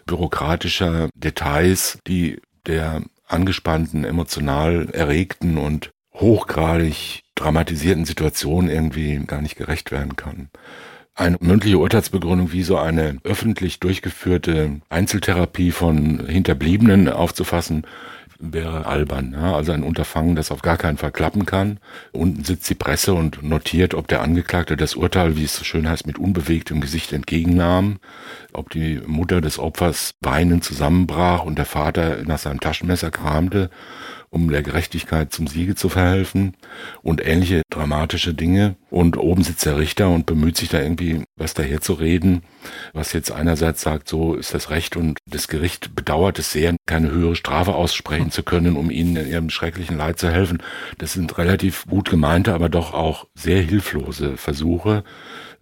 bürokratischer 0.04 1.08
Details, 1.14 1.98
die 2.06 2.40
der 2.66 3.02
angespannten, 3.26 4.04
emotional 4.04 4.90
erregten 4.92 5.56
und 5.56 5.90
hochgradig 6.12 7.22
dramatisierten 7.34 8.04
Situation 8.04 8.68
irgendwie 8.68 9.18
gar 9.26 9.40
nicht 9.40 9.56
gerecht 9.56 9.90
werden 9.90 10.16
kann 10.16 10.50
eine 11.14 11.36
mündliche 11.40 11.78
Urteilsbegründung 11.78 12.52
wie 12.52 12.62
so 12.62 12.78
eine 12.78 13.18
öffentlich 13.24 13.80
durchgeführte 13.80 14.80
Einzeltherapie 14.88 15.70
von 15.70 16.26
Hinterbliebenen 16.26 17.08
aufzufassen, 17.08 17.86
wäre 18.42 18.86
albern. 18.86 19.32
Ja? 19.32 19.54
Also 19.54 19.72
ein 19.72 19.84
Unterfangen, 19.84 20.34
das 20.34 20.50
auf 20.50 20.62
gar 20.62 20.76
keinen 20.76 20.96
Fall 20.96 21.12
klappen 21.12 21.46
kann. 21.46 21.78
Unten 22.12 22.44
sitzt 22.44 22.68
die 22.68 22.74
Presse 22.74 23.14
und 23.14 23.42
notiert, 23.42 23.94
ob 23.94 24.08
der 24.08 24.20
Angeklagte 24.20 24.76
das 24.76 24.96
Urteil, 24.96 25.36
wie 25.36 25.44
es 25.44 25.56
so 25.56 25.64
schön 25.64 25.88
heißt, 25.88 26.06
mit 26.06 26.18
unbewegtem 26.18 26.80
Gesicht 26.80 27.12
entgegennahm, 27.12 27.98
ob 28.52 28.70
die 28.70 29.00
Mutter 29.06 29.40
des 29.40 29.58
Opfers 29.58 30.14
weinend 30.20 30.64
zusammenbrach 30.64 31.44
und 31.44 31.56
der 31.56 31.66
Vater 31.66 32.24
nach 32.24 32.38
seinem 32.38 32.60
Taschenmesser 32.60 33.10
kramte 33.10 33.70
um 34.32 34.50
der 34.50 34.62
Gerechtigkeit 34.62 35.30
zum 35.30 35.46
Siege 35.46 35.74
zu 35.74 35.90
verhelfen 35.90 36.54
und 37.02 37.24
ähnliche 37.24 37.62
dramatische 37.70 38.32
Dinge. 38.32 38.76
Und 38.88 39.18
oben 39.18 39.44
sitzt 39.44 39.66
der 39.66 39.76
Richter 39.76 40.08
und 40.08 40.24
bemüht 40.24 40.56
sich 40.56 40.70
da 40.70 40.80
irgendwie 40.80 41.22
was 41.36 41.52
daher 41.52 41.82
zu 41.82 41.92
reden, 41.92 42.42
was 42.94 43.12
jetzt 43.12 43.30
einerseits 43.30 43.82
sagt, 43.82 44.08
so 44.08 44.34
ist 44.34 44.54
das 44.54 44.70
Recht 44.70 44.96
und 44.96 45.18
das 45.28 45.48
Gericht 45.48 45.94
bedauert 45.94 46.38
es 46.38 46.50
sehr, 46.50 46.74
keine 46.86 47.10
höhere 47.10 47.36
Strafe 47.36 47.74
aussprechen 47.74 48.30
zu 48.30 48.42
können, 48.42 48.76
um 48.76 48.90
ihnen 48.90 49.16
in 49.16 49.28
ihrem 49.28 49.50
schrecklichen 49.50 49.98
Leid 49.98 50.18
zu 50.18 50.30
helfen. 50.30 50.62
Das 50.96 51.12
sind 51.12 51.36
relativ 51.36 51.86
gut 51.86 52.08
gemeinte, 52.08 52.54
aber 52.54 52.70
doch 52.70 52.94
auch 52.94 53.26
sehr 53.34 53.60
hilflose 53.60 54.38
Versuche, 54.38 55.04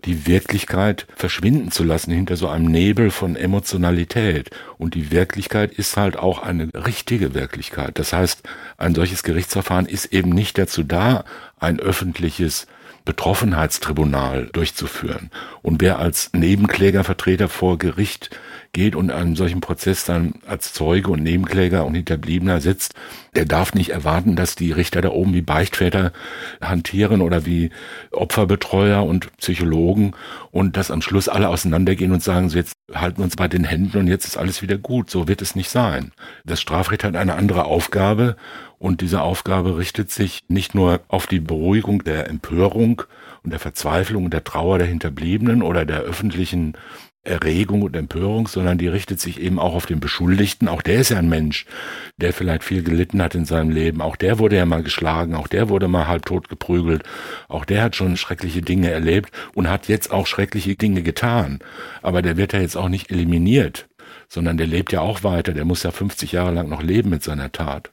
die 0.05 0.27
Wirklichkeit 0.27 1.07
verschwinden 1.15 1.71
zu 1.71 1.85
lassen 1.85 2.13
hinter 2.13 2.37
so 2.37 2.49
einem 2.49 2.67
Nebel 2.67 3.11
von 3.11 3.37
Emotionalität. 3.37 4.51
Und 4.79 4.95
die 4.95 5.11
Wirklichkeit 5.11 5.73
ist 5.73 5.97
halt 5.97 6.17
auch 6.17 6.43
eine 6.43 6.69
richtige 6.75 7.35
Wirklichkeit. 7.35 7.99
Das 7.99 8.13
heißt, 8.13 8.43
ein 8.79 8.95
solches 8.95 9.23
Gerichtsverfahren 9.23 9.87
ist 9.87 10.07
eben 10.07 10.31
nicht 10.31 10.59
dazu 10.59 10.83
da, 10.83 11.25
ein 11.59 11.81
öffentliches 11.81 12.67
Betroffenheitstribunal 13.05 14.47
durchzuführen. 14.53 15.31
Und 15.63 15.81
wer 15.81 15.99
als 15.99 16.31
Nebenklägervertreter 16.33 17.49
vor 17.49 17.79
Gericht 17.79 18.31
geht 18.73 18.95
und 18.95 19.11
einem 19.11 19.37
solchen 19.37 19.61
Prozess 19.61 20.05
dann 20.05 20.35
als 20.47 20.73
Zeuge 20.73 21.11
und 21.11 21.23
Nebenkläger 21.23 21.85
und 21.85 21.95
Hinterbliebener 21.95 22.61
sitzt, 22.61 22.95
der 23.35 23.45
darf 23.45 23.75
nicht 23.75 23.91
erwarten, 23.91 24.37
dass 24.37 24.55
die 24.55 24.73
Richter 24.73 25.01
da 25.01 25.11
oben 25.11 25.35
wie 25.35 25.43
Beichtväter 25.43 26.13
hantieren 26.61 27.21
oder 27.21 27.47
wie 27.47 27.71
Opferbetreuer 28.13 29.05
und 29.05 29.37
Psychologen 29.39 30.13
und 30.51 30.77
dass 30.77 30.91
am 30.91 31.03
Schluss 31.03 31.29
alle 31.29 31.49
auseinandergehen 31.49 32.13
und 32.13 32.23
sagen, 32.23 32.49
so 32.49 32.59
jetzt 32.59 32.75
halten 32.95 33.19
wir 33.19 33.25
uns 33.25 33.37
bei 33.37 33.49
den 33.49 33.65
Händen 33.65 33.99
und 33.99 34.07
jetzt 34.07 34.27
ist 34.27 34.37
alles 34.37 34.63
wieder 34.63 34.79
gut. 34.79 35.11
So 35.11 35.29
wird 35.29 35.43
es 35.43 35.55
nicht 35.55 35.71
sein. 35.71 36.13
Das 36.45 36.61
Strafrecht 36.61 37.05
hat 37.05 37.17
eine 37.17 37.35
andere 37.35 37.65
Aufgabe 37.65 38.37
und 38.79 39.01
diese 39.01 39.23
Aufgabe 39.23 39.77
richtet 39.77 40.11
sich 40.11 40.41
nicht 40.49 40.75
nur 40.75 41.01
auf 41.09 41.27
die 41.27 41.41
Beruhigung 41.41 42.03
der 42.05 42.29
Empörung 42.29 43.03
und 43.43 43.51
der 43.51 43.61
Verzweiflung 43.61 44.25
und 44.25 44.35
der 44.35 44.45
Trauer 44.45 44.79
der 44.79 44.87
Hinterbliebenen 44.87 45.63
oder 45.63 45.85
der 45.85 46.01
öffentlichen 46.01 46.75
Erregung 47.23 47.83
und 47.83 47.95
Empörung, 47.97 48.49
sondern 48.49 48.79
die 48.79 48.89
richtet 48.89 49.21
sich 49.21 49.41
eben 49.41 49.59
auch 49.59 49.75
auf 49.75 49.85
den 49.85 50.01
Beschuldigten. 50.01 50.69
Auch 50.69 50.81
der 50.81 51.01
ist 51.01 51.11
ja 51.11 51.19
ein 51.19 51.29
Mensch, 51.29 51.67
der 52.17 52.33
vielleicht 52.33 52.65
viel 52.65 52.83
gelitten 52.83 53.23
hat 53.23 53.35
in 53.35 53.45
seinem 53.45 53.71
Leben. 53.71 54.01
Auch 54.01 54.17
der 54.17 54.39
wurde 54.39 54.57
ja 54.57 54.65
mal 54.65 54.83
geschlagen, 54.83 55.35
auch 55.35 55.47
der 55.47 55.69
wurde 55.69 55.87
mal 55.87 56.07
halbtot 56.09 56.49
geprügelt. 56.49 57.03
Auch 57.49 57.67
der 57.67 57.83
hat 57.83 57.95
schon 57.95 58.17
schreckliche 58.17 58.63
Dinge 58.63 58.91
erlebt 58.91 59.31
und 59.55 59.69
hat 59.69 59.87
jetzt 59.89 60.11
auch 60.11 60.27
schreckliche 60.27 60.77
Dinge 60.77 61.03
getan. 61.03 61.59
Aber 62.01 62.23
der 62.23 62.39
wird 62.39 62.55
ja 62.55 62.61
jetzt 62.61 62.77
auch 62.77 62.89
nicht 62.89 63.11
eliminiert, 63.11 63.89
sondern 64.29 64.57
der 64.57 64.67
lebt 64.67 64.91
ja 64.91 65.01
auch 65.01 65.23
weiter. 65.23 65.53
Der 65.53 65.67
muss 65.67 65.83
ja 65.83 65.91
50 65.91 66.33
Jahre 66.33 66.53
lang 66.53 66.71
noch 66.71 66.83
leben 66.83 67.11
mit 67.11 67.23
seiner 67.23 67.53
Tat. 67.53 67.91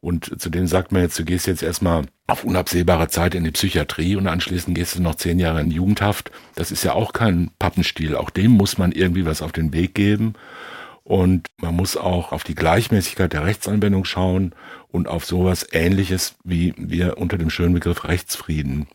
Und 0.00 0.40
zu 0.40 0.50
dem 0.50 0.66
sagt 0.66 0.92
man 0.92 1.02
jetzt, 1.02 1.18
du 1.18 1.24
gehst 1.24 1.46
jetzt 1.46 1.62
erstmal 1.62 2.04
auf 2.26 2.44
unabsehbare 2.44 3.08
Zeit 3.08 3.34
in 3.34 3.44
die 3.44 3.50
Psychiatrie 3.50 4.16
und 4.16 4.26
anschließend 4.26 4.76
gehst 4.76 4.96
du 4.96 5.02
noch 5.02 5.16
zehn 5.16 5.38
Jahre 5.38 5.60
in 5.60 5.70
Jugendhaft. 5.70 6.30
Das 6.54 6.70
ist 6.70 6.84
ja 6.84 6.92
auch 6.92 7.12
kein 7.12 7.50
Pappenstiel. 7.58 8.16
Auch 8.16 8.30
dem 8.30 8.52
muss 8.52 8.78
man 8.78 8.92
irgendwie 8.92 9.24
was 9.24 9.42
auf 9.42 9.52
den 9.52 9.72
Weg 9.72 9.94
geben. 9.94 10.34
Und 11.06 11.46
man 11.58 11.76
muss 11.76 11.96
auch 11.96 12.32
auf 12.32 12.42
die 12.42 12.56
Gleichmäßigkeit 12.56 13.32
der 13.32 13.44
Rechtsanwendung 13.44 14.04
schauen 14.04 14.54
und 14.88 15.06
auf 15.06 15.24
sowas 15.24 15.64
ähnliches, 15.70 16.34
wie 16.42 16.74
wir 16.76 17.18
unter 17.18 17.38
dem 17.38 17.48
schönen 17.48 17.74
Begriff 17.74 18.04
Rechtsfrieden 18.04 18.88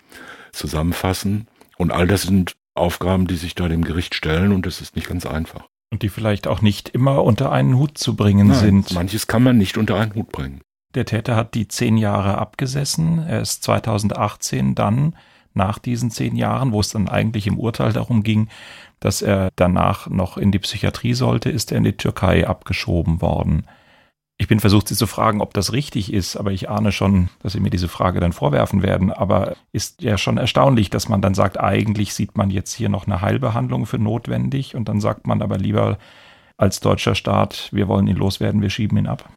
zusammenfassen. 0.51 1.47
Und 1.77 1.91
all 1.91 2.07
das 2.07 2.23
sind 2.23 2.57
Aufgaben, 2.75 3.27
die 3.27 3.37
sich 3.37 3.55
da 3.55 3.69
dem 3.69 3.85
Gericht 3.85 4.13
stellen 4.13 4.51
und 4.51 4.65
das 4.65 4.81
ist 4.81 4.95
nicht 4.95 5.07
ganz 5.07 5.25
einfach. 5.25 5.67
Und 5.89 6.03
die 6.03 6.09
vielleicht 6.09 6.47
auch 6.47 6.61
nicht 6.61 6.89
immer 6.89 7.23
unter 7.23 7.51
einen 7.51 7.77
Hut 7.77 7.97
zu 7.97 8.15
bringen 8.15 8.47
Nein, 8.47 8.59
sind. 8.59 8.93
Manches 8.93 9.27
kann 9.27 9.43
man 9.43 9.57
nicht 9.57 9.77
unter 9.77 9.95
einen 9.95 10.15
Hut 10.15 10.31
bringen. 10.31 10.61
Der 10.95 11.05
Täter 11.05 11.35
hat 11.35 11.53
die 11.53 11.67
zehn 11.67 11.97
Jahre 11.97 12.37
abgesessen. 12.37 13.19
Er 13.27 13.41
ist 13.41 13.63
2018 13.63 14.75
dann, 14.75 15.15
nach 15.53 15.79
diesen 15.79 16.11
zehn 16.11 16.35
Jahren, 16.35 16.71
wo 16.71 16.79
es 16.79 16.89
dann 16.89 17.09
eigentlich 17.09 17.47
im 17.47 17.59
Urteil 17.59 17.93
darum 17.93 18.23
ging, 18.23 18.47
dass 18.99 19.21
er 19.21 19.49
danach 19.55 20.07
noch 20.07 20.37
in 20.37 20.51
die 20.51 20.59
Psychiatrie 20.59 21.13
sollte, 21.13 21.49
ist 21.49 21.71
er 21.71 21.79
in 21.79 21.83
die 21.83 21.97
Türkei 21.97 22.47
abgeschoben 22.47 23.21
worden. 23.21 23.65
Ich 24.37 24.47
bin 24.47 24.59
versucht, 24.59 24.87
Sie 24.87 24.95
zu 24.95 25.05
fragen, 25.05 25.39
ob 25.39 25.53
das 25.53 25.71
richtig 25.71 26.11
ist, 26.11 26.35
aber 26.35 26.51
ich 26.51 26.69
ahne 26.69 26.91
schon, 26.91 27.29
dass 27.43 27.53
Sie 27.53 27.59
mir 27.59 27.69
diese 27.69 27.87
Frage 27.87 28.19
dann 28.19 28.33
vorwerfen 28.33 28.81
werden. 28.81 29.11
Aber 29.11 29.55
ist 29.71 30.01
ja 30.01 30.17
schon 30.17 30.37
erstaunlich, 30.37 30.89
dass 30.89 31.09
man 31.09 31.21
dann 31.21 31.35
sagt, 31.35 31.59
eigentlich 31.59 32.15
sieht 32.15 32.37
man 32.37 32.49
jetzt 32.49 32.73
hier 32.73 32.89
noch 32.89 33.05
eine 33.05 33.21
Heilbehandlung 33.21 33.85
für 33.85 33.99
notwendig 33.99 34.75
und 34.75 34.89
dann 34.89 34.99
sagt 34.99 35.27
man 35.27 35.41
aber 35.43 35.57
lieber 35.57 35.99
als 36.57 36.79
deutscher 36.79 37.13
Staat, 37.13 37.69
wir 37.71 37.87
wollen 37.87 38.07
ihn 38.07 38.15
loswerden, 38.15 38.61
wir 38.61 38.69
schieben 38.69 38.97
ihn 38.97 39.07
ab. 39.07 39.29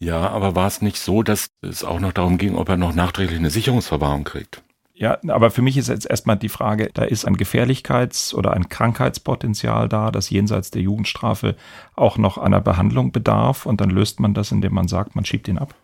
Ja, 0.00 0.30
aber 0.30 0.56
war 0.56 0.66
es 0.66 0.80
nicht 0.80 0.96
so, 0.96 1.22
dass 1.22 1.50
es 1.60 1.84
auch 1.84 2.00
noch 2.00 2.12
darum 2.12 2.38
ging, 2.38 2.56
ob 2.56 2.68
er 2.70 2.78
noch 2.78 2.94
nachträglich 2.94 3.38
eine 3.38 3.50
Sicherungsverwahrung 3.50 4.24
kriegt? 4.24 4.62
Ja, 4.94 5.18
aber 5.28 5.50
für 5.50 5.62
mich 5.62 5.76
ist 5.76 5.88
jetzt 5.88 6.08
erstmal 6.08 6.36
die 6.36 6.48
Frage, 6.48 6.90
da 6.92 7.04
ist 7.04 7.24
ein 7.24 7.36
Gefährlichkeits- 7.36 8.34
oder 8.34 8.52
ein 8.52 8.68
Krankheitspotenzial 8.68 9.88
da, 9.88 10.10
das 10.10 10.28
jenseits 10.28 10.70
der 10.70 10.82
Jugendstrafe 10.82 11.54
auch 11.96 12.18
noch 12.18 12.38
einer 12.38 12.60
Behandlung 12.60 13.12
bedarf 13.12 13.66
und 13.66 13.80
dann 13.80 13.90
löst 13.90 14.20
man 14.20 14.34
das, 14.34 14.52
indem 14.52 14.74
man 14.74 14.88
sagt, 14.88 15.14
man 15.14 15.24
schiebt 15.24 15.48
ihn 15.48 15.58
ab? 15.58 15.74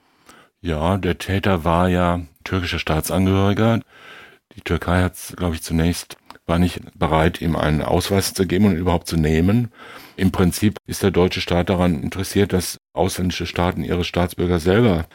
Ja, 0.61 0.97
der 0.99 1.19
Täter 1.19 1.65
war 1.65 1.89
ja 1.89 2.21
türkischer 2.45 2.79
Staatsangehöriger. 2.79 3.81
Die 4.55 4.61
Türkei 4.63 5.03
hat, 5.03 5.15
glaube 5.37 5.55
ich, 5.55 5.63
zunächst 5.63 6.17
war 6.47 6.59
nicht 6.59 6.81
bereit, 6.99 7.41
ihm 7.41 7.57
einen 7.57 7.83
Ausweis 7.83 8.33
zu 8.33 8.47
geben 8.47 8.67
und 8.67 8.77
überhaupt 8.77 9.09
zu 9.09 9.17
nehmen. 9.17 9.73
Im 10.17 10.31
Prinzip 10.31 10.79
ist 10.87 11.03
der 11.03 11.11
deutsche 11.11 11.41
Staat 11.41 11.71
daran 11.71 12.03
interessiert, 12.03 12.53
dass 12.53 12.79
ausländische 12.97 13.47
Staaten 13.47 13.85
ihre 13.85 14.05
Staatsbürger 14.05 14.59
selber 14.59 15.07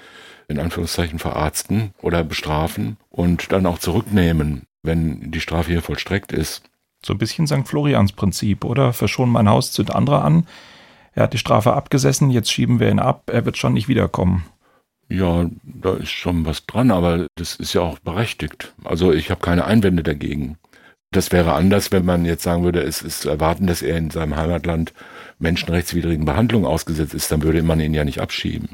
in 0.48 0.60
Anführungszeichen 0.60 1.20
verarzten 1.20 1.94
oder 2.02 2.24
bestrafen 2.24 2.98
und 3.10 3.52
dann 3.52 3.66
auch 3.66 3.80
zurücknehmen, 3.80 4.64
wenn 4.84 5.32
die 5.32 5.42
Strafe 5.42 5.72
hier 5.72 5.82
vollstreckt 5.82 6.32
ist. 6.32 6.64
So 7.04 7.14
ein 7.14 7.18
bisschen 7.18 7.48
St. 7.48 7.68
Florians 7.68 8.12
Prinzip, 8.12 8.64
oder? 8.64 8.94
Verschon 8.94 9.30
mein 9.30 9.50
Haus 9.50 9.72
zünd 9.72 9.96
andere 9.96 10.22
an. 10.22 10.46
Er 11.14 11.24
hat 11.24 11.34
die 11.34 11.40
Strafe 11.40 11.74
abgesessen, 11.74 12.30
jetzt 12.30 12.52
schieben 12.52 12.80
wir 12.80 12.90
ihn 12.90 13.00
ab, 13.00 13.24
er 13.28 13.46
wird 13.46 13.58
schon 13.58 13.74
nicht 13.74 13.88
wiederkommen. 13.88 14.46
Ja, 15.10 15.50
da 15.64 15.96
ist 15.96 16.12
schon 16.12 16.46
was 16.46 16.66
dran, 16.66 16.90
aber 16.90 17.28
das 17.36 17.56
ist 17.56 17.74
ja 17.74 17.82
auch 17.82 18.00
berechtigt. 18.00 18.74
Also 18.86 19.12
ich 19.12 19.30
habe 19.30 19.42
keine 19.42 19.66
Einwände 19.66 20.04
dagegen. 20.04 20.58
Das 21.14 21.34
wäre 21.34 21.54
anders, 21.54 21.92
wenn 21.92 22.06
man 22.06 22.24
jetzt 22.24 22.44
sagen 22.44 22.64
würde, 22.64 22.82
es 22.82 23.02
ist 23.02 23.22
zu 23.22 23.30
erwarten, 23.30 23.68
dass 23.68 23.82
er 23.82 23.98
in 23.98 24.12
seinem 24.12 24.38
Heimatland 24.38 24.94
menschenrechtswidrigen 25.40 26.24
Behandlungen 26.24 26.66
ausgesetzt 26.66 27.14
ist, 27.14 27.30
dann 27.32 27.44
würde 27.44 27.62
man 27.64 27.82
ihn 27.82 27.94
ja 27.94 28.06
nicht 28.06 28.22
abschieben. 28.22 28.70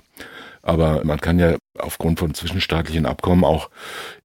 Aber 0.62 1.04
man 1.04 1.20
kann 1.20 1.40
ja 1.40 1.56
aufgrund 1.80 2.20
von 2.20 2.36
zwischenstaatlichen 2.36 3.08
Abkommen 3.08 3.44
auch 3.44 3.72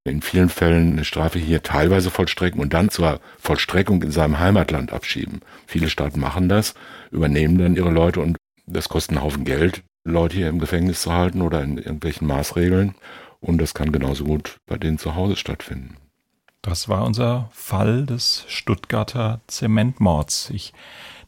in 0.05 0.21
vielen 0.21 0.51
Fällen 0.51 0.93
eine 0.93 1.05
Strafe 1.05 1.39
hier 1.39 1.63
teilweise 1.63 2.11
vollstrecken 2.11 2.61
und 2.61 2.75
dann 2.75 2.91
zur 2.91 3.21
Vollstreckung 3.39 4.03
in 4.03 4.11
seinem 4.11 4.39
Heimatland 4.39 4.93
abschieben. 4.93 5.41
Viele 5.67 5.89
Staaten 5.89 6.21
machen 6.21 6.49
das, 6.51 6.75
übernehmen 7.13 7.59
dann 7.59 7.77
ihre 7.77 7.91
Leute 7.91 8.21
und 8.21 8.37
das 8.67 8.91
kostet 8.91 9.17
einen 9.17 9.25
Haufen 9.25 9.45
Geld, 9.45 9.85
Leute 10.05 10.37
hier 10.37 10.49
im 10.49 10.59
Gefängnis 10.59 11.01
zu 11.01 11.13
halten 11.13 11.41
oder 11.41 11.63
in 11.63 11.79
irgendwelchen 11.79 12.27
Maßregeln. 12.27 12.95
Und 13.41 13.59
das 13.59 13.73
kann 13.73 13.91
genauso 13.91 14.25
gut 14.25 14.59
bei 14.67 14.77
denen 14.77 14.99
zu 14.99 15.15
Hause 15.15 15.37
stattfinden. 15.37 15.97
Das 16.63 16.89
war 16.89 17.05
unser 17.05 17.49
Fall 17.53 18.07
des 18.07 18.45
Stuttgarter 18.47 19.41
Zementmords. 19.49 20.51
Ich 20.51 20.73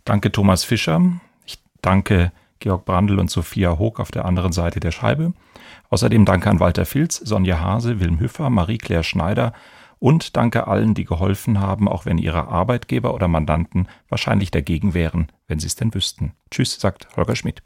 danke 0.04 0.30
Thomas 0.30 0.62
Fischer. 0.62 1.02
Ich 1.44 1.58
danke 1.82 2.30
Georg 2.60 2.84
Brandl 2.84 3.18
und 3.18 3.30
Sophia 3.30 3.78
Hoog 3.78 3.98
auf 3.98 4.12
der 4.12 4.24
anderen 4.24 4.52
Seite 4.52 4.78
der 4.78 4.92
Scheibe. 4.92 5.34
Außerdem 5.90 6.24
danke 6.24 6.48
an 6.48 6.60
Walter 6.60 6.86
Filz, 6.86 7.16
Sonja 7.16 7.58
Hase, 7.58 7.98
Wilm 7.98 8.20
Hüffer, 8.20 8.48
Marie-Claire 8.48 9.02
Schneider 9.02 9.52
und 9.98 10.36
danke 10.36 10.68
allen, 10.68 10.94
die 10.94 11.04
geholfen 11.04 11.58
haben, 11.58 11.88
auch 11.88 12.06
wenn 12.06 12.18
ihre 12.18 12.48
Arbeitgeber 12.48 13.12
oder 13.12 13.26
Mandanten 13.26 13.88
wahrscheinlich 14.08 14.52
dagegen 14.52 14.94
wären, 14.94 15.32
wenn 15.48 15.58
sie 15.58 15.66
es 15.66 15.76
denn 15.76 15.94
wüssten. 15.94 16.32
Tschüss, 16.50 16.78
sagt 16.78 17.08
Holger 17.16 17.34
Schmidt. 17.34 17.62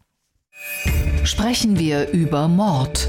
Sprechen 1.23 1.79
wir 1.79 2.11
über 2.11 2.49
Mord. 2.49 3.09